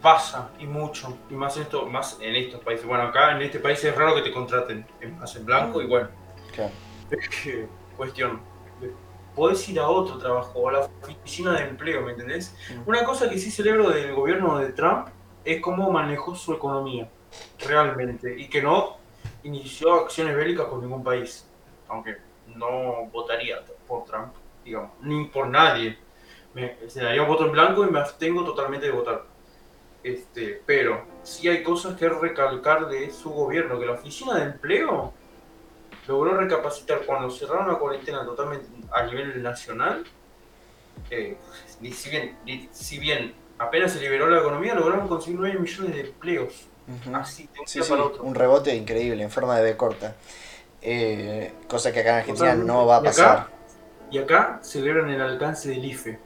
Pasa, 0.00 0.50
y 0.58 0.66
mucho, 0.66 1.18
y 1.28 1.34
más, 1.34 1.56
esto, 1.56 1.86
más 1.86 2.18
en 2.20 2.34
estos 2.36 2.60
países. 2.60 2.86
Bueno, 2.86 3.04
acá 3.04 3.32
en 3.32 3.42
este 3.42 3.58
país 3.58 3.82
es 3.84 3.94
raro 3.94 4.14
que 4.14 4.22
te 4.22 4.32
contraten, 4.32 4.86
más 5.18 5.34
en 5.36 5.44
blanco, 5.44 5.82
y 5.82 5.86
bueno. 5.86 6.08
Claro. 6.54 6.72
Cuestión, 7.96 8.40
podés 9.34 9.68
ir 9.68 9.80
a 9.80 9.88
otro 9.88 10.16
trabajo, 10.16 10.58
o 10.58 10.68
a 10.68 10.72
la 10.72 10.80
oficina 11.02 11.52
de 11.52 11.64
empleo, 11.64 12.02
¿me 12.02 12.12
entendés? 12.12 12.56
Una 12.86 13.04
cosa 13.04 13.28
que 13.28 13.38
sí 13.38 13.50
celebro 13.50 13.90
del 13.90 14.14
gobierno 14.14 14.58
de 14.58 14.72
Trump 14.72 15.08
es 15.44 15.60
cómo 15.60 15.90
manejó 15.90 16.34
su 16.34 16.54
economía, 16.54 17.08
realmente, 17.66 18.34
y 18.38 18.48
que 18.48 18.62
no 18.62 18.96
inició 19.46 19.94
acciones 19.94 20.36
bélicas 20.36 20.66
con 20.66 20.80
ningún 20.80 21.02
país, 21.02 21.48
aunque 21.88 22.16
no 22.54 23.06
votaría 23.12 23.62
por 23.86 24.04
Trump 24.04 24.34
digamos, 24.66 24.90
ni 25.00 25.24
por 25.26 25.46
nadie. 25.48 25.96
Me, 26.52 26.76
daría 26.94 27.22
voto 27.22 27.46
en 27.46 27.52
blanco 27.52 27.86
y 27.86 27.90
me 27.90 28.00
abstengo 28.00 28.44
totalmente 28.44 28.86
de 28.86 28.92
votar. 28.92 29.24
Este, 30.02 30.62
pero 30.66 31.04
sí 31.22 31.48
hay 31.48 31.62
cosas 31.62 31.96
que 31.96 32.08
recalcar 32.08 32.88
de 32.88 33.10
su 33.10 33.30
gobierno, 33.30 33.78
que 33.78 33.86
la 33.86 33.92
oficina 33.92 34.34
de 34.36 34.44
empleo 34.44 35.12
logró 36.06 36.36
recapacitar 36.36 37.04
cuando 37.04 37.30
cerraron 37.30 37.68
la 37.68 37.78
cuarentena 37.78 38.24
totalmente 38.24 38.66
a 38.92 39.02
nivel 39.04 39.42
nacional. 39.42 40.04
Eh, 41.10 41.36
si, 41.92 42.10
bien, 42.10 42.36
si 42.72 42.98
bien 42.98 43.34
apenas 43.58 43.92
se 43.92 44.00
liberó 44.00 44.28
la 44.28 44.40
economía, 44.40 44.74
lograron 44.74 45.08
conseguir 45.08 45.38
9 45.40 45.58
millones 45.58 45.94
de 45.94 46.00
empleos. 46.00 46.68
Así, 47.12 47.48
de 47.52 47.80
un 47.82 47.88
para 47.88 48.04
otro. 48.04 48.22
Un 48.22 48.34
rebote 48.34 48.74
increíble 48.74 49.22
en 49.22 49.30
forma 49.30 49.56
de 49.56 49.62
B 49.62 49.76
corta. 49.76 50.14
Eh, 50.82 51.52
cosa 51.66 51.92
que 51.92 52.00
acá 52.00 52.10
en 52.10 52.16
Argentina 52.18 52.54
no 52.54 52.86
va 52.86 52.96
a 52.96 53.02
pasar. 53.02 53.48
Y 54.10 54.18
acá 54.18 54.60
celebran 54.62 55.10
el 55.10 55.20
alcance 55.20 55.68
del 55.68 55.84
IFE. 55.84 56.18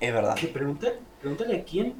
Es 0.00 0.12
verdad. 0.12 0.34
Que 0.34 0.48
preguntarle 0.48 1.56
a 1.60 1.64
quién 1.64 1.94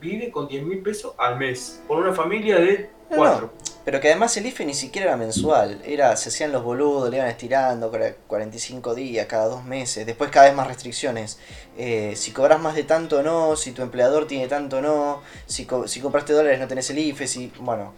vive 0.00 0.30
con 0.30 0.48
10 0.48 0.64
mil 0.64 0.82
pesos 0.82 1.14
al 1.16 1.38
mes. 1.38 1.82
Por 1.86 1.98
una 1.98 2.12
familia 2.12 2.58
de 2.58 2.90
cuatro. 3.08 3.52
Pero 3.84 4.00
que 4.00 4.08
además 4.08 4.36
el 4.36 4.46
IFE 4.46 4.66
ni 4.66 4.74
siquiera 4.74 5.08
era 5.08 5.16
mensual. 5.16 5.80
Era, 5.84 6.16
se 6.16 6.28
hacían 6.28 6.52
los 6.52 6.62
boludos, 6.62 7.10
le 7.10 7.16
iban 7.16 7.28
estirando 7.28 7.90
45 8.26 8.94
días, 8.94 9.26
cada 9.26 9.46
dos 9.46 9.64
meses. 9.64 10.04
Después 10.06 10.30
cada 10.30 10.46
vez 10.46 10.54
más 10.54 10.66
restricciones. 10.66 11.38
Eh, 11.76 12.14
si 12.16 12.32
cobras 12.32 12.60
más 12.60 12.74
de 12.74 12.84
tanto 12.84 13.18
o 13.18 13.22
no, 13.22 13.56
si 13.56 13.72
tu 13.72 13.82
empleador 13.82 14.26
tiene 14.26 14.48
tanto 14.48 14.78
o 14.78 14.80
no, 14.80 15.22
si, 15.46 15.66
si 15.86 16.00
compraste 16.00 16.32
dólares 16.32 16.60
no 16.60 16.68
tenés 16.68 16.90
el 16.90 16.98
IFE, 16.98 17.26
si... 17.26 17.52
Bueno, 17.60 17.94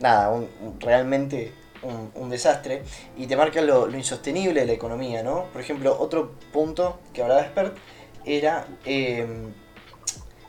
nada, 0.00 0.32
realmente 0.80 1.52
un, 1.82 2.30
desastre 2.30 2.82
y 3.16 3.26
te 3.26 3.36
marca 3.36 3.60
lo, 3.60 3.88
insostenible 3.90 4.60
de 4.60 4.66
la 4.66 4.72
economía, 4.72 5.22
¿no? 5.22 5.44
Por 5.52 5.60
ejemplo, 5.60 5.96
otro 5.98 6.32
punto 6.52 7.00
que 7.12 7.22
hablaba 7.22 7.42
Expert 7.42 7.76
era 8.24 8.66
em, 8.84 9.52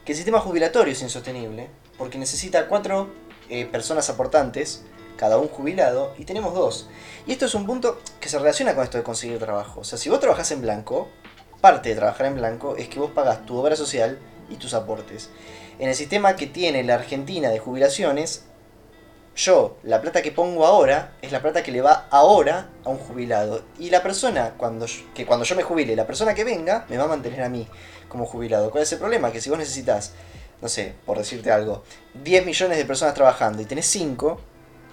que 0.05 0.11
el 0.11 0.15
sistema 0.15 0.39
jubilatorio 0.39 0.93
es 0.93 1.01
insostenible 1.01 1.69
porque 1.97 2.17
necesita 2.17 2.67
cuatro 2.67 3.09
eh, 3.51 3.65
personas 3.65 4.09
aportantes, 4.09 4.83
cada 5.17 5.37
un 5.37 5.49
jubilado, 5.49 6.13
y 6.17 6.25
tenemos 6.25 6.55
dos. 6.55 6.89
Y 7.27 7.33
esto 7.33 7.45
es 7.45 7.53
un 7.53 7.67
punto 7.67 7.99
que 8.19 8.29
se 8.29 8.39
relaciona 8.39 8.73
con 8.73 8.83
esto 8.83 8.97
de 8.97 9.03
conseguir 9.03 9.37
trabajo. 9.37 9.81
O 9.81 9.83
sea, 9.83 9.99
si 9.99 10.09
vos 10.09 10.19
trabajás 10.19 10.51
en 10.51 10.61
blanco, 10.61 11.09
parte 11.59 11.89
de 11.89 11.95
trabajar 11.95 12.25
en 12.25 12.35
blanco 12.35 12.75
es 12.77 12.87
que 12.87 12.99
vos 12.99 13.11
pagas 13.11 13.45
tu 13.45 13.57
obra 13.57 13.75
social 13.75 14.17
y 14.49 14.55
tus 14.55 14.73
aportes. 14.73 15.29
En 15.79 15.89
el 15.89 15.95
sistema 15.95 16.35
que 16.35 16.47
tiene 16.47 16.83
la 16.83 16.95
Argentina 16.95 17.49
de 17.49 17.59
jubilaciones, 17.59 18.45
yo, 19.35 19.77
la 19.83 20.01
plata 20.01 20.21
que 20.21 20.31
pongo 20.31 20.65
ahora 20.65 21.13
es 21.21 21.31
la 21.31 21.41
plata 21.41 21.63
que 21.63 21.71
le 21.71 21.81
va 21.81 22.07
ahora 22.09 22.69
a 22.83 22.89
un 22.89 22.97
jubilado. 22.97 23.63
Y 23.79 23.89
la 23.89 24.03
persona, 24.03 24.55
cuando 24.57 24.85
que 25.13 25.25
cuando 25.25 25.45
yo 25.45 25.55
me 25.55 25.63
jubile, 25.63 25.95
la 25.95 26.05
persona 26.05 26.33
que 26.33 26.43
venga, 26.43 26.85
me 26.89 26.97
va 26.97 27.05
a 27.05 27.07
mantener 27.07 27.41
a 27.41 27.49
mí 27.49 27.67
como 28.09 28.25
jubilado. 28.25 28.71
¿Cuál 28.71 28.83
es 28.83 28.91
el 28.91 28.99
problema? 28.99 29.31
Que 29.31 29.39
si 29.39 29.49
vos 29.49 29.57
necesitas, 29.57 30.13
no 30.61 30.67
sé, 30.67 30.93
por 31.05 31.17
decirte 31.17 31.51
algo, 31.51 31.83
10 32.23 32.45
millones 32.45 32.77
de 32.77 32.85
personas 32.85 33.13
trabajando 33.13 33.61
y 33.61 33.65
tenés 33.65 33.85
5, 33.87 34.39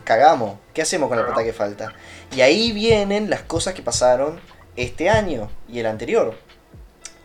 cagamos. 0.04 0.58
¿Qué 0.72 0.82
hacemos 0.82 1.08
con 1.08 1.18
la 1.18 1.26
plata 1.26 1.44
que 1.44 1.52
falta? 1.52 1.92
Y 2.34 2.40
ahí 2.40 2.72
vienen 2.72 3.30
las 3.30 3.42
cosas 3.42 3.74
que 3.74 3.82
pasaron 3.82 4.40
este 4.76 5.10
año 5.10 5.50
y 5.68 5.80
el 5.80 5.86
anterior. 5.86 6.34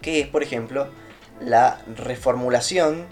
Que 0.01 0.19
es, 0.19 0.27
por 0.27 0.43
ejemplo, 0.43 0.89
la 1.39 1.81
reformulación 1.95 3.07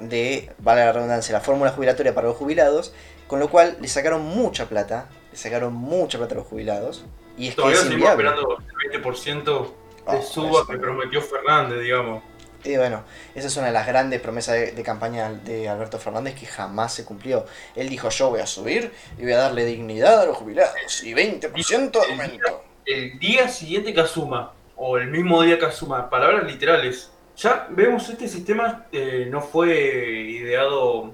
de, 0.00 0.52
vale 0.58 0.84
la 0.84 0.92
redundancia, 0.92 1.32
la 1.32 1.40
fórmula 1.40 1.70
jubilatoria 1.70 2.14
para 2.14 2.28
los 2.28 2.36
jubilados 2.36 2.92
con 3.26 3.40
lo 3.40 3.48
cual 3.48 3.76
le 3.80 3.88
sacaron 3.88 4.22
mucha 4.22 4.68
plata, 4.68 5.08
le 5.30 5.36
sacaron 5.36 5.72
mucha 5.72 6.18
plata 6.18 6.34
a 6.34 6.38
los 6.38 6.46
jubilados. 6.46 7.04
Y 7.36 7.48
es 7.48 7.56
Todavía 7.56 7.78
seguimos 7.78 8.10
esperando 8.10 8.58
el 8.58 9.02
20% 9.02 9.44
de 9.64 10.18
ah, 10.18 10.22
suba 10.22 10.66
que 10.68 10.76
prometió 10.76 11.20
Fernández, 11.20 11.80
digamos. 11.80 12.22
Y 12.64 12.76
bueno, 12.78 13.04
esa 13.34 13.46
es 13.48 13.56
una 13.56 13.66
de 13.66 13.72
las 13.72 13.86
grandes 13.86 14.20
promesas 14.20 14.74
de, 14.74 14.82
campaña 14.82 15.30
de 15.30 15.68
Alberto 15.68 15.98
Fernández 15.98 16.34
que 16.34 16.46
jamás 16.46 16.94
se 16.94 17.04
cumplió. 17.04 17.44
Él 17.76 17.88
dijo, 17.90 18.08
yo 18.08 18.30
voy 18.30 18.40
a 18.40 18.46
subir 18.46 18.90
y 19.18 19.22
voy 19.22 19.32
a 19.32 19.38
darle 19.38 19.66
dignidad 19.66 20.22
a 20.22 20.26
los 20.26 20.36
jubilados 20.38 21.04
y 21.04 21.12
20% 21.12 21.90
de 21.90 22.12
aumento. 22.12 22.64
El 22.86 23.18
día 23.18 23.48
siguiente 23.48 23.92
que 23.92 24.00
asuma, 24.00 24.52
o 24.76 24.96
el 24.96 25.08
mismo 25.08 25.42
día 25.42 25.58
que 25.58 25.66
asuma, 25.66 26.08
palabras 26.08 26.44
literales, 26.44 27.10
ya 27.36 27.66
vemos 27.70 28.08
este 28.08 28.28
sistema 28.28 28.86
eh, 28.92 29.26
no 29.28 29.40
fue 29.40 29.76
ideado 29.76 31.12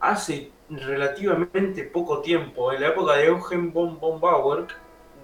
hace 0.00 0.50
relativamente 0.70 1.84
poco 1.84 2.20
tiempo, 2.20 2.72
en 2.72 2.80
la 2.80 2.88
época 2.88 3.14
de 3.14 3.26
Eugen 3.26 3.72
von, 3.72 3.98
Bauer, 4.20 4.66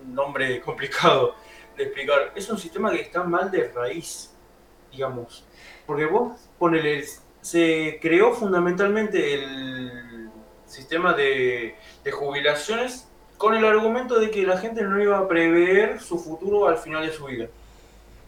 un 0.04 0.14
nombre 0.14 0.60
complicado 0.60 1.34
de 1.76 1.84
explicar, 1.84 2.32
es 2.34 2.48
un 2.48 2.58
sistema 2.58 2.90
que 2.90 3.00
está 3.00 3.22
mal 3.22 3.50
de 3.50 3.68
raíz, 3.68 4.35
digamos. 4.96 5.44
Porque 5.86 6.06
vos, 6.06 6.32
ponele, 6.58 7.04
se 7.40 7.98
creó 8.00 8.32
fundamentalmente 8.32 9.34
el 9.34 10.30
sistema 10.66 11.12
de, 11.12 11.76
jubilaciones 12.12 13.06
con 13.36 13.54
el 13.54 13.64
argumento 13.64 14.18
de 14.18 14.30
que 14.30 14.42
la 14.42 14.58
gente 14.58 14.82
no 14.82 15.00
iba 15.00 15.18
a 15.18 15.28
prever 15.28 16.00
su 16.00 16.18
futuro 16.18 16.68
al 16.68 16.78
final 16.78 17.06
de 17.06 17.12
su 17.12 17.26
vida. 17.26 17.46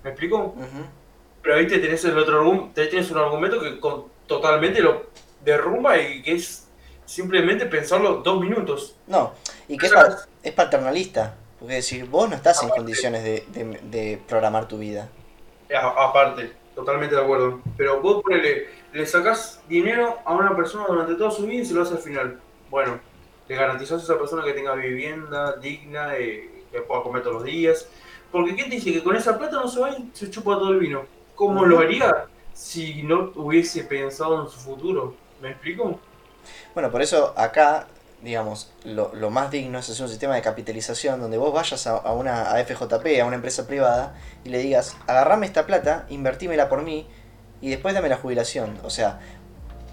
¿Me 0.05 0.11
explico? 0.11 0.55
Pero 1.43 1.57
ahí 1.57 1.67
te 1.67 1.79
tenés, 1.79 2.05
el 2.05 2.19
otro, 2.19 2.71
te 2.75 2.87
tienes 2.87 3.11
un 3.11 3.19
argumento 3.19 3.61
que 3.61 3.81
totalmente 4.27 4.81
lo 4.81 5.07
derrumba 5.45 5.99
y 5.99 6.23
que 6.23 6.35
es 6.35 6.69
simplemente 7.07 7.67
pensarlo 7.67 8.17
dos 8.17 8.41
minutos. 8.41 8.95
No, 9.07 9.33
y 9.67 9.79
que 9.79 9.89
es, 10.43 10.53
paternalista. 10.53 11.35
Porque 11.59 11.75
decir, 11.75 12.05
vos 12.05 12.29
no 12.29 12.37
estás 12.37 12.63
en 12.63 12.69
condiciones 12.69 13.25
de, 13.25 14.21
programar 14.29 14.69
tu 14.69 14.79
vida. 14.79 15.09
aparte, 15.75 16.53
totalmente 16.79 17.17
de 17.17 17.23
acuerdo. 17.23 17.61
Pero 17.77 18.01
vos 18.01 18.23
ponele, 18.23 18.69
le 18.93 19.05
sacás 19.05 19.61
dinero 19.69 20.19
a 20.25 20.33
una 20.33 20.55
persona 20.55 20.87
durante 20.87 21.17
toda 21.17 21.33
su 21.33 21.45
vida 21.45 21.63
y 21.63 21.65
se 21.65 21.75
lo 21.75 21.83
haces 21.83 21.97
al 21.97 22.03
final. 22.03 22.41
Bueno, 22.71 23.01
le 23.49 23.57
garantizás 23.57 24.01
a 24.01 24.05
esa 24.05 24.19
persona 24.19 24.45
que 24.45 24.53
tenga 24.53 24.75
vivienda 24.75 25.57
digna, 25.57 26.17
eh, 26.17 26.65
que 26.71 26.81
pueda 26.83 27.03
comer 27.03 27.23
todos 27.23 27.37
los 27.37 27.45
días. 27.45 27.89
Porque 28.31 28.55
¿quién 28.55 28.69
te 28.69 28.77
dice 28.77 28.93
que 28.93 29.03
con 29.03 29.17
esa 29.17 29.37
plata 29.37 29.57
no 29.57 29.67
se 29.67 29.81
va 29.81 29.91
y 29.91 30.09
se 30.13 30.31
chupa 30.31 30.57
todo 30.57 30.71
el 30.71 30.79
vino? 30.79 31.05
¿Cómo 31.35 31.67
lo 31.67 31.81
haría 31.81 32.27
si 32.53 33.03
no 33.03 33.33
hubiese 33.35 33.83
pensado 33.83 34.45
en 34.45 34.49
su 34.49 34.61
futuro? 34.61 35.15
¿Me 35.43 35.51
explico? 35.51 35.99
Bueno, 36.75 36.93
por 36.93 37.03
eso 37.03 37.35
acá 37.37 37.89
digamos, 38.23 38.71
lo, 38.85 39.15
lo 39.15 39.31
más 39.31 39.51
digno 39.51 39.79
es 39.79 39.89
hacer 39.89 40.03
un 40.03 40.11
sistema 40.11 40.35
de 40.35 40.43
capitalización 40.43 41.21
donde 41.21 41.39
vos 41.39 41.53
vayas 41.53 41.87
a, 41.87 41.97
a 41.97 42.13
una 42.13 42.53
a 42.53 42.65
FJP, 42.65 43.21
a 43.21 43.25
una 43.25 43.37
empresa 43.37 43.67
privada, 43.67 44.15
y 44.45 44.49
le 44.49 44.59
digas, 44.59 44.97
agarrame 45.07 45.47
esta 45.47 45.67
plata, 45.67 46.07
invertímela 46.09 46.69
por 46.69 46.83
mí, 46.83 47.07
y 47.61 47.71
después 47.71 47.95
dame 47.95 48.09
la 48.09 48.17
jubilación. 48.17 48.79
O 48.85 48.91
sea, 48.91 49.21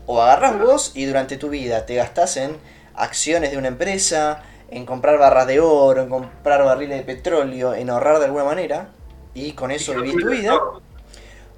o 0.06 0.22
agarrás 0.22 0.60
vos 0.60 0.92
y 0.96 1.06
durante 1.06 1.38
tu 1.38 1.50
vida 1.50 1.86
te 1.86 1.96
gastás 1.96 2.38
en 2.38 2.58
acciones 2.96 3.52
de 3.52 3.58
una 3.58 3.68
empresa, 3.68 4.44
en 4.70 4.86
comprar 4.86 5.18
barras 5.18 5.48
de 5.48 5.60
oro, 5.60 6.02
en 6.02 6.10
comprar 6.10 6.64
barriles 6.64 6.98
de 6.98 7.04
petróleo, 7.04 7.74
en 7.74 7.90
ahorrar 7.90 8.20
de 8.20 8.26
alguna 8.26 8.44
manera, 8.44 8.90
y 9.34 9.54
con 9.54 9.72
eso 9.72 9.94
vivís 9.94 10.16
tu 10.18 10.30
vida. 10.30 10.58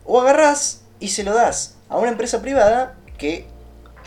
O 0.05 0.21
agarrás 0.21 0.83
y 0.99 1.09
se 1.09 1.23
lo 1.23 1.33
das 1.33 1.75
a 1.89 1.97
una 1.97 2.09
empresa 2.09 2.41
privada 2.41 2.95
que 3.17 3.47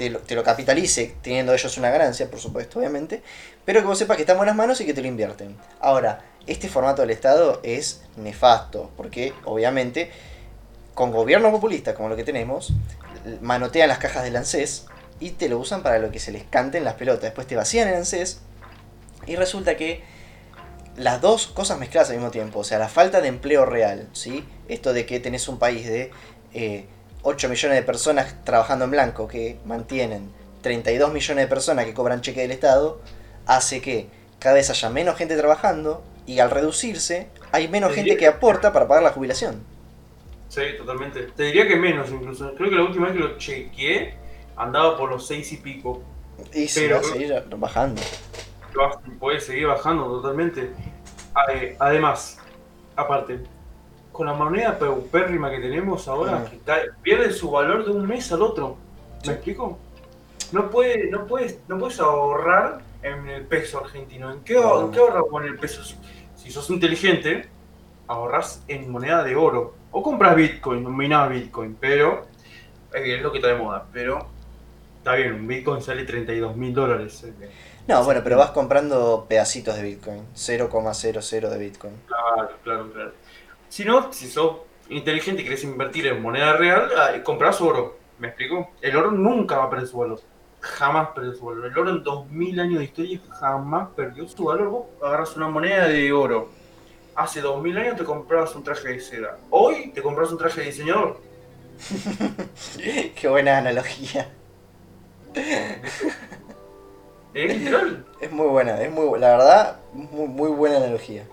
te 0.08 0.34
lo, 0.34 0.42
capitalice, 0.42 1.14
teniendo 1.20 1.52
ellos 1.52 1.76
una 1.76 1.90
ganancia, 1.90 2.30
por 2.30 2.40
supuesto, 2.40 2.78
obviamente, 2.78 3.22
pero 3.66 3.80
que 3.80 3.86
vos 3.86 3.98
sepas 3.98 4.16
que 4.16 4.22
está 4.22 4.32
en 4.32 4.38
buenas 4.38 4.56
manos 4.56 4.80
y 4.80 4.86
que 4.86 4.94
te 4.94 5.02
lo 5.02 5.08
invierten. 5.08 5.56
Ahora, 5.78 6.24
este 6.46 6.68
formato 6.68 7.02
del 7.02 7.10
Estado 7.10 7.60
es 7.62 8.02
nefasto, 8.16 8.90
porque 8.96 9.34
obviamente 9.44 10.10
con 10.94 11.12
gobiernos 11.12 11.50
populistas 11.52 11.94
como 11.94 12.08
lo 12.08 12.16
que 12.16 12.24
tenemos, 12.24 12.72
manotean 13.42 13.88
las 13.88 13.98
cajas 13.98 14.24
del 14.24 14.36
ANSES 14.36 14.86
y 15.18 15.30
te 15.30 15.50
lo 15.50 15.58
usan 15.58 15.82
para 15.82 15.98
lo 15.98 16.10
que 16.10 16.18
se 16.18 16.32
les 16.32 16.44
cante 16.44 16.78
en 16.78 16.84
las 16.84 16.94
pelotas. 16.94 17.22
Después 17.22 17.46
te 17.46 17.56
vacían 17.56 17.88
el 17.88 17.96
ANSES 17.96 18.40
y 19.26 19.36
resulta 19.36 19.76
que 19.76 20.02
las 20.96 21.20
dos 21.20 21.46
cosas 21.46 21.78
mezcladas 21.78 22.08
al 22.08 22.16
mismo 22.16 22.30
tiempo, 22.30 22.60
o 22.60 22.64
sea, 22.64 22.78
la 22.78 22.88
falta 22.88 23.20
de 23.20 23.28
empleo 23.28 23.66
real, 23.66 24.08
¿sí? 24.12 24.44
Esto 24.68 24.94
de 24.94 25.04
que 25.04 25.20
tenés 25.20 25.48
un 25.48 25.58
país 25.58 25.86
de 25.86 26.10
eh, 26.54 26.86
8 27.22 27.48
millones 27.48 27.76
de 27.78 27.82
personas 27.82 28.34
trabajando 28.44 28.84
en 28.86 28.90
blanco 28.92 29.28
que 29.28 29.58
mantienen 29.64 30.30
32 30.62 31.12
millones 31.12 31.44
de 31.44 31.48
personas 31.48 31.84
que 31.84 31.94
cobran 31.94 32.20
cheque 32.20 32.40
del 32.42 32.50
Estado, 32.50 33.00
hace 33.46 33.80
que 33.80 34.08
cada 34.38 34.54
vez 34.54 34.70
haya 34.70 34.90
menos 34.90 35.16
gente 35.16 35.36
trabajando 35.36 36.02
y 36.26 36.38
al 36.38 36.50
reducirse 36.50 37.28
hay 37.52 37.68
menos 37.68 37.90
Te 37.90 37.96
gente 37.96 38.16
que 38.16 38.26
aporta 38.26 38.72
para 38.72 38.86
pagar 38.88 39.02
la 39.02 39.12
jubilación. 39.12 39.62
Sí, 40.48 40.62
totalmente. 40.76 41.22
Te 41.36 41.44
diría 41.44 41.66
que 41.66 41.76
menos 41.76 42.10
incluso. 42.10 42.54
Creo 42.54 42.70
que 42.70 42.76
la 42.76 42.82
última 42.82 43.06
vez 43.06 43.14
que 43.16 43.20
lo 43.20 43.38
chequeé 43.38 44.14
andaba 44.56 44.96
por 44.96 45.10
los 45.10 45.26
seis 45.26 45.52
y 45.52 45.58
pico. 45.58 46.02
Y 46.52 46.68
se 46.68 46.92
va 46.92 46.98
a 47.00 47.02
seguir 47.02 47.44
bajando. 47.56 48.02
Puede 49.18 49.40
seguir 49.40 49.66
bajando 49.66 50.06
totalmente. 50.06 50.72
Ade- 51.34 51.76
Además, 51.78 52.38
aparte, 52.96 53.40
con 54.12 54.26
la 54.26 54.32
moneda 54.34 54.78
paupérrima 54.78 55.50
que 55.50 55.58
tenemos 55.58 56.06
ahora, 56.08 56.44
que 56.50 56.58
cae- 56.58 56.90
pierde 57.02 57.32
su 57.32 57.50
valor 57.50 57.84
de 57.84 57.90
un 57.92 58.06
mes 58.06 58.30
al 58.32 58.42
otro. 58.42 58.76
¿Me 59.20 59.24
Sí. 59.26 59.30
explico? 59.30 59.78
No, 60.52 60.68
puede, 60.70 61.08
no, 61.10 61.26
puedes, 61.26 61.58
no 61.68 61.78
puedes 61.78 62.00
ahorrar 62.00 62.80
en 63.02 63.28
el 63.28 63.42
peso 63.46 63.78
argentino. 63.84 64.32
¿En 64.32 64.40
qué, 64.40 64.54
No. 64.54 64.86
¿en 64.86 64.90
qué 64.92 64.98
ahorras 64.98 65.24
con 65.30 65.44
el 65.44 65.56
peso? 65.58 65.82
Si 66.36 66.50
sos 66.50 66.68
inteligente, 66.70 67.48
ahorras 68.08 68.62
en 68.68 68.90
moneda 68.90 69.22
de 69.22 69.36
oro. 69.36 69.74
O 69.92 70.02
compras 70.02 70.34
Bitcoin, 70.36 70.84
o 70.86 70.90
minás 70.90 71.28
Bitcoin, 71.30 71.76
pero 71.78 72.26
eh, 72.94 73.16
es 73.16 73.22
lo 73.22 73.30
que 73.30 73.38
está 73.38 73.48
de 73.48 73.56
moda. 73.56 73.86
Pero 73.92 74.26
está 74.98 75.14
bien, 75.14 75.34
un 75.34 75.46
Bitcoin 75.46 75.80
sale 75.82 76.04
32 76.04 76.56
mil 76.56 76.74
dólares. 76.74 77.22
eh, 77.24 77.50
No, 77.86 78.04
bueno, 78.04 78.20
pero 78.24 78.36
vas 78.36 78.50
comprando 78.50 79.26
pedacitos 79.28 79.76
de 79.76 79.82
Bitcoin. 79.82 80.22
0,00 80.34 81.48
de 81.50 81.58
Bitcoin. 81.58 81.94
Claro, 82.06 82.50
claro, 82.62 82.92
claro. 82.92 83.12
Si 83.70 83.84
no, 83.84 84.12
si 84.12 84.28
sos 84.28 84.56
inteligente 84.88 85.42
y 85.42 85.44
querés 85.44 85.62
invertir 85.62 86.08
en 86.08 86.20
moneda 86.20 86.54
real, 86.54 86.90
compras 87.22 87.60
oro. 87.60 87.96
¿Me 88.18 88.26
explico? 88.28 88.70
El 88.82 88.96
oro 88.96 89.12
nunca 89.12 89.58
va 89.58 89.64
a 89.64 89.70
perder 89.70 89.86
su 89.86 89.98
valor. 89.98 90.20
Jamás 90.60 91.10
perdió 91.14 91.32
su 91.34 91.46
valor. 91.46 91.66
El 91.66 91.78
oro 91.78 91.90
en 91.90 92.02
2000 92.02 92.60
años 92.60 92.78
de 92.80 92.84
historia 92.84 93.20
jamás 93.30 93.88
perdió 93.94 94.26
su 94.28 94.44
valor. 94.44 94.68
Vos 94.68 94.86
agarras 95.00 95.36
una 95.36 95.48
moneda 95.48 95.86
de 95.86 96.12
oro. 96.12 96.50
Hace 97.14 97.40
2000 97.40 97.78
años 97.78 97.96
te 97.96 98.04
comprabas 98.04 98.54
un 98.56 98.64
traje 98.64 98.88
de 98.88 99.00
seda. 99.00 99.38
Hoy 99.50 99.92
te 99.94 100.02
compras 100.02 100.32
un 100.32 100.38
traje 100.38 100.62
de 100.62 100.66
diseñador. 100.66 101.20
Qué 103.14 103.28
buena 103.28 103.58
analogía. 103.58 104.28
Es 107.32 107.56
literal. 107.56 108.04
Es 108.20 108.32
muy 108.32 108.48
buena, 108.48 108.82
es 108.82 108.90
muy 108.90 109.16
la 109.20 109.28
verdad, 109.28 109.80
muy, 109.92 110.26
muy 110.26 110.50
buena 110.50 110.78
analogía. 110.78 111.24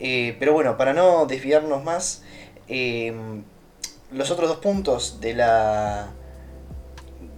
Eh, 0.00 0.36
pero 0.38 0.52
bueno, 0.54 0.76
para 0.76 0.92
no 0.92 1.26
desviarnos 1.26 1.84
más, 1.84 2.22
eh, 2.68 3.14
los 4.10 4.30
otros 4.30 4.48
dos 4.48 4.58
puntos 4.58 5.20
de 5.20 5.34
la 5.34 6.08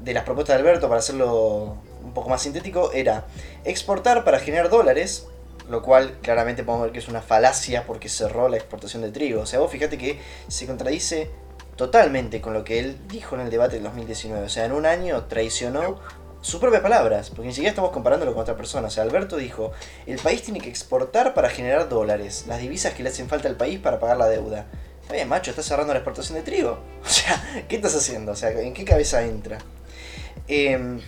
de 0.02 0.14
las 0.14 0.24
propuestas 0.24 0.56
de 0.56 0.62
Alberto, 0.62 0.88
para 0.88 0.98
hacerlo 0.98 1.76
un 2.02 2.12
poco 2.12 2.28
más 2.28 2.42
sintético, 2.42 2.92
era 2.92 3.26
exportar 3.64 4.24
para 4.24 4.40
generar 4.40 4.68
dólares, 4.68 5.28
lo 5.68 5.82
cual 5.82 6.18
claramente 6.22 6.64
podemos 6.64 6.86
ver 6.86 6.92
que 6.92 6.98
es 6.98 7.08
una 7.08 7.22
falacia 7.22 7.84
porque 7.86 8.08
cerró 8.08 8.48
la 8.48 8.56
exportación 8.56 9.02
de 9.02 9.10
trigo. 9.10 9.42
O 9.42 9.46
sea, 9.46 9.60
vos 9.60 9.70
fíjate 9.70 9.98
que 9.98 10.18
se 10.48 10.66
contradice 10.66 11.30
totalmente 11.76 12.40
con 12.40 12.52
lo 12.52 12.64
que 12.64 12.78
él 12.78 12.98
dijo 13.08 13.34
en 13.36 13.42
el 13.42 13.50
debate 13.50 13.76
del 13.76 13.84
2019. 13.84 14.44
O 14.44 14.48
sea, 14.48 14.64
en 14.64 14.72
un 14.72 14.86
año 14.86 15.24
traicionó 15.26 16.00
sus 16.42 16.60
propias 16.60 16.82
palabras, 16.82 17.30
porque 17.30 17.46
ni 17.46 17.54
siquiera 17.54 17.70
estamos 17.70 17.92
comparándolo 17.92 18.34
con 18.34 18.42
otra 18.42 18.56
persona. 18.56 18.88
O 18.88 18.90
sea, 18.90 19.04
Alberto 19.04 19.36
dijo, 19.36 19.72
el 20.06 20.18
país 20.18 20.42
tiene 20.42 20.60
que 20.60 20.68
exportar 20.68 21.32
para 21.34 21.48
generar 21.48 21.88
dólares, 21.88 22.44
las 22.48 22.60
divisas 22.60 22.92
que 22.92 23.02
le 23.02 23.08
hacen 23.08 23.28
falta 23.28 23.48
al 23.48 23.56
país 23.56 23.78
para 23.78 23.98
pagar 23.98 24.18
la 24.18 24.28
deuda. 24.28 24.66
Está 25.10 25.24
macho, 25.24 25.50
estás 25.50 25.66
cerrando 25.66 25.92
la 25.92 26.00
exportación 26.00 26.36
de 26.36 26.42
trigo. 26.44 26.78
O 27.04 27.08
sea, 27.08 27.64
¿qué 27.68 27.76
estás 27.76 27.94
haciendo? 27.94 28.32
O 28.32 28.36
sea, 28.36 28.50
¿en 28.50 28.74
qué 28.74 28.84
cabeza 28.84 29.22
entra? 29.22 29.58
Em, 30.48 31.00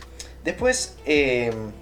después 0.44 0.96
em, 1.04 1.72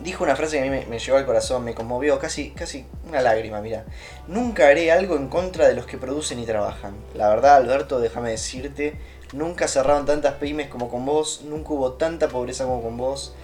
dijo 0.00 0.24
una 0.24 0.36
frase 0.36 0.56
que 0.56 0.62
a 0.62 0.70
mí 0.70 0.70
me, 0.70 0.86
me 0.86 0.98
al 0.98 1.26
corazón, 1.26 1.64
me 1.64 1.74
conmovió, 1.74 2.18
casi, 2.18 2.50
casi 2.50 2.86
una 3.08 3.20
lágrima, 3.20 3.60
mira. 3.60 3.84
Nunca 4.28 4.68
haré 4.68 4.92
algo 4.92 5.16
en 5.16 5.28
contra 5.28 5.66
de 5.66 5.74
los 5.74 5.86
que 5.86 5.98
producen 5.98 6.38
y 6.38 6.46
trabajan. 6.46 6.94
La 7.14 7.28
verdad, 7.28 7.56
Alberto, 7.56 8.00
déjame 8.00 8.30
decirte, 8.30 8.98
nunca 9.32 9.66
cerraron 9.68 10.06
tantas 10.06 10.34
pymes 10.34 10.68
como 10.68 10.88
con 10.88 11.04
vos, 11.04 11.42
nunca 11.44 11.72
hubo 11.72 11.92
tanta 11.92 12.28
pobreza 12.28 12.64
como 12.64 12.82
con 12.82 12.96
vos, 12.96 13.34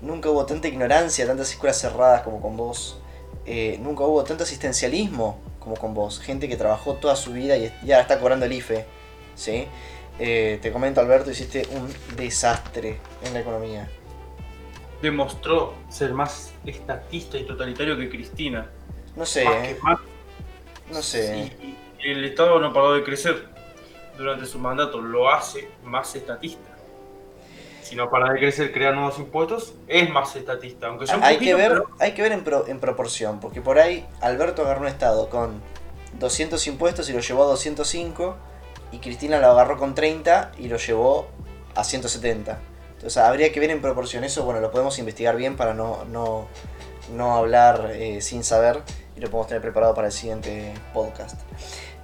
nunca 0.00 0.30
hubo 0.30 0.46
tanta 0.46 0.68
ignorancia, 0.68 1.26
tantas 1.26 1.50
escuelas 1.50 1.78
cerradas 1.78 2.22
como 2.22 2.40
con 2.40 2.56
vos, 2.56 2.98
eh, 3.46 3.78
nunca 3.82 4.04
hubo 4.04 4.24
tanto 4.24 4.44
asistencialismo 4.44 5.38
como 5.58 5.76
con 5.76 5.94
vos. 5.94 6.20
Gente 6.20 6.48
que 6.48 6.56
trabajó 6.56 6.94
toda 6.94 7.16
su 7.16 7.32
vida 7.32 7.56
y 7.56 7.72
ya 7.84 8.00
está 8.00 8.18
cobrando 8.18 8.46
el 8.46 8.52
IFE, 8.52 8.86
¿sí? 9.34 9.66
Eh, 10.18 10.58
te 10.60 10.72
comento, 10.72 11.00
Alberto, 11.00 11.30
hiciste 11.30 11.66
un 11.72 11.92
desastre 12.16 12.98
en 13.22 13.34
la 13.34 13.40
economía. 13.40 13.88
Demostró 15.00 15.74
ser 15.88 16.12
más 16.12 16.52
estatista 16.66 17.38
y 17.38 17.44
totalitario 17.44 17.96
que 17.96 18.08
Cristina. 18.08 18.68
No 19.14 19.24
sé, 19.24 19.44
Más 19.44 19.54
eh, 19.54 19.76
que 19.76 19.82
más 19.82 19.98
no 20.90 21.02
sé. 21.02 21.52
Y, 21.62 21.76
y 22.06 22.10
el 22.10 22.24
Estado 22.24 22.58
no 22.58 22.72
paró 22.72 22.94
de 22.94 23.04
crecer 23.04 23.57
durante 24.18 24.44
su 24.46 24.58
mandato, 24.58 25.00
lo 25.00 25.30
hace 25.32 25.68
más 25.84 26.14
estatista. 26.14 26.68
Si 27.82 27.96
no 27.96 28.10
para 28.10 28.32
de 28.32 28.38
crecer, 28.38 28.70
crear 28.72 28.94
nuevos 28.94 29.18
impuestos, 29.18 29.74
es 29.86 30.10
más 30.10 30.36
estatista. 30.36 30.88
Aunque 30.88 31.06
sea 31.06 31.16
un 31.16 31.24
Hay 31.24 31.36
poquito, 31.36 31.56
que 31.56 31.62
ver, 31.62 31.72
pero- 31.72 31.88
hay 31.98 32.12
que 32.12 32.22
ver 32.22 32.32
en, 32.32 32.44
pro- 32.44 32.66
en 32.68 32.80
proporción, 32.80 33.40
porque 33.40 33.62
por 33.62 33.78
ahí 33.78 34.06
Alberto 34.20 34.62
agarró 34.62 34.82
un 34.82 34.88
estado 34.88 35.30
con 35.30 35.62
200 36.18 36.66
impuestos 36.66 37.08
y 37.08 37.14
lo 37.14 37.20
llevó 37.20 37.44
a 37.44 37.46
205, 37.46 38.36
y 38.92 38.98
Cristina 38.98 39.38
lo 39.38 39.46
agarró 39.48 39.78
con 39.78 39.94
30 39.94 40.52
y 40.58 40.68
lo 40.68 40.76
llevó 40.76 41.28
a 41.74 41.84
170. 41.84 42.58
Entonces 42.96 43.16
habría 43.18 43.52
que 43.52 43.60
ver 43.60 43.70
en 43.70 43.80
proporción 43.80 44.24
eso, 44.24 44.44
bueno, 44.44 44.60
lo 44.60 44.70
podemos 44.70 44.98
investigar 44.98 45.36
bien 45.36 45.56
para 45.56 45.72
no, 45.72 46.04
no, 46.06 46.48
no 47.14 47.36
hablar 47.36 47.92
eh, 47.94 48.20
sin 48.20 48.42
saber 48.44 48.82
y 49.16 49.20
lo 49.20 49.28
podemos 49.30 49.46
tener 49.46 49.62
preparado 49.62 49.94
para 49.94 50.08
el 50.08 50.12
siguiente 50.12 50.74
podcast. 50.92 51.40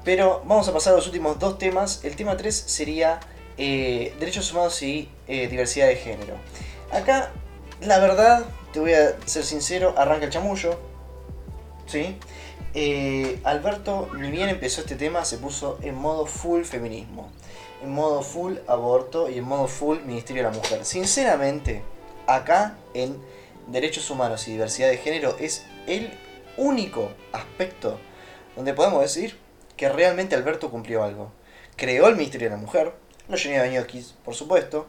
Pero 0.04 0.42
vamos 0.44 0.68
a 0.68 0.72
pasar 0.72 0.92
a 0.92 0.96
los 0.96 1.06
últimos 1.06 1.38
dos 1.38 1.58
temas. 1.58 2.04
El 2.04 2.14
tema 2.14 2.36
3 2.36 2.54
sería 2.54 3.20
eh, 3.56 4.14
derechos 4.20 4.52
humanos 4.52 4.82
y 4.82 5.08
eh, 5.26 5.48
diversidad 5.48 5.86
de 5.86 5.96
género. 5.96 6.34
Acá, 6.92 7.30
la 7.80 7.98
verdad, 7.98 8.44
te 8.72 8.80
voy 8.80 8.92
a 8.92 9.16
ser 9.26 9.44
sincero, 9.44 9.94
arranca 9.96 10.26
el 10.26 10.30
chamullo. 10.30 10.78
¿Sí? 11.86 12.16
Eh, 12.74 13.40
Alberto, 13.44 14.10
ni 14.18 14.30
bien 14.30 14.48
empezó 14.48 14.80
este 14.80 14.96
tema, 14.96 15.24
se 15.24 15.38
puso 15.38 15.78
en 15.82 15.94
modo 15.94 16.26
full 16.26 16.64
feminismo. 16.64 17.30
En 17.82 17.92
modo 17.92 18.22
full 18.22 18.56
aborto 18.66 19.30
y 19.30 19.38
en 19.38 19.44
modo 19.44 19.68
full 19.68 19.98
Ministerio 20.00 20.42
de 20.42 20.50
la 20.50 20.56
Mujer. 20.56 20.84
Sinceramente, 20.84 21.82
acá 22.26 22.76
en 22.92 23.16
Derechos 23.68 24.10
Humanos 24.10 24.46
y 24.48 24.52
Diversidad 24.52 24.88
de 24.88 24.98
Género 24.98 25.36
es 25.38 25.64
el 25.86 26.12
único 26.56 27.10
aspecto 27.32 27.98
donde 28.56 28.74
podemos 28.74 29.00
decir 29.00 29.43
que 29.76 29.88
realmente 29.88 30.34
Alberto 30.34 30.70
cumplió 30.70 31.02
algo. 31.02 31.32
Creó 31.76 32.08
el 32.08 32.16
Ministerio 32.16 32.48
de 32.48 32.56
la 32.56 32.60
Mujer, 32.60 32.92
lo 33.28 33.36
llenó 33.36 33.62
de 33.62 33.68
bañoquis, 33.68 34.14
por 34.24 34.34
supuesto. 34.34 34.86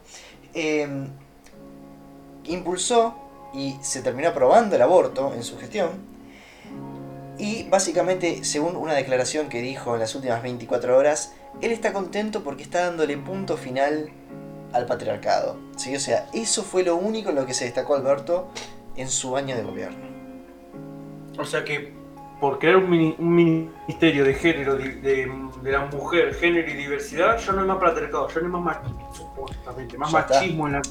eh, 0.54 0.88
impulsó 2.46 3.16
y 3.54 3.76
se 3.82 4.02
terminó 4.02 4.30
aprobando 4.30 4.76
el 4.76 4.82
aborto 4.82 5.34
en 5.34 5.44
su 5.44 5.58
gestión. 5.58 5.90
Y 7.38 7.64
básicamente, 7.64 8.44
según 8.44 8.76
una 8.76 8.94
declaración 8.94 9.50
que 9.50 9.62
dijo 9.62 9.94
en 9.94 10.00
las 10.00 10.16
últimas 10.16 10.42
24 10.42 10.98
horas, 10.98 11.34
él 11.62 11.72
está 11.72 11.92
contento 11.92 12.44
porque 12.44 12.64
está 12.64 12.86
dándole 12.86 13.18
punto 13.18 13.58
final 13.58 14.10
al 14.72 14.86
patriarcado. 14.86 15.58
¿sí? 15.76 15.96
O 15.96 16.00
sea, 16.00 16.30
eso 16.34 16.64
fue 16.64 16.84
lo 16.84 16.96
único 16.96 17.30
en 17.30 17.36
lo 17.36 17.46
que 17.46 17.54
se 17.54 17.66
destacó 17.66 17.96
Alberto 17.96 18.50
en 18.96 19.10
su 19.10 19.36
año 19.36 19.56
de 19.56 19.64
gobierno. 19.64 20.06
O 21.38 21.46
sea 21.46 21.66
que 21.66 21.94
por 22.46 22.60
crear 22.60 22.76
un, 22.76 22.88
ministerio 23.18 24.24
de 24.24 24.36
género, 24.36 24.76
de, 24.76 25.28
la 25.64 25.86
mujer, 25.88 26.36
género 26.36 26.70
y 26.70 26.74
diversidad, 26.74 27.40
ya 27.40 27.54
no 27.54 27.62
hay 27.62 27.68
más 27.68 27.80
patriarcado, 27.80 28.28
ya 28.28 28.42
no 28.42 28.46
hay 28.46 28.52
más 28.52 28.62
machismo, 28.62 29.14
supuestamente, 29.16 29.98
más 29.98 30.12
machismo 30.12 30.68
en 30.68 30.74
la... 30.74 30.82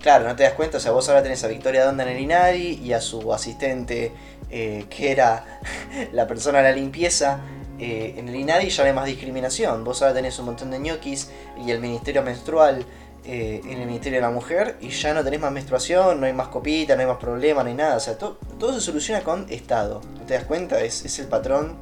Claro, 0.00 0.26
no 0.26 0.34
te 0.34 0.44
das 0.44 0.54
cuenta, 0.54 0.78
o 0.78 0.80
sea, 0.80 0.92
vos 0.92 1.06
ahora 1.10 1.22
tenés 1.22 1.44
a 1.44 1.48
Victoria 1.48 1.84
Donda 1.84 2.04
en 2.04 2.16
el 2.16 2.20
INADI 2.22 2.80
y 2.82 2.94
a 2.94 3.02
su 3.02 3.34
asistente, 3.34 4.10
eh, 4.50 4.86
que 4.88 5.12
era 5.12 5.60
la 6.12 6.26
persona 6.26 6.62
de 6.62 6.64
la 6.64 6.72
limpieza, 6.72 7.40
eh, 7.78 8.14
en 8.16 8.30
el 8.30 8.34
INADI 8.34 8.70
ya 8.70 8.84
no 8.84 8.88
hay 8.88 8.94
más 8.94 9.04
discriminación. 9.04 9.84
Vos 9.84 10.00
ahora 10.00 10.14
tenés 10.14 10.38
un 10.38 10.46
montón 10.46 10.70
de 10.70 10.78
ñoquis 10.78 11.30
y 11.62 11.72
el 11.72 11.80
Ministerio 11.80 12.22
Menstrual 12.22 12.86
eh, 13.26 13.60
en 13.64 13.80
el 13.80 13.86
Ministerio 13.86 14.18
de 14.18 14.22
la 14.22 14.30
Mujer 14.30 14.76
y 14.80 14.90
ya 14.90 15.12
no 15.12 15.24
tenés 15.24 15.40
más 15.40 15.50
menstruación, 15.50 16.20
no 16.20 16.26
hay 16.26 16.32
más 16.32 16.48
copita, 16.48 16.94
no 16.94 17.00
hay 17.00 17.08
más 17.08 17.16
problema, 17.16 17.62
no 17.62 17.68
hay 17.68 17.74
nada. 17.74 17.96
O 17.96 18.00
sea, 18.00 18.16
todo 18.16 18.72
se 18.72 18.80
soluciona 18.80 19.22
con 19.22 19.46
Estado. 19.50 20.00
¿Te 20.26 20.34
das 20.34 20.44
cuenta? 20.44 20.80
Es, 20.80 21.04
es 21.04 21.18
el 21.18 21.26
patrón 21.26 21.74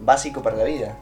básico 0.00 0.42
para 0.42 0.56
la 0.56 0.64
vida. 0.64 0.98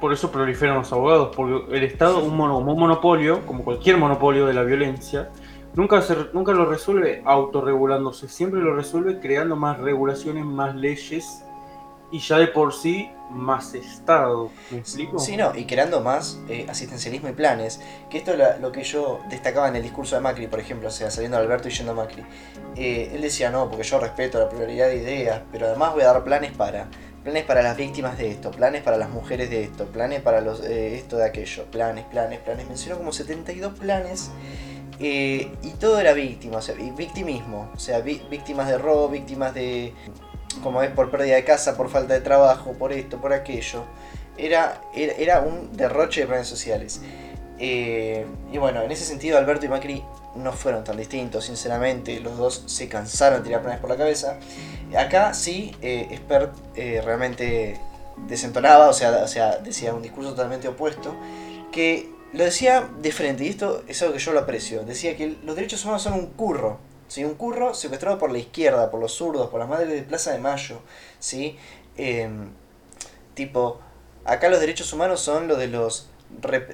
Por 0.00 0.12
eso 0.12 0.30
proliferan 0.30 0.76
los 0.76 0.92
abogados, 0.92 1.34
porque 1.34 1.76
el 1.76 1.84
Estado, 1.84 2.24
un, 2.24 2.40
un 2.40 2.78
monopolio, 2.78 3.46
como 3.46 3.64
cualquier 3.64 3.98
monopolio 3.98 4.46
de 4.46 4.54
la 4.54 4.62
violencia, 4.62 5.30
nunca, 5.74 6.02
se, 6.02 6.16
nunca 6.32 6.52
lo 6.52 6.66
resuelve 6.66 7.22
autorregulándose, 7.24 8.28
siempre 8.28 8.60
lo 8.60 8.74
resuelve 8.74 9.20
creando 9.20 9.56
más 9.56 9.78
regulaciones, 9.78 10.44
más 10.44 10.74
leyes 10.74 11.44
y 12.10 12.18
ya 12.18 12.38
de 12.38 12.48
por 12.48 12.72
sí 12.72 13.10
más 13.30 13.74
Estado. 13.74 14.50
¿Me 14.70 14.78
explico? 14.78 15.18
Sí, 15.18 15.36
no, 15.36 15.54
y 15.54 15.64
creando 15.64 16.00
más 16.00 16.38
eh, 16.48 16.66
asistencialismo 16.68 17.28
y 17.28 17.32
planes. 17.32 17.80
Que 18.10 18.18
esto 18.18 18.32
es 18.32 18.60
lo 18.60 18.72
que 18.72 18.82
yo 18.84 19.20
destacaba 19.28 19.68
en 19.68 19.76
el 19.76 19.82
discurso 19.82 20.16
de 20.16 20.20
Macri, 20.20 20.46
por 20.46 20.60
ejemplo, 20.60 20.88
o 20.88 20.90
sea, 20.90 21.10
saliendo 21.10 21.36
de 21.36 21.44
Alberto 21.44 21.68
y 21.68 21.72
yendo 21.72 21.92
a 21.92 21.94
Macri. 21.94 22.24
Eh, 22.76 23.12
él 23.14 23.22
decía, 23.22 23.50
no, 23.50 23.68
porque 23.68 23.84
yo 23.84 23.98
respeto 23.98 24.38
la 24.38 24.48
pluralidad 24.48 24.88
de 24.88 24.96
ideas, 24.96 25.42
pero 25.52 25.66
además 25.66 25.92
voy 25.92 26.02
a 26.02 26.06
dar 26.06 26.24
planes 26.24 26.52
para. 26.52 26.88
Planes 27.22 27.44
para 27.44 27.62
las 27.62 27.76
víctimas 27.76 28.16
de 28.16 28.30
esto, 28.30 28.50
planes 28.50 28.82
para 28.82 28.96
las 28.96 29.10
mujeres 29.10 29.50
de 29.50 29.64
esto, 29.64 29.86
planes 29.86 30.22
para 30.22 30.40
los, 30.40 30.60
eh, 30.60 30.94
esto 30.94 31.16
de 31.16 31.26
aquello, 31.26 31.64
planes, 31.66 32.04
planes, 32.06 32.38
planes. 32.38 32.66
Mencionó 32.68 32.96
como 32.96 33.12
72 33.12 33.78
planes. 33.78 34.30
y 35.00 35.70
todo 35.78 36.00
era 36.00 36.12
víctima, 36.12 36.56
o 36.56 36.62
sea, 36.62 36.74
victimismo, 36.74 37.70
o 37.74 37.78
sea, 37.78 38.00
víctimas 38.00 38.68
de 38.68 38.78
robo, 38.78 39.08
víctimas 39.08 39.54
de 39.54 39.92
como 40.62 40.82
es 40.82 40.90
por 40.90 41.10
pérdida 41.10 41.36
de 41.36 41.44
casa, 41.44 41.76
por 41.76 41.88
falta 41.88 42.14
de 42.14 42.20
trabajo, 42.20 42.72
por 42.72 42.92
esto, 42.92 43.20
por 43.20 43.32
aquello. 43.32 43.84
Era, 44.36 44.80
era, 44.94 45.40
un 45.40 45.76
derroche 45.76 46.22
de 46.22 46.26
planes 46.26 46.46
sociales. 46.46 47.00
Eh, 47.58 48.24
y 48.52 48.58
bueno, 48.58 48.82
en 48.82 48.90
ese 48.92 49.04
sentido 49.04 49.36
Alberto 49.36 49.66
y 49.66 49.68
Macri 49.68 50.04
no 50.36 50.52
fueron 50.52 50.84
tan 50.84 50.96
distintos, 50.96 51.44
sinceramente. 51.44 52.20
Los 52.20 52.36
dos 52.38 52.62
se 52.66 52.88
cansaron 52.88 53.40
de 53.40 53.48
tirar 53.48 53.62
planes 53.62 53.80
por 53.80 53.90
la 53.90 53.96
cabeza. 53.96 54.38
Acá 54.96 55.34
sí, 55.34 55.76
eh, 55.82 56.08
Spert 56.16 56.54
eh, 56.76 57.00
realmente 57.04 57.80
desentonaba, 58.26 58.88
o 58.88 58.92
sea, 58.92 59.22
o 59.22 59.28
sea, 59.28 59.58
decía 59.58 59.94
un 59.94 60.02
discurso 60.02 60.30
totalmente 60.30 60.68
opuesto, 60.68 61.14
que 61.70 62.10
lo 62.32 62.44
decía 62.44 62.88
de 63.00 63.12
frente, 63.12 63.44
y 63.44 63.48
esto 63.48 63.82
es 63.86 64.00
algo 64.02 64.14
que 64.14 64.20
yo 64.20 64.32
lo 64.32 64.40
aprecio. 64.40 64.84
Decía 64.84 65.16
que 65.16 65.36
los 65.44 65.56
derechos 65.56 65.84
humanos 65.84 66.02
son 66.02 66.14
un 66.14 66.26
curro, 66.26 66.78
¿sí? 67.08 67.24
Un 67.24 67.34
curro 67.34 67.74
secuestrado 67.74 68.18
por 68.18 68.30
la 68.30 68.38
izquierda, 68.38 68.90
por 68.90 69.00
los 69.00 69.12
zurdos, 69.12 69.50
por 69.50 69.60
las 69.60 69.68
madres 69.68 69.90
de 69.90 70.02
Plaza 70.02 70.32
de 70.32 70.38
Mayo, 70.38 70.80
¿sí? 71.18 71.58
Em, 71.96 72.50
tipo, 73.34 73.80
acá 74.24 74.48
los 74.48 74.60
derechos 74.60 74.92
humanos 74.92 75.20
son 75.20 75.48
lo 75.48 75.56
de 75.56 75.68
los... 75.68 76.08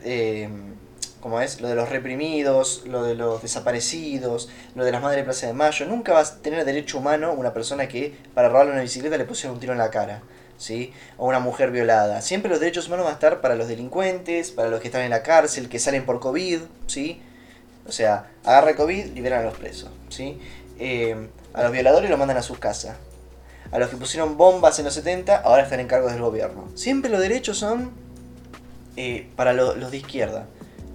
Em, 0.04 0.74
como 1.20 1.40
es, 1.40 1.62
lo 1.62 1.68
de 1.68 1.74
los 1.74 1.88
reprimidos, 1.88 2.82
lo 2.84 3.02
de 3.02 3.14
los 3.14 3.40
desaparecidos, 3.40 4.50
lo 4.74 4.84
de 4.84 4.92
las 4.92 5.00
madres 5.00 5.20
de 5.20 5.24
Plaza 5.24 5.46
de 5.46 5.54
Mayo. 5.54 5.86
Nunca 5.86 6.12
va 6.12 6.20
a 6.20 6.42
tener 6.42 6.62
derecho 6.66 6.98
humano 6.98 7.32
una 7.32 7.54
persona 7.54 7.88
que 7.88 8.14
para 8.34 8.50
robarle 8.50 8.72
una 8.72 8.82
bicicleta 8.82 9.16
le 9.16 9.24
pusieron 9.24 9.54
un 9.54 9.60
tiro 9.60 9.72
en 9.72 9.78
la 9.78 9.90
cara. 9.90 10.22
¿sí? 10.58 10.92
O 11.16 11.26
una 11.26 11.40
mujer 11.40 11.70
violada. 11.70 12.20
Siempre 12.20 12.50
los 12.50 12.60
derechos 12.60 12.86
humanos 12.86 13.04
van 13.04 13.12
a 13.12 13.14
estar 13.14 13.40
para 13.40 13.54
los 13.54 13.68
delincuentes, 13.68 14.50
para 14.50 14.68
los 14.68 14.80
que 14.80 14.88
están 14.88 15.02
en 15.02 15.10
la 15.10 15.22
cárcel, 15.22 15.68
que 15.68 15.78
salen 15.78 16.04
por 16.04 16.20
COVID, 16.20 16.60
¿sí? 16.86 17.20
O 17.86 17.92
sea, 17.92 18.30
agarra 18.44 18.74
COVID, 18.76 19.14
liberan 19.14 19.40
a 19.42 19.44
los 19.44 19.58
presos. 19.58 19.90
Eh, 20.20 21.28
a 21.52 21.62
los 21.62 21.72
violadores 21.72 22.10
los 22.10 22.18
mandan 22.18 22.36
a 22.36 22.42
sus 22.42 22.58
casas. 22.58 22.96
A 23.70 23.78
los 23.78 23.88
que 23.88 23.96
pusieron 23.96 24.36
bombas 24.36 24.78
en 24.78 24.84
los 24.84 24.94
70, 24.94 25.36
ahora 25.36 25.62
están 25.62 25.80
en 25.80 25.86
cargos 25.86 26.12
del 26.12 26.20
gobierno. 26.20 26.68
Siempre 26.74 27.10
los 27.10 27.20
derechos 27.20 27.58
son 27.58 27.92
eh, 28.96 29.28
para 29.36 29.52
los 29.52 29.90
de 29.90 29.96
izquierda, 29.96 30.46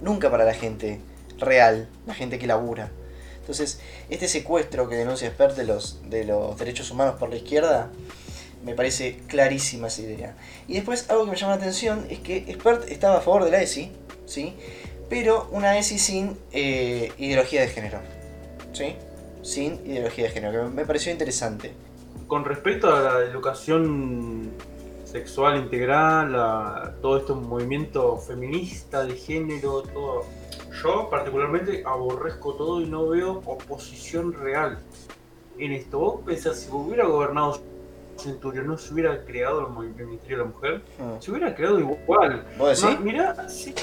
nunca 0.02 0.30
para 0.30 0.44
la 0.44 0.54
gente 0.54 1.00
real, 1.38 1.88
la 2.06 2.14
gente 2.14 2.38
que 2.38 2.46
labura. 2.46 2.90
Entonces, 3.40 3.80
este 4.08 4.28
secuestro 4.28 4.88
que 4.88 4.96
denuncia 4.96 5.28
Spert 5.28 5.56
de 5.56 5.64
los, 5.64 5.98
de 6.08 6.24
los 6.24 6.56
derechos 6.58 6.90
humanos 6.90 7.16
por 7.18 7.30
la 7.30 7.36
izquierda, 7.36 7.90
me 8.64 8.74
parece 8.74 9.18
clarísima 9.26 9.88
esa 9.88 10.02
idea. 10.02 10.34
Y 10.68 10.74
después, 10.74 11.10
algo 11.10 11.24
que 11.24 11.32
me 11.32 11.36
llama 11.36 11.56
la 11.56 11.62
atención 11.62 12.06
es 12.10 12.20
que 12.20 12.46
Spert 12.52 12.88
estaba 12.90 13.18
a 13.18 13.20
favor 13.20 13.44
de 13.44 13.50
la 13.50 13.60
ESI, 13.62 13.90
¿sí? 14.26 14.54
pero 15.08 15.48
una 15.50 15.76
ESI 15.78 15.98
sin 15.98 16.38
eh, 16.52 17.12
ideología 17.18 17.62
de 17.62 17.68
género. 17.68 17.98
¿Sí? 18.72 18.94
Sin 19.42 19.74
ideología 19.86 20.24
de 20.24 20.30
género, 20.30 20.64
que 20.64 20.74
me 20.74 20.84
pareció 20.84 21.12
interesante. 21.12 21.72
Con 22.26 22.44
respecto 22.44 22.94
a 22.94 23.00
la 23.00 23.18
educación 23.24 24.50
sexual 25.04 25.56
integral, 25.56 26.34
a 26.36 26.94
todo 27.02 27.18
este 27.18 27.32
movimiento 27.32 28.16
feminista 28.18 29.04
de 29.04 29.16
género, 29.16 29.82
todo. 29.82 30.24
Yo 30.82 31.08
particularmente 31.10 31.82
aborrezco 31.84 32.54
todo 32.54 32.80
y 32.80 32.86
no 32.86 33.08
veo 33.08 33.42
oposición 33.44 34.32
real 34.32 34.78
en 35.58 35.72
esto. 35.72 35.98
Vos 35.98 36.20
pensás, 36.24 36.60
si 36.60 36.70
hubiera 36.70 37.06
gobernado 37.06 37.60
Centurión, 38.16 38.66
no 38.68 38.78
se 38.78 38.92
hubiera 38.92 39.24
creado 39.24 39.66
el 39.66 40.06
Ministerio 40.06 40.38
de 40.38 40.44
la 40.44 40.50
Mujer, 40.50 40.82
mm. 40.98 41.20
se 41.20 41.30
hubiera 41.30 41.54
creado 41.54 41.80
igual. 41.80 42.44
¿Vos 42.58 42.80
decís? 42.80 43.00
mira, 43.00 43.48
sí, 43.48 43.74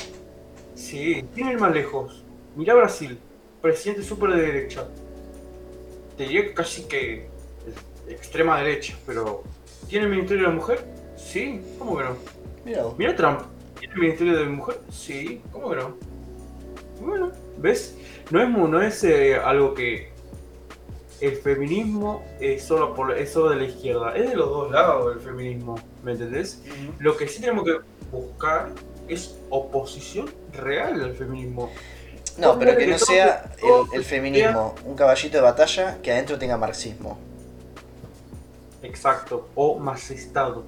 Sí, 0.78 1.26
tiene 1.34 1.54
ir 1.54 1.60
más 1.60 1.74
lejos. 1.74 2.24
Mira 2.56 2.76
Brasil, 2.76 3.18
presidente 3.62 4.04
súper 4.04 4.32
de 4.32 4.42
derecha. 4.42 4.88
Te 6.18 6.24
diría 6.24 6.54
casi 6.54 6.84
que 6.84 7.28
extrema 8.08 8.58
derecha, 8.58 8.98
pero 9.06 9.44
¿tiene 9.88 10.06
el 10.06 10.12
Ministerio 10.12 10.44
de 10.44 10.50
la 10.50 10.56
Mujer? 10.56 10.86
Sí, 11.16 11.62
¿cómo 11.78 11.98
que 11.98 12.04
no? 12.06 12.18
Mira, 12.66 12.84
Mira 12.98 13.16
Trump, 13.16 13.42
¿tiene 13.80 13.94
el 13.94 14.00
Ministerio 14.00 14.38
de 14.38 14.46
la 14.46 14.50
Mujer? 14.50 14.80
Sí, 14.90 15.42
¿cómo 15.52 15.70
que 15.70 15.76
no? 15.76 15.96
Bueno, 17.02 17.32
¿ves? 17.58 17.96
No 18.32 18.42
es, 18.42 18.50
no 18.50 18.82
es 18.82 19.04
eh, 19.04 19.36
algo 19.36 19.74
que 19.74 20.10
el 21.22 21.36
feminismo 21.36 22.24
es 22.40 22.64
solo, 22.64 22.94
por, 22.94 23.18
es 23.18 23.32
solo 23.32 23.52
de 23.52 23.58
la 23.58 23.64
izquierda, 23.66 24.16
es 24.16 24.30
de 24.30 24.36
los 24.36 24.50
dos 24.50 24.72
lados 24.72 25.16
el 25.16 25.22
feminismo, 25.22 25.80
¿me 26.04 26.12
entendés? 26.14 26.64
Lo 27.00 27.16
que 27.16 27.28
sí 27.28 27.42
tenemos 27.42 27.64
que 27.66 27.80
buscar 28.12 28.72
es 29.08 29.40
oposición 29.50 30.30
real 30.54 31.02
al 31.02 31.14
feminismo. 31.16 31.72
No, 32.38 32.60
pero 32.60 32.78
que 32.78 32.88
no 32.88 33.00
sea 33.00 33.52
el, 33.94 34.04
feminismo 34.04 34.76
un 34.86 34.96
caballito 34.96 35.38
de 35.38 35.44
batalla 35.44 35.98
que 36.02 36.12
adentro 36.12 36.38
tenga 36.38 36.58
marxismo. 36.58 37.18
Exacto, 38.84 39.50
o 39.56 39.80
más 39.80 40.12
Estado. 40.12 40.64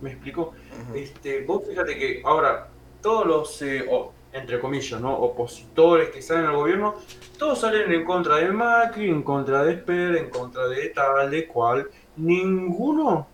¿Me 0.00 0.12
explico? 0.12 0.54
este, 0.94 1.44
vos 1.44 1.62
fíjate 1.68 1.96
que 1.96 2.22
ahora 2.24 2.68
todos 3.00 3.26
los, 3.26 3.62
eh, 3.62 3.84
entre 4.32 4.58
comillas, 4.58 5.00
¿no? 5.00 5.14
opositores 5.14 6.10
que 6.10 6.22
salen 6.22 6.46
al 6.46 6.56
gobierno, 6.56 6.94
todos 7.38 7.60
salen 7.60 7.92
en 7.92 8.04
contra 8.04 8.36
de 8.36 8.50
Macri, 8.50 9.08
en 9.08 9.22
contra 9.22 9.64
de 9.64 9.74
Esper, 9.74 10.16
en 10.16 10.30
contra 10.30 10.66
de 10.68 10.88
tal, 10.88 11.30
de 11.30 11.46
cual. 11.46 11.88
Ninguno, 12.16 13.26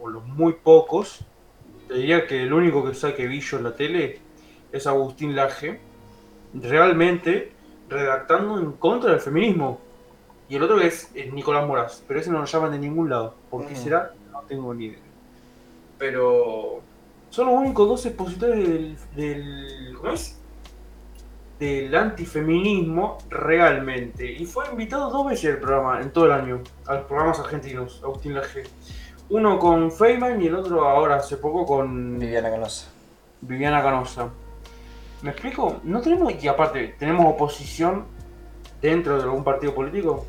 o 0.00 0.08
los 0.08 0.24
muy 0.24 0.54
pocos, 0.54 1.20
te 1.88 1.94
diría 1.94 2.26
que 2.26 2.42
el 2.42 2.52
único 2.52 2.84
que 2.84 2.94
saque 2.94 3.26
billo 3.26 3.58
en 3.58 3.64
la 3.64 3.76
tele 3.76 4.20
es 4.72 4.86
Agustín 4.86 5.36
Laje, 5.36 5.80
realmente 6.62 7.52
redactando 7.88 8.58
en 8.58 8.72
contra 8.72 9.10
del 9.10 9.20
feminismo. 9.20 9.80
Y 10.48 10.56
el 10.56 10.62
otro 10.62 10.80
es, 10.80 11.10
Nicolás 11.32 11.66
Moraz, 11.66 12.04
pero 12.06 12.20
ese 12.20 12.30
no 12.30 12.38
lo 12.38 12.44
llaman 12.44 12.72
de 12.72 12.78
ningún 12.78 13.10
lado. 13.10 13.34
¿Por 13.50 13.66
qué 13.66 13.74
será? 13.74 14.12
No 14.30 14.42
tengo 14.42 14.72
ni 14.72 14.86
idea. 14.86 15.00
Pero 15.98 16.82
son 17.30 17.46
los 17.46 17.56
únicos 17.56 17.88
dos 17.88 18.06
expositores 18.06 18.68
del, 18.68 18.96
del 19.16 19.94
¿cómo 19.96 20.12
es? 20.12 20.38
Del 21.58 21.94
antifeminismo 21.94 23.18
realmente. 23.28 24.30
Y 24.30 24.44
fue 24.44 24.66
invitado 24.70 25.10
dos 25.10 25.26
veces 25.26 25.54
al 25.54 25.58
programa, 25.58 26.00
en 26.00 26.10
todo 26.12 26.26
el 26.26 26.32
año, 26.32 26.60
a 26.86 26.94
los 26.94 27.06
programas 27.06 27.40
argentinos, 27.40 28.00
Agustín 28.04 28.34
Laje. 28.34 28.64
Uno 29.28 29.58
con 29.58 29.90
Feynman 29.90 30.40
y 30.40 30.46
el 30.46 30.54
otro 30.54 30.86
ahora 30.86 31.16
hace 31.16 31.38
poco 31.38 31.66
con 31.66 32.18
Viviana 32.18 32.50
Canosa. 32.50 32.88
Viviana 33.40 33.82
Canosa. 33.82 34.30
¿Me 35.22 35.30
explico? 35.30 35.80
No 35.82 36.00
tenemos, 36.02 36.32
y 36.42 36.48
aparte, 36.48 36.94
¿tenemos 36.98 37.26
oposición 37.26 38.06
dentro 38.82 39.16
de 39.16 39.22
algún 39.22 39.44
partido 39.44 39.74
político? 39.74 40.26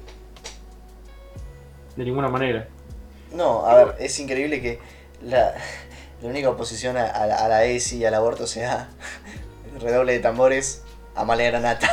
De 1.95 2.05
ninguna 2.05 2.29
manera. 2.29 2.67
No, 3.33 3.65
a 3.65 3.75
ver, 3.75 3.95
es 3.99 4.17
increíble 4.19 4.61
que 4.61 4.79
la, 5.21 5.53
única 6.21 6.49
oposición 6.49 6.95
a, 6.97 7.25
la, 7.25 7.65
ESI 7.65 7.97
y 7.97 8.05
al 8.05 8.13
aborto 8.13 8.47
sea 8.47 8.89
redoble 9.79 10.13
de 10.13 10.19
tambores 10.19 10.83
a 11.15 11.25
mala 11.25 11.43
granata. 11.43 11.89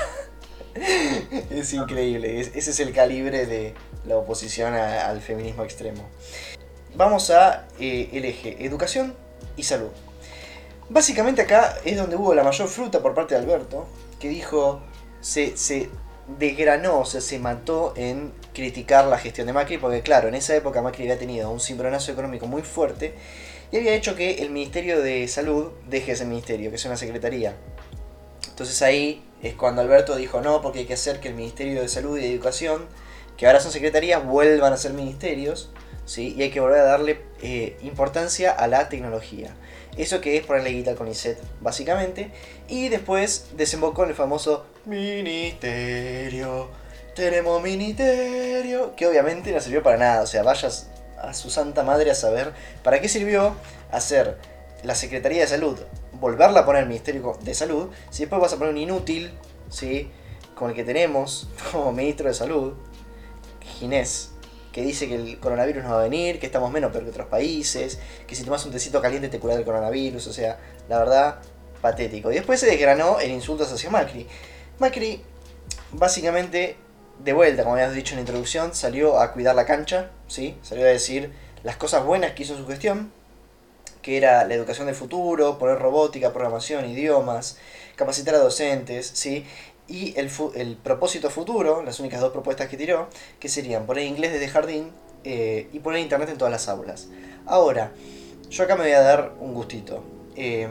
es 1.51 1.73
increíble, 1.73 2.41
ese 2.41 2.71
es 2.71 2.81
el 2.81 2.93
calibre 2.93 3.47
de 3.47 3.75
la 4.07 4.17
oposición 4.17 4.75
al 4.75 5.21
feminismo 5.21 5.65
extremo. 5.65 6.09
Vamos 6.95 7.31
a 7.31 7.67
eh, 7.81 8.11
el 8.13 8.25
eje 8.25 8.65
educación 8.65 9.17
y 9.57 9.65
salud. 9.65 9.91
Básicamente 10.89 11.43
acá 11.43 11.79
es 11.85 11.97
donde 11.97 12.17
hubo 12.17 12.35
la 12.35 12.45
mayor 12.45 12.69
fruta 12.69 13.01
por 13.01 13.15
parte 13.15 13.35
de 13.35 13.41
Alberto, 13.41 13.87
que 14.21 14.29
dijo, 14.29 14.83
se, 15.21 15.55
desgranó, 16.39 17.05
se 17.07 17.39
mató 17.39 17.95
en 17.97 18.33
criticar 18.53 19.07
la 19.07 19.19
gestión 19.19 19.47
de 19.47 19.55
Macri, 19.55 19.79
porque 19.79 20.03
claro, 20.03 20.29
en 20.29 20.35
esa 20.35 20.55
época 20.55 20.83
Macri 20.83 21.05
había 21.05 21.19
tenido 21.19 21.51
un 21.51 21.61
cimbronazo 21.61 22.13
económico 22.13 22.47
muy 22.47 22.63
fuerte 22.63 23.15
y 23.73 23.79
había 23.79 23.95
hecho 23.95 24.15
que 24.15 24.43
el 24.43 24.51
Ministerio 24.51 25.01
de 25.01 25.27
Salud 25.27 25.73
deje 25.89 26.13
ese 26.13 26.27
ministerio, 26.27 26.71
que 26.71 26.77
es 26.77 26.85
una 26.85 26.97
secretaría. 26.97 27.57
Entonces 28.51 28.83
ahí 28.83 29.25
es 29.43 29.55
cuando 29.55 29.81
Alberto 29.81 30.17
dijo 30.17 30.41
no, 30.41 30.61
porque 30.61 30.81
hay 30.81 30.85
que 30.85 30.95
hacer 30.95 31.19
que 31.19 31.29
el 31.29 31.35
Ministerio 31.35 31.81
de 31.81 31.89
Salud 31.89 32.19
y 32.19 32.21
de 32.21 32.33
Educación, 32.33 32.87
que 33.37 33.47
ahora 33.47 33.61
son 33.61 33.73
secretarías, 33.73 34.25
vuelvan 34.25 34.73
a 34.73 34.77
ser 34.77 34.93
ministerios, 34.93 35.71
¿sí? 36.05 36.35
y 36.37 36.43
hay 36.43 36.51
que 36.51 36.61
volver 36.61 36.81
a 36.81 36.85
darle 36.85 37.23
eh, 37.43 37.77
importancia 37.83 38.53
a 38.53 38.69
la 38.69 38.89
tecnología. 38.89 39.55
Eso 39.97 40.21
que 40.21 40.37
es 40.37 40.45
ponerle 40.45 40.71
guita 40.71 40.91
al 40.91 40.97
CONICET, 40.97 41.39
básicamente. 41.61 42.31
Y 42.69 42.89
después 42.89 43.49
desembocó 43.57 44.05
en 44.05 44.11
el 44.11 44.15
famoso 44.15 44.67
Ministerio. 44.87 46.69
Tenemos 47.15 47.63
Ministerio. 47.63 48.95
Que 48.97 49.07
obviamente 49.07 49.53
no 49.53 49.61
sirvió 49.61 49.83
para 49.83 49.97
nada. 49.97 50.23
O 50.23 50.27
sea, 50.27 50.43
vayas 50.43 50.89
a 51.21 51.33
su 51.35 51.51
santa 51.51 51.83
madre 51.83 52.11
a 52.11 52.15
saber 52.15 52.53
para 52.83 53.01
qué 53.01 53.09
sirvió 53.09 53.55
hacer 53.91 54.37
la 54.83 54.95
Secretaría 54.95 55.41
de 55.41 55.47
Salud, 55.47 55.79
volverla 56.21 56.61
a 56.61 56.67
poner 56.67 56.83
el 56.83 56.89
Ministerio 56.89 57.39
de 57.41 57.55
Salud, 57.55 57.89
si 58.11 58.23
después 58.23 58.41
vas 58.41 58.53
a 58.53 58.59
poner 58.59 58.73
un 58.73 58.79
inútil, 58.79 59.33
¿sí? 59.71 60.11
Como 60.55 60.71
el 60.71 60.77
que 60.77 60.85
tenemos 60.85 61.49
como 61.73 61.93
ministro 61.93 62.29
de 62.29 62.35
Salud, 62.35 62.75
Ginés, 63.79 64.33
que 64.75 64.83
dice 64.83 65.07
que 65.07 65.15
el 65.15 65.39
coronavirus 65.39 65.85
no 65.85 65.91
va 65.91 66.01
a 66.01 66.03
venir, 66.03 66.41
que 66.41 66.47
estamos 66.47 66.69
menos 66.73 66.91
peor 66.91 67.05
que 67.05 67.11
otros 67.11 67.29
países, 67.29 68.01
que 68.27 68.35
si 68.35 68.43
tomas 68.43 68.67
un 68.67 68.73
tecito 68.73 69.01
caliente 69.01 69.29
te 69.29 69.39
cura 69.39 69.55
del 69.55 69.65
coronavirus, 69.65 70.27
o 70.27 70.33
sea, 70.33 70.59
la 70.89 70.99
verdad, 70.99 71.37
patético. 71.81 72.33
Y 72.33 72.35
después 72.35 72.59
se 72.59 72.67
desgranó 72.67 73.21
en 73.21 73.31
insultos 73.31 73.73
hacia 73.73 73.89
Macri. 73.89 74.27
Macri, 74.81 75.23
básicamente, 75.93 76.77
de 77.21 77.33
vuelta, 77.33 77.63
como 77.63 77.77
habías 77.77 77.95
dicho 77.95 78.15
en 78.15 78.17
la 78.17 78.23
introducción, 78.23 78.75
salió 78.75 79.21
a 79.21 79.33
cuidar 79.33 79.55
la 79.55 79.65
cancha, 79.65 80.11
¿sí? 80.27 80.59
Salió 80.63 80.85
a 80.85 80.89
decir 80.89 81.33
las 81.63 81.77
cosas 81.77 82.05
buenas 82.05 82.33
que 82.33 82.43
hizo 82.43 82.55
en 82.55 82.59
su 82.59 82.67
gestión, 82.67 83.13
que 84.03 84.17
era 84.17 84.45
la 84.45 84.55
educación 84.55 84.89
del 84.89 84.97
futuro, 84.97 85.57
poner 85.57 85.79
robótica, 85.79 86.33
programación, 86.33 86.91
idiomas, 86.91 87.59
capacitar 87.95 88.35
a 88.35 88.39
docentes, 88.39 89.09
¿sí? 89.15 89.47
Y 89.87 90.19
el, 90.19 90.31
el, 90.55 90.77
propósito 90.77 91.31
futuro, 91.31 91.83
las 91.83 92.01
únicas 92.01 92.21
dos 92.21 92.33
propuestas 92.33 92.69
que 92.69 92.77
tiró, 92.77 93.09
que 93.39 93.49
serían 93.49 93.87
poner 93.87 94.05
inglés 94.05 94.33
desde 94.33 94.49
jardín 94.49 94.91
eh, 95.25 95.69
y 95.73 95.81
poner 95.81 96.01
internet 96.01 96.31
en 96.31 96.39
todas 96.39 96.53
las 96.53 96.69
aulas. 96.69 97.09
Ahora, 97.47 97.93
yo 98.49 98.65
acá 98.65 98.77
me 98.77 98.83
voy 98.83 98.93
a 98.93 99.01
dar 99.01 99.35
un 99.41 99.53
gustito. 99.53 100.03
Eh, 100.37 100.69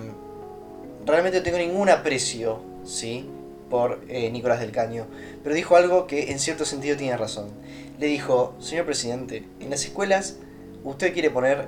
realmente 1.05 1.38
no 1.39 1.43
tengo 1.43 1.57
ningún 1.57 1.89
aprecio, 1.89 2.59
¿sí? 2.84 3.30
Por 3.70 4.03
eh, 4.07 4.30
Nicolás 4.32 4.59
del 4.59 4.72
Caño, 4.72 5.07
pero 5.43 5.55
dijo 5.55 5.76
algo 5.76 6.05
que 6.05 6.32
en 6.32 6.39
cierto 6.39 6.66
sentido 6.66 6.97
tiene 6.97 7.18
razón. 7.18 7.49
Le 7.99 8.07
dijo, 8.07 8.55
señor 8.59 8.86
presidente, 8.86 9.45
en 9.59 9.70
las 9.70 9.84
escuelas 9.86 10.38
usted 10.84 11.14
quiere 11.14 11.30
poner 11.30 11.68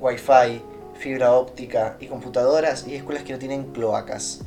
wifi, 0.00 0.62
fibra 0.98 1.32
óptica 1.32 1.96
y 2.00 2.06
computadoras 2.06 2.86
y 2.86 2.96
escuelas 2.96 3.24
que 3.24 3.32
no 3.32 3.38
tienen 3.38 3.72
cloacas, 3.72 4.40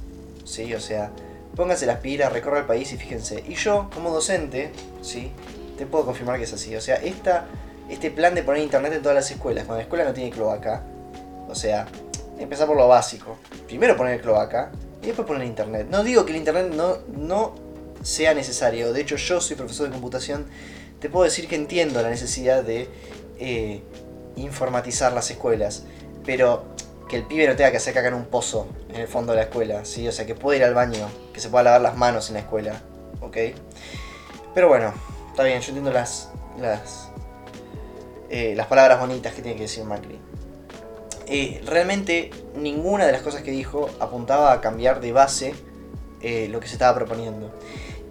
¿sí? 0.43 0.73
O 0.73 0.79
sea, 0.79 1.11
pónganse 1.55 1.85
las 1.85 1.99
pilas, 1.99 2.31
recorra 2.31 2.59
el 2.59 2.65
país 2.65 2.91
y 2.93 2.97
fíjense. 2.97 3.43
Y 3.47 3.55
yo, 3.55 3.89
como 3.93 4.11
docente, 4.11 4.71
¿sí? 5.01 5.31
te 5.77 5.85
puedo 5.85 6.05
confirmar 6.05 6.37
que 6.37 6.45
es 6.45 6.53
así. 6.53 6.75
O 6.75 6.81
sea, 6.81 6.95
esta, 6.95 7.45
este 7.89 8.11
plan 8.11 8.35
de 8.35 8.43
poner 8.43 8.63
internet 8.63 8.93
en 8.93 9.01
todas 9.01 9.15
las 9.15 9.29
escuelas, 9.31 9.65
cuando 9.65 9.77
la 9.77 9.83
escuela 9.83 10.05
no 10.05 10.13
tiene 10.13 10.31
cloaca, 10.31 10.83
o 11.47 11.55
sea, 11.55 11.87
empezar 12.39 12.67
por 12.67 12.77
lo 12.77 12.87
básico. 12.87 13.37
Primero 13.67 13.95
poner 13.95 14.21
cloaca 14.21 14.71
y 15.01 15.07
después 15.07 15.27
poner 15.27 15.45
internet. 15.45 15.87
No 15.89 16.03
digo 16.03 16.25
que 16.25 16.31
el 16.31 16.37
internet 16.37 16.73
no, 16.73 16.97
no 17.07 17.55
sea 18.03 18.33
necesario. 18.33 18.93
De 18.93 19.01
hecho, 19.01 19.15
yo 19.15 19.41
soy 19.41 19.55
profesor 19.55 19.87
de 19.87 19.93
computación. 19.93 20.45
Te 20.99 21.09
puedo 21.09 21.25
decir 21.25 21.47
que 21.47 21.55
entiendo 21.55 22.01
la 22.01 22.09
necesidad 22.09 22.63
de 22.63 22.89
eh, 23.39 23.81
informatizar 24.35 25.13
las 25.13 25.29
escuelas. 25.31 25.83
Pero 26.25 26.65
que 27.07 27.17
el 27.17 27.23
pibe 27.23 27.47
no 27.47 27.55
tenga 27.55 27.71
que 27.71 27.77
hacer 27.77 27.93
caca 27.93 28.07
en 28.07 28.13
un 28.13 28.25
pozo 28.25 28.67
en 28.89 28.95
el 29.01 29.07
fondo 29.07 29.33
de 29.33 29.37
la 29.37 29.43
escuela, 29.43 29.85
¿sí? 29.85 30.07
O 30.07 30.11
sea, 30.11 30.25
que 30.25 30.35
pueda 30.35 30.57
ir 30.57 30.63
al 30.63 30.73
baño, 30.73 31.07
que 31.33 31.39
se 31.39 31.49
pueda 31.49 31.63
lavar 31.63 31.81
las 31.81 31.97
manos 31.97 32.29
en 32.29 32.35
la 32.35 32.39
escuela, 32.41 32.81
¿ok? 33.21 33.37
Pero 34.53 34.67
bueno, 34.67 34.93
está 35.29 35.43
bien, 35.43 35.59
yo 35.61 35.67
entiendo 35.67 35.91
las, 35.91 36.29
las, 36.59 37.09
eh, 38.29 38.53
las 38.55 38.67
palabras 38.67 38.99
bonitas 38.99 39.33
que 39.33 39.41
tiene 39.41 39.57
que 39.57 39.63
decir 39.63 39.83
Macri. 39.83 40.19
Eh, 41.27 41.61
realmente 41.65 42.31
ninguna 42.55 43.05
de 43.05 43.11
las 43.11 43.21
cosas 43.21 43.41
que 43.41 43.51
dijo 43.51 43.89
apuntaba 43.99 44.53
a 44.53 44.61
cambiar 44.61 45.01
de 45.01 45.11
base 45.11 45.55
eh, 46.21 46.47
lo 46.49 46.59
que 46.59 46.67
se 46.67 46.73
estaba 46.73 46.95
proponiendo. 46.95 47.51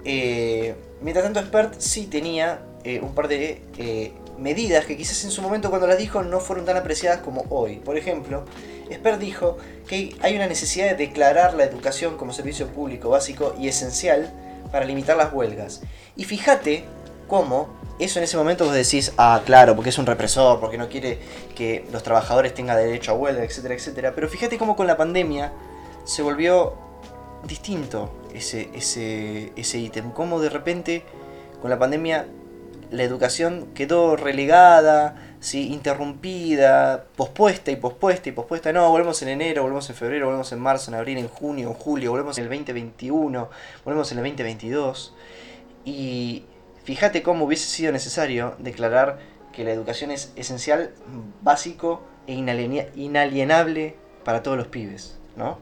mientras 0.04 1.24
tanto, 1.24 1.40
Spert 1.40 1.74
sí 1.78 2.06
tenía 2.06 2.62
un 3.00 3.14
par 3.14 3.28
de 3.28 4.12
medidas 4.38 4.86
que 4.86 4.96
quizás 4.96 5.24
en 5.24 5.30
su 5.30 5.42
momento 5.42 5.70
cuando 5.70 5.86
las 5.86 5.98
dijo 5.98 6.22
no 6.22 6.40
fueron 6.40 6.64
tan 6.64 6.76
apreciadas 6.76 7.20
como 7.20 7.44
hoy. 7.50 7.76
Por 7.76 7.96
ejemplo, 7.96 8.44
Esper 8.90 9.18
dijo 9.18 9.56
que 9.86 10.16
hay 10.20 10.36
una 10.36 10.46
necesidad 10.46 10.90
de 10.90 10.96
declarar 10.96 11.54
la 11.54 11.64
educación 11.64 12.16
como 12.16 12.32
servicio 12.32 12.68
público 12.68 13.10
básico 13.10 13.54
y 13.58 13.68
esencial 13.68 14.32
para 14.70 14.84
limitar 14.84 15.16
las 15.16 15.32
huelgas. 15.32 15.82
Y 16.16 16.24
fíjate 16.24 16.84
cómo 17.28 17.68
eso 17.98 18.18
en 18.18 18.24
ese 18.24 18.36
momento 18.36 18.64
vos 18.64 18.74
decís, 18.74 19.12
ah, 19.18 19.42
claro, 19.44 19.76
porque 19.76 19.90
es 19.90 19.98
un 19.98 20.06
represor, 20.06 20.58
porque 20.58 20.78
no 20.78 20.88
quiere 20.88 21.18
que 21.54 21.86
los 21.92 22.02
trabajadores 22.02 22.52
tengan 22.54 22.76
derecho 22.76 23.12
a 23.12 23.14
huelga, 23.14 23.44
etcétera, 23.44 23.74
etcétera. 23.74 24.14
Pero 24.14 24.28
fíjate 24.28 24.58
cómo 24.58 24.74
con 24.74 24.86
la 24.86 24.96
pandemia 24.96 25.52
se 26.04 26.22
volvió 26.22 26.74
distinto 27.46 28.10
ese, 28.34 28.70
ese, 28.74 29.52
ese 29.56 29.78
ítem. 29.78 30.10
Cómo 30.10 30.40
de 30.40 30.50
repente 30.50 31.04
con 31.60 31.70
la 31.70 31.78
pandemia 31.78 32.26
la 32.94 33.02
educación 33.02 33.68
quedó 33.74 34.16
relegada, 34.16 35.36
¿sí? 35.40 35.72
interrumpida, 35.72 37.06
pospuesta 37.16 37.70
y 37.70 37.76
pospuesta 37.76 38.28
y 38.28 38.32
pospuesta. 38.32 38.72
No, 38.72 38.90
volvemos 38.90 39.20
en 39.22 39.28
enero, 39.28 39.62
volvemos 39.62 39.88
en 39.90 39.96
febrero, 39.96 40.26
volvemos 40.26 40.52
en 40.52 40.60
marzo, 40.60 40.90
en 40.90 40.96
abril, 40.96 41.18
en 41.18 41.28
junio, 41.28 41.68
en 41.68 41.74
julio, 41.74 42.10
volvemos 42.12 42.38
en 42.38 42.44
el 42.44 42.50
2021, 42.50 43.50
volvemos 43.84 44.12
en 44.12 44.18
el 44.18 44.24
2022. 44.24 45.14
Y 45.84 46.44
fíjate 46.84 47.22
cómo 47.22 47.44
hubiese 47.44 47.66
sido 47.66 47.92
necesario 47.92 48.54
declarar 48.58 49.18
que 49.52 49.64
la 49.64 49.72
educación 49.72 50.10
es 50.10 50.32
esencial, 50.36 50.94
básico 51.42 52.02
e 52.26 52.34
inalienable 52.34 53.96
para 54.24 54.42
todos 54.42 54.56
los 54.56 54.68
pibes, 54.68 55.18
¿no? 55.36 55.58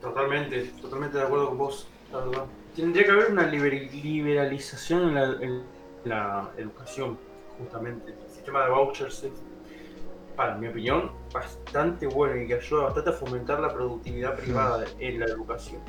totalmente, 0.00 0.64
totalmente 0.80 1.18
de 1.18 1.24
acuerdo 1.24 1.48
con 1.50 1.58
vos, 1.58 1.86
Tendría 2.74 3.04
que 3.04 3.10
haber 3.10 3.32
una 3.32 3.46
liberalización 3.46 5.16
en 5.18 5.62
la, 6.04 6.50
educación, 6.56 7.18
justamente. 7.58 8.12
El 8.12 8.30
sistema 8.30 8.64
de 8.64 8.70
vouchers 8.70 9.24
es, 9.24 9.32
para 10.36 10.54
mi 10.56 10.68
opinión, 10.68 11.10
bastante 11.32 12.06
bueno 12.06 12.40
y 12.40 12.46
que 12.46 12.54
ayuda 12.54 12.84
bastante 12.84 13.10
a 13.10 13.12
fomentar 13.12 13.60
la 13.60 13.72
productividad 13.72 14.36
privada 14.36 14.84
en 14.98 15.20
la 15.20 15.26
educación. 15.26 15.82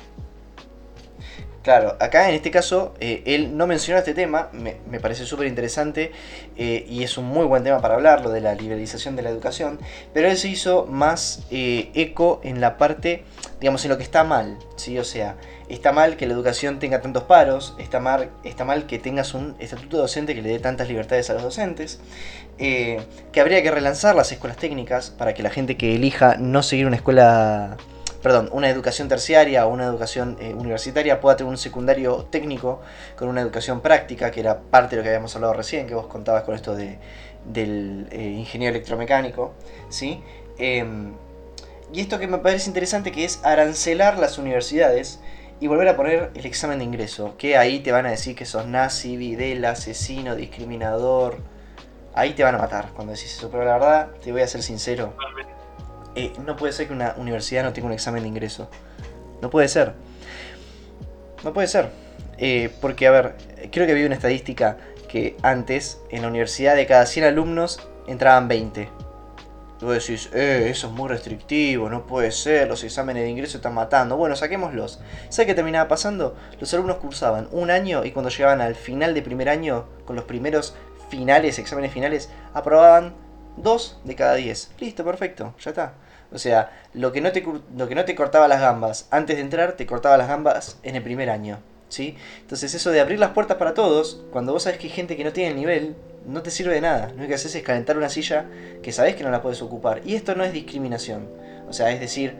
Claro, 1.62 1.96
acá 2.00 2.28
en 2.28 2.34
este 2.34 2.50
caso 2.50 2.92
eh, 2.98 3.22
él 3.24 3.56
no 3.56 3.68
menciona 3.68 4.00
este 4.00 4.14
tema, 4.14 4.48
me, 4.52 4.74
parece 4.98 5.24
súper 5.24 5.46
interesante 5.46 6.10
eh, 6.56 6.84
y 6.88 7.04
es 7.04 7.16
un 7.16 7.26
muy 7.26 7.46
buen 7.46 7.62
tema 7.62 7.80
para 7.80 7.94
hablar, 7.94 8.20
lo 8.20 8.30
de 8.30 8.40
la 8.40 8.56
liberalización 8.56 9.14
de 9.14 9.22
la 9.22 9.30
educación, 9.30 9.78
pero 10.12 10.28
él 10.28 10.36
se 10.36 10.48
hizo 10.48 10.86
más 10.86 11.44
eh, 11.52 11.90
eco 11.94 12.40
en 12.42 12.60
la 12.60 12.78
parte, 12.78 13.22
digamos, 13.60 13.84
en 13.84 13.90
lo 13.90 13.96
que 13.96 14.02
está 14.02 14.24
mal, 14.24 14.58
¿sí? 14.74 14.98
O 14.98 15.04
sea, 15.04 15.36
está 15.68 15.92
mal 15.92 16.16
que 16.16 16.26
la 16.26 16.32
educación 16.32 16.80
tenga 16.80 17.00
tantos 17.00 17.22
paros, 17.24 17.76
está 17.78 18.00
mal, 18.00 18.30
está 18.42 18.64
mal 18.64 18.86
que 18.86 18.98
tengas 18.98 19.32
un 19.32 19.54
estatuto 19.60 19.98
docente 19.98 20.34
que 20.34 20.42
le 20.42 20.48
dé 20.48 20.58
tantas 20.58 20.88
libertades 20.88 21.30
a 21.30 21.34
los 21.34 21.44
docentes, 21.44 22.00
que 22.58 23.40
habría 23.40 23.62
que 23.62 23.70
relanzar 23.70 24.14
las 24.14 24.30
escuelas 24.30 24.56
técnicas 24.56 25.10
para 25.10 25.32
que 25.34 25.42
la 25.42 25.50
gente 25.50 25.76
que 25.76 25.94
elija 25.94 26.36
no 26.38 26.62
seguir 26.62 26.86
una 26.86 26.96
escuela 26.96 27.76
perdón, 28.22 28.48
una 28.52 28.70
educación 28.70 29.08
terciaria 29.08 29.66
o 29.66 29.70
una 29.70 29.84
educación 29.84 30.36
eh, 30.40 30.54
universitaria 30.54 31.20
pueda 31.20 31.36
tener 31.36 31.50
un 31.50 31.58
secundario 31.58 32.26
técnico 32.30 32.80
con 33.16 33.28
una 33.28 33.40
educación 33.40 33.80
práctica, 33.80 34.30
que 34.30 34.40
era 34.40 34.60
parte 34.60 34.94
de 34.94 34.96
lo 34.98 35.02
que 35.02 35.08
habíamos 35.08 35.34
hablado 35.34 35.54
recién, 35.54 35.86
que 35.88 35.94
vos 35.94 36.06
contabas 36.06 36.44
con 36.44 36.54
esto 36.54 36.76
de, 36.76 36.98
del 37.44 38.06
eh, 38.12 38.22
ingeniero 38.22 38.76
electromecánico, 38.76 39.54
¿sí? 39.88 40.22
Em, 40.56 41.14
y 41.92 42.00
esto 42.00 42.18
que 42.18 42.28
me 42.28 42.38
parece 42.38 42.70
interesante 42.70 43.10
que 43.10 43.24
es 43.24 43.40
arancelar 43.42 44.18
las 44.18 44.38
universidades 44.38 45.20
y 45.60 45.66
volver 45.66 45.88
a 45.88 45.96
poner 45.96 46.30
el 46.34 46.46
examen 46.46 46.78
de 46.78 46.84
ingreso, 46.84 47.36
que 47.36 47.56
ahí 47.56 47.80
te 47.80 47.92
van 47.92 48.06
a 48.06 48.10
decir 48.10 48.36
que 48.36 48.46
sos 48.46 48.66
nazi, 48.66 49.16
videl, 49.16 49.64
asesino, 49.64 50.34
discriminador. 50.36 51.38
Ahí 52.14 52.34
te 52.34 52.42
van 52.44 52.54
a 52.54 52.58
matar 52.58 52.90
cuando 52.94 53.12
decís 53.12 53.36
eso, 53.36 53.50
pero 53.50 53.64
la 53.64 53.74
verdad, 53.74 54.08
te 54.22 54.32
voy 54.32 54.42
a 54.42 54.46
ser 54.46 54.62
sincero 54.62 55.14
eh, 56.14 56.32
no 56.44 56.56
puede 56.56 56.72
ser 56.72 56.86
que 56.86 56.92
una 56.92 57.14
universidad 57.16 57.62
no 57.62 57.72
tenga 57.72 57.86
un 57.86 57.92
examen 57.92 58.22
de 58.22 58.28
ingreso. 58.28 58.68
No 59.40 59.50
puede 59.50 59.68
ser. 59.68 59.92
No 61.42 61.52
puede 61.52 61.68
ser. 61.68 61.90
Eh, 62.38 62.70
porque, 62.80 63.06
a 63.06 63.10
ver, 63.10 63.34
creo 63.70 63.86
que 63.86 63.92
había 63.92 64.06
una 64.06 64.14
estadística 64.14 64.78
que 65.08 65.36
antes 65.42 66.00
en 66.10 66.22
la 66.22 66.28
universidad 66.28 66.74
de 66.74 66.86
cada 66.86 67.06
100 67.06 67.26
alumnos 67.26 67.80
entraban 68.06 68.48
20. 68.48 68.88
Y 69.80 69.84
vos 69.84 69.94
decís, 69.94 70.30
eh, 70.32 70.68
eso 70.70 70.86
es 70.86 70.92
muy 70.92 71.08
restrictivo, 71.08 71.90
no 71.90 72.06
puede 72.06 72.30
ser, 72.30 72.68
los 72.68 72.84
exámenes 72.84 73.24
de 73.24 73.30
ingreso 73.30 73.56
están 73.56 73.74
matando. 73.74 74.16
Bueno, 74.16 74.36
saquémoslos. 74.36 75.00
¿Sabes 75.28 75.48
qué 75.48 75.54
terminaba 75.54 75.88
pasando? 75.88 76.36
Los 76.60 76.72
alumnos 76.72 76.98
cursaban 76.98 77.48
un 77.50 77.70
año 77.70 78.04
y 78.04 78.12
cuando 78.12 78.30
llegaban 78.30 78.60
al 78.60 78.76
final 78.76 79.12
de 79.12 79.22
primer 79.22 79.48
año, 79.48 79.86
con 80.04 80.14
los 80.14 80.24
primeros 80.24 80.76
finales, 81.10 81.58
exámenes 81.58 81.92
finales, 81.92 82.30
aprobaban 82.54 83.14
dos 83.56 83.98
de 84.04 84.14
cada 84.14 84.34
10. 84.34 84.72
Listo, 84.78 85.04
perfecto, 85.04 85.54
ya 85.60 85.70
está. 85.70 85.94
O 86.32 86.38
sea, 86.38 86.70
lo 86.94 87.12
que, 87.12 87.20
no 87.20 87.32
te, 87.32 87.44
lo 87.76 87.88
que 87.88 87.94
no 87.94 88.04
te 88.04 88.14
cortaba 88.14 88.48
las 88.48 88.60
gambas 88.60 89.06
antes 89.10 89.36
de 89.36 89.42
entrar, 89.42 89.72
te 89.72 89.86
cortaba 89.86 90.16
las 90.16 90.28
gambas 90.28 90.78
en 90.82 90.96
el 90.96 91.02
primer 91.02 91.30
año. 91.30 91.58
¿Sí? 91.88 92.16
Entonces 92.40 92.72
eso 92.72 92.90
de 92.90 93.00
abrir 93.00 93.18
las 93.18 93.32
puertas 93.32 93.58
para 93.58 93.74
todos, 93.74 94.22
cuando 94.30 94.54
vos 94.54 94.62
sabes 94.62 94.78
que 94.78 94.86
hay 94.86 94.92
gente 94.94 95.14
que 95.14 95.24
no 95.24 95.32
tiene 95.34 95.50
el 95.50 95.56
nivel, 95.56 95.94
no 96.26 96.42
te 96.42 96.50
sirve 96.50 96.72
de 96.74 96.80
nada. 96.80 97.08
Lo 97.08 97.14
único 97.16 97.28
que 97.28 97.34
haces 97.34 97.54
es 97.54 97.62
calentar 97.62 97.98
una 97.98 98.08
silla 98.08 98.46
que 98.82 98.92
sabes 98.92 99.14
que 99.14 99.24
no 99.24 99.30
la 99.30 99.42
puedes 99.42 99.60
ocupar. 99.60 100.00
Y 100.06 100.14
esto 100.14 100.34
no 100.34 100.42
es 100.42 100.54
discriminación. 100.54 101.28
O 101.68 101.74
sea, 101.74 101.90
es 101.90 102.00
decir, 102.00 102.34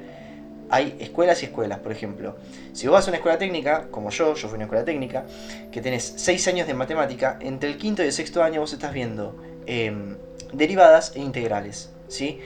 hay 0.70 0.96
escuelas 1.00 1.42
y 1.42 1.46
escuelas, 1.46 1.80
por 1.80 1.92
ejemplo. 1.92 2.36
Si 2.72 2.86
vos 2.86 2.94
vas 2.94 3.06
a 3.06 3.10
una 3.10 3.18
escuela 3.18 3.36
técnica, 3.36 3.88
como 3.90 4.08
yo, 4.08 4.34
yo 4.34 4.48
fui 4.48 4.52
a 4.52 4.56
una 4.56 4.64
escuela 4.64 4.86
técnica, 4.86 5.26
que 5.70 5.82
tenés 5.82 6.14
6 6.16 6.48
años 6.48 6.66
de 6.66 6.72
matemática, 6.72 7.36
entre 7.40 7.68
el 7.68 7.76
quinto 7.76 8.02
y 8.02 8.06
el 8.06 8.12
sexto 8.12 8.42
año 8.42 8.60
vos 8.60 8.72
estás 8.72 8.94
viendo 8.94 9.36
em, 9.66 10.16
derivadas 10.52 11.12
e 11.14 11.20
integrales. 11.20 11.90
¿sí? 12.08 12.40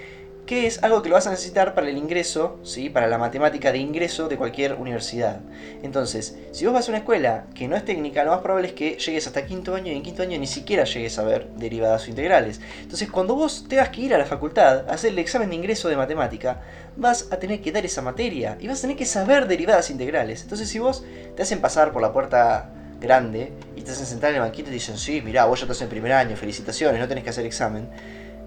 que 0.47 0.69
es 0.69 0.83
algo 0.85 1.03
que 1.03 1.09
lo 1.09 1.17
vas 1.17 1.27
a 1.27 1.31
necesitar 1.31 1.75
para 1.75 1.89
el 1.89 1.99
ingreso, 1.99 2.59
¿sí? 2.63 2.89
para 2.89 3.09
la 3.09 3.19
matemática 3.19 3.73
de 3.73 3.79
ingreso 3.79 4.29
de 4.29 4.37
cualquier 4.37 4.75
universidad. 4.75 5.41
Entonces, 5.83 6.39
si 6.53 6.65
vos 6.65 6.73
vas 6.73 6.87
a 6.87 6.93
una 6.93 6.99
escuela 6.99 7.47
que 7.53 7.67
no 7.67 7.75
es 7.75 7.85
técnica, 7.85 8.23
lo 8.23 8.31
más 8.31 8.41
probable 8.41 8.69
es 8.69 8.75
que 8.75 8.97
llegues 8.97 9.27
hasta 9.27 9.45
quinto 9.45 9.75
año 9.75 9.93
y 9.93 9.97
en 9.97 10.03
quinto 10.03 10.23
año 10.23 10.39
ni 10.39 10.47
siquiera 10.47 10.85
llegues 10.85 11.19
a 11.19 11.25
ver 11.25 11.49
derivadas 11.57 12.07
o 12.07 12.11
integrales. 12.11 12.61
Entonces, 12.81 13.11
cuando 13.11 13.35
vos 13.35 13.67
tengas 13.69 13.89
que 13.89 14.03
ir 14.03 14.15
a 14.15 14.19
la 14.19 14.25
facultad 14.25 14.89
a 14.89 14.95
hacer 14.95 15.11
el 15.11 15.19
examen 15.19 15.51
de 15.51 15.57
ingreso 15.57 15.89
de 15.89 15.97
matemática, 15.97 16.63
vas 16.97 17.27
a 17.33 17.39
tener 17.39 17.61
que 17.61 17.73
dar 17.73 17.85
esa 17.85 18.01
materia 18.01 18.57
y 18.61 18.69
vas 18.69 18.79
a 18.79 18.83
tener 18.83 18.97
que 18.97 19.05
saber 19.05 19.49
derivadas 19.49 19.91
integrales. 19.91 20.43
Entonces, 20.43 20.69
si 20.69 20.79
vos 20.79 21.05
te 21.35 21.43
hacen 21.43 21.61
pasar 21.61 21.93
por 21.93 22.03
la 22.03 22.13
puerta 22.13 22.71
grande 23.07 23.53
y 23.77 23.83
te 23.83 23.93
hacen 23.93 24.07
sentar 24.07 24.31
en 24.31 24.37
el 24.37 24.43
banquito 24.43 24.71
y 24.71 24.73
dicen, 24.75 24.99
sí, 24.99 25.23
mirá, 25.23 25.47
vos 25.47 25.61
ya 25.61 25.65
estás 25.65 25.81
en 25.83 25.89
primer 25.89 26.13
año, 26.13 26.37
felicitaciones, 26.37 27.01
no 27.01 27.09
tenés 27.09 27.25
que 27.25 27.31
hacer 27.31 27.47
examen 27.47 27.89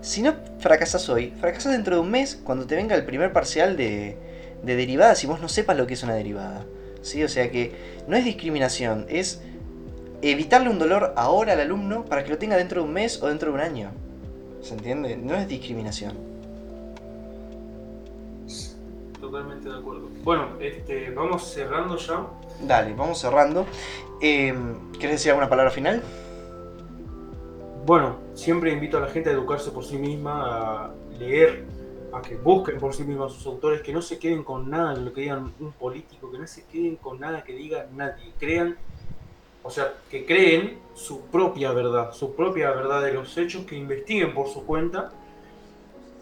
si 0.01 0.21
no 0.21 0.33
fracasas 0.59 1.09
hoy, 1.09 1.33
fracasas 1.39 1.73
dentro 1.73 1.95
de 1.95 2.01
un 2.01 2.09
mes 2.09 2.39
cuando 2.43 2.65
te 2.65 2.75
venga 2.75 2.95
el 2.95 3.05
primer 3.05 3.33
parcial 3.33 3.75
de, 3.75 4.17
de 4.63 4.75
derivadas 4.75 5.23
y 5.23 5.27
vos 5.27 5.41
no 5.41 5.49
sepas 5.49 5.77
lo 5.77 5.87
que 5.87 5.95
es 5.95 6.03
una 6.03 6.13
derivada. 6.13 6.65
¿sí? 7.01 7.23
O 7.23 7.29
sea 7.29 7.51
que 7.51 7.73
no 8.07 8.15
es 8.15 8.23
discriminación, 8.23 9.05
es 9.09 9.41
evitarle 10.21 10.69
un 10.69 10.79
dolor 10.79 11.13
ahora 11.15 11.53
al 11.53 11.59
alumno 11.59 12.05
para 12.05 12.23
que 12.23 12.29
lo 12.29 12.37
tenga 12.37 12.57
dentro 12.57 12.81
de 12.81 12.87
un 12.87 12.93
mes 12.93 13.21
o 13.21 13.27
dentro 13.27 13.49
de 13.49 13.55
un 13.55 13.61
año. 13.61 13.91
¿Se 14.61 14.73
entiende? 14.73 15.17
No 15.17 15.35
es 15.35 15.47
discriminación. 15.47 16.13
Totalmente 19.19 19.69
de 19.69 19.77
acuerdo. 19.77 20.09
Bueno, 20.23 20.49
este, 20.59 21.11
vamos 21.11 21.53
cerrando 21.53 21.97
ya. 21.97 22.25
Dale, 22.61 22.93
vamos 22.93 23.19
cerrando. 23.19 23.65
Eh, 24.21 24.53
¿Quieres 24.93 25.11
decir 25.11 25.31
alguna 25.31 25.49
palabra 25.49 25.71
final? 25.71 26.03
Bueno, 27.85 28.17
siempre 28.33 28.71
invito 28.71 28.97
a 28.97 29.01
la 29.01 29.07
gente 29.07 29.29
a 29.29 29.33
educarse 29.33 29.71
por 29.71 29.85
sí 29.85 29.97
misma, 29.97 30.85
a 30.85 30.93
leer, 31.17 31.65
a 32.13 32.21
que 32.21 32.35
busquen 32.35 32.77
por 32.79 32.93
sí 32.93 33.03
mismos 33.03 33.31
a 33.31 33.35
sus 33.35 33.47
autores, 33.47 33.81
que 33.81 33.93
no 33.93 34.01
se 34.01 34.19
queden 34.19 34.43
con 34.43 34.69
nada 34.69 34.93
de 34.93 35.01
lo 35.01 35.13
que 35.13 35.21
digan 35.21 35.53
un 35.59 35.71
político, 35.71 36.29
que 36.29 36.37
no 36.37 36.47
se 36.47 36.65
queden 36.65 36.97
con 36.97 37.19
nada 37.19 37.43
que 37.43 37.53
diga 37.53 37.87
nadie. 37.95 38.33
Crean, 38.37 38.77
o 39.63 39.69
sea, 39.69 39.93
que 40.11 40.25
creen 40.25 40.79
su 40.93 41.21
propia 41.27 41.71
verdad, 41.71 42.11
su 42.11 42.35
propia 42.35 42.71
verdad 42.71 43.01
de 43.01 43.13
los 43.13 43.37
hechos, 43.37 43.65
que 43.65 43.75
investiguen 43.77 44.33
por 44.33 44.49
su 44.49 44.65
cuenta, 44.65 45.11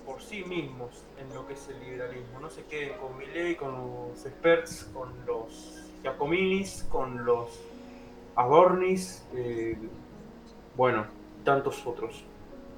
por 0.06 0.22
sí 0.22 0.44
mismos 0.44 1.04
en 1.20 1.34
lo 1.34 1.48
que 1.48 1.54
es 1.54 1.68
el 1.68 1.80
liberalismo. 1.80 2.40
No 2.40 2.50
se 2.52 2.64
queden 2.66 2.94
con 3.00 3.18
Milley, 3.18 3.56
con 3.56 3.72
los 3.74 4.26
experts, 4.26 4.90
con 4.94 5.10
los 5.26 5.87
Giacominis, 6.04 6.86
con 6.90 7.26
los 7.26 7.60
Adornis. 8.36 9.26
Eh, 9.36 9.78
bueno, 10.76 11.06
tantos 11.44 11.86
otros. 11.86 12.24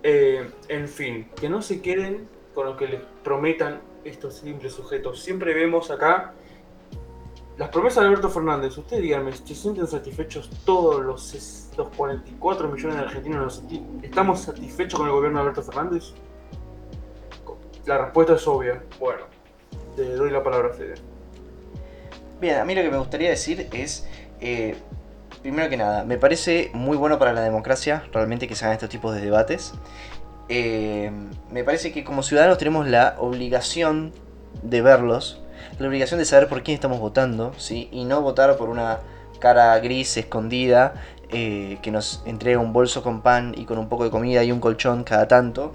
Eh, 0.03 0.49
en 0.69 0.87
fin, 0.87 1.29
que 1.39 1.49
no 1.49 1.61
se 1.61 1.81
queden 1.81 2.27
con 2.53 2.65
lo 2.65 2.77
que 2.77 2.87
les 2.87 3.01
prometan 3.23 3.81
estos 4.03 4.35
simples 4.35 4.73
sujetos. 4.73 5.21
Siempre 5.21 5.53
vemos 5.53 5.91
acá 5.91 6.33
las 7.57 7.69
promesas 7.69 8.03
de 8.03 8.07
Alberto 8.07 8.29
Fernández. 8.29 8.77
Ustedes 8.77 9.03
díganme, 9.03 9.33
¿se 9.33 9.53
sienten 9.53 9.85
satisfechos 9.85 10.49
todos 10.63 11.01
los, 11.03 11.69
44 11.97 12.69
millones 12.69 12.95
de 12.97 13.03
argentinos? 13.03 13.63
¿Estamos 14.01 14.41
satisfechos 14.41 14.97
con 14.97 15.07
el 15.07 15.13
gobierno 15.13 15.39
de 15.39 15.41
Alberto 15.43 15.63
Fernández? 15.63 16.13
La 17.85 17.97
respuesta 17.97 18.35
es 18.35 18.47
obvia. 18.47 18.81
Bueno, 18.97 19.23
te 19.95 20.15
doy 20.15 20.31
la 20.31 20.41
palabra 20.41 20.69
a 20.69 20.73
Fede. 20.73 21.08
Bien, 22.39 22.57
a 22.57 22.63
mí 22.63 22.73
lo 22.73 22.81
que 22.81 22.89
me 22.89 22.97
gustaría 22.97 23.29
decir 23.29 23.67
es... 23.73 24.07
Eh, 24.39 24.77
primero 25.41 25.69
que 25.69 25.75
nada, 25.77 26.05
me 26.05 26.17
parece 26.17 26.71
muy 26.73 26.95
bueno 26.95 27.19
para 27.19 27.33
la 27.33 27.41
democracia 27.41 28.03
realmente 28.13 28.47
que 28.47 28.55
se 28.55 28.65
hagan 28.65 28.75
estos 28.75 28.89
tipos 28.89 29.13
de 29.13 29.21
debates. 29.21 29.73
Eh, 30.47 31.11
me 31.51 31.63
parece 31.63 31.91
que 31.91 32.03
como 32.03 32.23
ciudadanos 32.23 32.57
tenemos 32.57 32.87
la 32.87 33.15
obligación 33.19 34.13
de 34.63 34.81
verlos, 34.81 35.41
la 35.79 35.87
obligación 35.87 36.17
de 36.17 36.25
saber 36.25 36.47
por 36.47 36.63
quién 36.63 36.75
estamos 36.75 36.99
votando, 36.99 37.53
¿sí? 37.57 37.89
y 37.91 38.05
no 38.05 38.21
votar 38.21 38.55
por 38.57 38.69
una 38.69 38.99
cara 39.39 39.77
gris 39.79 40.17
escondida 40.17 40.93
eh, 41.29 41.77
que 41.81 41.91
nos 41.91 42.23
entrega 42.25 42.59
un 42.59 42.73
bolso 42.73 43.03
con 43.03 43.21
pan 43.21 43.53
y 43.57 43.65
con 43.65 43.77
un 43.77 43.89
poco 43.89 44.05
de 44.05 44.11
comida 44.11 44.43
y 44.43 44.51
un 44.51 44.61
colchón 44.61 45.03
cada 45.03 45.27
tanto. 45.27 45.73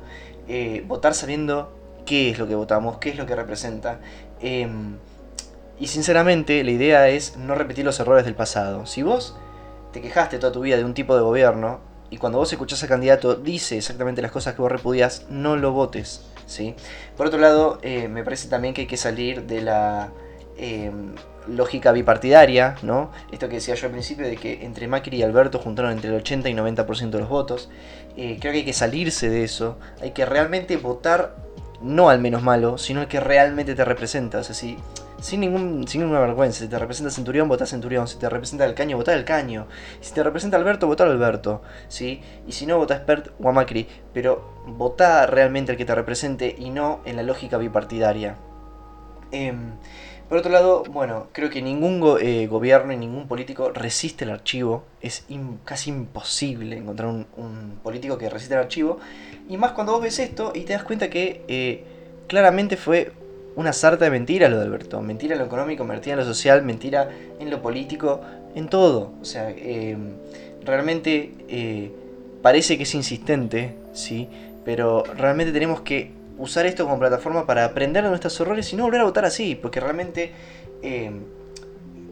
Votar 0.86 1.14
sabiendo 1.14 1.72
qué 2.06 2.30
es 2.30 2.38
lo 2.38 2.48
que 2.48 2.54
votamos, 2.54 2.98
qué 2.98 3.10
es 3.10 3.16
lo 3.16 3.26
que 3.26 3.36
representa. 3.36 4.00
Em, 4.40 4.96
y 5.84 5.86
sinceramente 5.86 6.64
la 6.64 6.70
idea 6.70 7.08
es 7.10 7.36
no 7.36 7.54
repetir 7.54 7.84
los 7.84 8.00
errores 8.00 8.24
del 8.24 8.34
pasado. 8.34 8.86
Si 8.86 9.02
vos 9.02 9.36
te 9.92 10.00
quejaste 10.00 10.38
toda 10.38 10.50
tu 10.50 10.62
vida 10.62 10.78
de 10.78 10.84
un 10.84 10.94
tipo 10.94 11.14
de 11.14 11.20
gobierno 11.20 11.80
y 12.08 12.16
cuando 12.16 12.38
vos 12.38 12.50
escuchás 12.50 12.82
al 12.84 12.88
candidato 12.88 13.34
dice 13.34 13.76
exactamente 13.76 14.22
las 14.22 14.30
cosas 14.30 14.54
que 14.54 14.62
vos 14.62 14.72
repudias, 14.72 15.26
no 15.28 15.56
lo 15.56 15.72
votes. 15.72 16.22
¿sí? 16.46 16.74
Por 17.18 17.26
otro 17.26 17.38
lado, 17.38 17.80
eh, 17.82 18.08
me 18.08 18.24
parece 18.24 18.48
también 18.48 18.72
que 18.72 18.80
hay 18.80 18.86
que 18.86 18.96
salir 18.96 19.42
de 19.42 19.60
la 19.60 20.08
em, 20.56 21.16
lógica 21.48 21.92
bipartidaria, 21.92 22.76
¿no? 22.80 23.10
Esto 23.30 23.50
que 23.50 23.56
decía 23.56 23.74
yo 23.74 23.84
al 23.84 23.92
principio 23.92 24.26
de 24.26 24.38
que 24.38 24.64
entre 24.64 24.88
Macri 24.88 25.18
y 25.18 25.22
Alberto 25.22 25.58
juntaron 25.58 25.92
entre 25.92 26.08
el 26.08 26.16
80 26.16 26.48
y 26.48 26.54
90% 26.54 27.10
de 27.10 27.18
los 27.18 27.28
votos. 27.28 27.68
Eh, 28.16 28.38
creo 28.40 28.52
que 28.52 28.60
hay 28.60 28.64
que 28.64 28.72
salirse 28.72 29.28
de 29.28 29.44
eso. 29.44 29.76
Hay 30.00 30.12
que 30.12 30.24
realmente 30.24 30.78
votar 30.78 31.36
no 31.82 32.08
al 32.08 32.20
menos 32.20 32.42
malo, 32.42 32.78
sino 32.78 33.00
al 33.00 33.08
que 33.08 33.20
realmente 33.20 33.74
te 33.74 33.84
representa. 33.84 34.38
O 34.38 34.44
sea, 34.44 34.54
si 34.54 34.78
sin, 35.24 35.40
ningún, 35.40 35.88
sin 35.88 36.02
ninguna 36.02 36.20
vergüenza. 36.20 36.60
Si 36.60 36.68
te 36.68 36.78
representa 36.78 37.10
Centurión, 37.10 37.48
vota 37.48 37.64
Centurión. 37.64 38.06
Si 38.06 38.18
te 38.18 38.28
representa 38.28 38.66
el 38.66 38.74
Caño, 38.74 38.98
vota 38.98 39.14
el 39.14 39.24
Caño. 39.24 39.66
Si 40.02 40.12
te 40.12 40.22
representa 40.22 40.58
Alberto, 40.58 40.86
vota 40.86 41.04
Alberto. 41.04 41.62
¿sí? 41.88 42.20
Y 42.46 42.52
si 42.52 42.66
no, 42.66 42.76
vota 42.76 42.96
Expert 42.96 43.30
o 43.42 43.50
Macri. 43.50 43.88
Pero 44.12 44.44
vota 44.66 45.24
realmente 45.24 45.72
al 45.72 45.78
que 45.78 45.86
te 45.86 45.94
represente 45.94 46.54
y 46.58 46.68
no 46.68 47.00
en 47.06 47.16
la 47.16 47.22
lógica 47.22 47.56
bipartidaria. 47.56 48.36
Em, 49.32 49.76
por 50.28 50.36
otro 50.36 50.52
lado, 50.52 50.82
bueno, 50.90 51.28
creo 51.32 51.48
que 51.48 51.62
ningún 51.62 52.18
eh, 52.20 52.46
gobierno 52.46 52.92
y 52.92 52.98
ningún 52.98 53.26
político 53.26 53.70
resiste 53.70 54.24
el 54.24 54.30
archivo. 54.30 54.84
Es 55.00 55.24
casi 55.64 55.88
imposible 55.88 56.76
encontrar 56.76 57.08
un, 57.08 57.78
político 57.82 58.18
que 58.18 58.28
resista 58.28 58.56
el 58.56 58.60
archivo. 58.64 58.98
Y 59.48 59.56
más 59.56 59.72
cuando 59.72 59.92
vos 59.92 60.02
ves 60.02 60.18
esto 60.18 60.52
y 60.54 60.64
te 60.64 60.74
das 60.74 60.84
cuenta 60.84 61.08
que 61.08 61.46
eh, 61.48 61.84
claramente 62.28 62.76
fue 62.76 63.23
una 63.56 63.72
sarta 63.72 64.04
de 64.04 64.10
mentiras 64.10 64.50
lo 64.50 64.58
de 64.58 64.64
Alberto. 64.64 65.00
Mentira 65.00 65.34
en 65.34 65.40
lo 65.40 65.46
económico, 65.46 65.84
mentira 65.84 66.14
en 66.14 66.20
lo 66.20 66.24
social, 66.26 66.62
mentira 66.62 67.08
en 67.38 67.50
lo 67.50 67.62
político, 67.62 68.20
en 68.54 68.68
todo. 68.68 69.12
O 69.20 69.24
sea, 69.24 69.50
em, 69.50 70.14
realmente 70.64 71.32
eh, 71.48 71.90
parece 72.42 72.76
que 72.76 72.82
es 72.82 72.94
insistente, 72.94 73.74
¿sí? 73.92 74.28
Pero 74.64 75.04
realmente 75.16 75.52
tenemos 75.52 75.82
que 75.82 76.10
usar 76.38 76.66
esto 76.66 76.84
como 76.84 76.98
plataforma 76.98 77.46
para 77.46 77.64
aprender 77.64 78.02
de 78.02 78.08
nuestros 78.08 78.38
errores 78.40 78.72
y 78.72 78.76
no 78.76 78.84
volver 78.84 79.02
a 79.02 79.04
votar 79.04 79.24
así. 79.24 79.54
Porque 79.54 79.80
realmente, 79.80 80.32
em, 80.82 81.20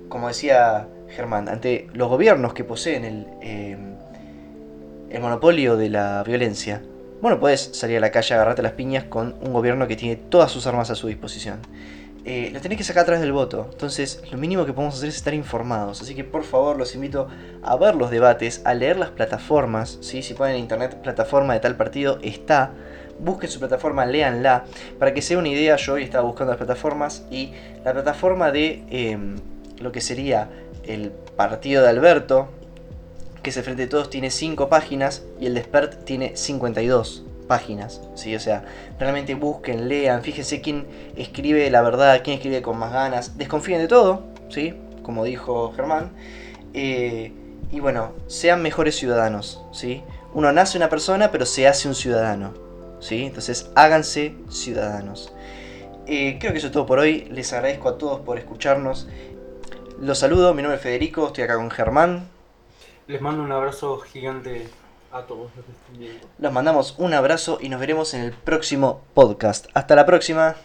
como 0.09 0.29
decía 0.29 0.87
Germán, 1.09 1.49
ante 1.49 1.89
los 1.93 2.09
gobiernos 2.09 2.55
que 2.55 2.65
poseen 2.65 3.05
el, 3.05 3.27
em, 3.41 3.97
el 5.11 5.21
monopolio 5.21 5.77
de 5.77 5.91
la 5.91 6.23
violencia, 6.23 6.83
bueno, 7.23 7.39
puedes 7.39 7.71
salir 7.73 7.99
a 7.99 8.01
la 8.01 8.11
calle 8.11 8.35
agarrarte 8.35 8.63
las 8.63 8.73
piñas 8.73 9.05
con 9.05 9.37
un 9.41 9.53
gobierno 9.53 9.87
que 9.87 9.95
tiene 9.95 10.17
todas 10.17 10.51
sus 10.51 10.67
armas 10.67 10.91
a 10.91 10.97
su 10.97 11.07
disposición. 11.07 11.61
Eh, 12.25 12.51
lo 12.53 12.61
tenés 12.61 12.79
que 12.79 12.83
sacar 12.85 13.05
a 13.05 13.07
través 13.07 13.23
del 13.23 13.31
voto. 13.31 13.69
Entonces, 13.71 14.21
lo 14.33 14.39
mínimo 14.39 14.67
que 14.67 14.73
podemos 14.73 14.97
hacer 14.97 15.09
es 15.09 15.17
estar 15.17 15.33
informados. 15.33 16.03
Así 16.03 16.17
que 16.17 16.25
por 16.25 16.43
favor, 16.43 16.77
los 16.77 16.97
invito 16.97 17.29
a 17.63 17.77
ver 17.77 17.95
los 17.95 18.11
debates, 18.11 18.61
a 18.65 18.75
leer 18.75 18.97
las 18.97 19.11
plataformas. 19.11 19.99
¿sí? 20.01 20.23
Si 20.23 20.35
ponen 20.35 20.57
en 20.57 20.63
internet 20.63 21.01
plataforma 21.01 21.55
de 21.55 21.61
tal 21.61 21.77
partido, 21.77 22.19
está. 22.23 22.73
busquen 23.21 23.49
su 23.49 23.61
plataforma, 23.61 24.05
léanla. 24.05 24.65
Para 24.99 25.15
que 25.15 25.23
sea 25.23 25.39
una 25.39 25.49
idea, 25.49 25.77
yo 25.77 25.93
hoy 25.93 26.03
estaba 26.03 26.25
buscando 26.25 26.51
las 26.51 26.59
plataformas 26.59 27.25
y 27.31 27.53
la 27.85 27.93
plataforma 27.93 28.51
de 28.51 28.83
em, 28.91 29.37
lo 29.79 29.93
que 29.93 30.01
sería 30.01 30.49
el 30.83 31.13
partido 31.37 31.85
de 31.85 31.89
Alberto, 31.89 32.49
que 33.43 33.51
es 33.51 33.57
el 33.57 33.65
Frente 33.65 33.83
de 33.83 33.89
Todos, 33.89 34.11
tiene 34.11 34.31
5 34.31 34.69
páginas 34.69 35.23
y 35.41 35.47
el 35.47 35.55
Despert 35.55 36.05
tiene 36.05 36.37
52 36.37 37.25
páginas. 37.49 38.01
¿sí? 38.15 38.35
O 38.35 38.41
sea, 38.41 38.65
realmente 38.99 39.35
busquen, 39.35 39.89
lean, 39.89 40.23
fíjense 40.23 40.61
quién 40.61 40.87
escribe 41.17 41.69
la 41.71 41.83
verdad, 41.83 42.21
quién 42.23 42.37
escribe 42.37 42.63
con 42.63 42.79
más 42.79 42.93
ganas. 42.93 43.37
Desconfíen 43.37 43.81
de 43.81 43.89
todo, 43.89 44.25
¿sí? 44.49 44.75
como 45.03 45.25
dijo 45.25 45.73
Germán. 45.73 46.13
Eh, 46.75 47.33
y 47.71 47.81
bueno, 47.81 48.13
sean 48.27 48.63
mejores 48.63 48.97
ciudadanos. 48.97 49.63
¿sí? 49.73 50.03
Uno 50.35 50.53
nace 50.53 50.79
una 50.79 50.89
persona, 50.89 51.31
pero 51.31 51.45
se 51.45 51.67
hace 51.67 51.89
un 51.89 51.95
ciudadano. 51.95 52.55
¿sí? 53.01 53.25
Entonces, 53.25 53.71
háganse 53.75 54.35
ciudadanos. 54.49 55.33
Eh, 56.07 56.39
creo 56.41 56.53
que 56.53 56.59
eso 56.59 56.69
es 56.69 56.73
todo 56.73 56.87
por 56.87 56.99
hoy. 56.99 57.29
Les 57.31 57.53
agradezco 57.53 57.89
a 57.89 57.99
todos 57.99 58.21
por 58.21 58.39
escucharnos. 58.39 59.09
Los 60.01 60.19
saludo, 60.19 60.53
mi 60.55 60.63
nombre 60.63 60.77
es 60.77 60.83
Federico, 60.83 61.29
estoy 61.29 61.45
acá 61.45 61.57
con 61.57 61.71
Germán. 61.71 62.29
Les 63.07 63.21
mando 63.21 63.43
un 63.43 63.53
abrazo 63.53 63.99
gigante 63.99 64.69
a 65.11 65.23
todos 65.23 65.51
los 65.57 65.65
que 65.65 65.73
estén 65.73 65.99
viendo. 65.99 66.29
Los 66.39 66.53
mandamos 66.53 66.95
un 66.99 67.15
abrazo 67.15 67.59
y 67.61 67.69
nos 67.69 67.81
veremos 67.81 68.15
en 68.15 68.23
el 68.23 68.33
próximo 68.33 69.03
podcast. 69.15 69.67
Hasta 69.75 69.95
la 69.95 70.07
próxima. 70.07 70.57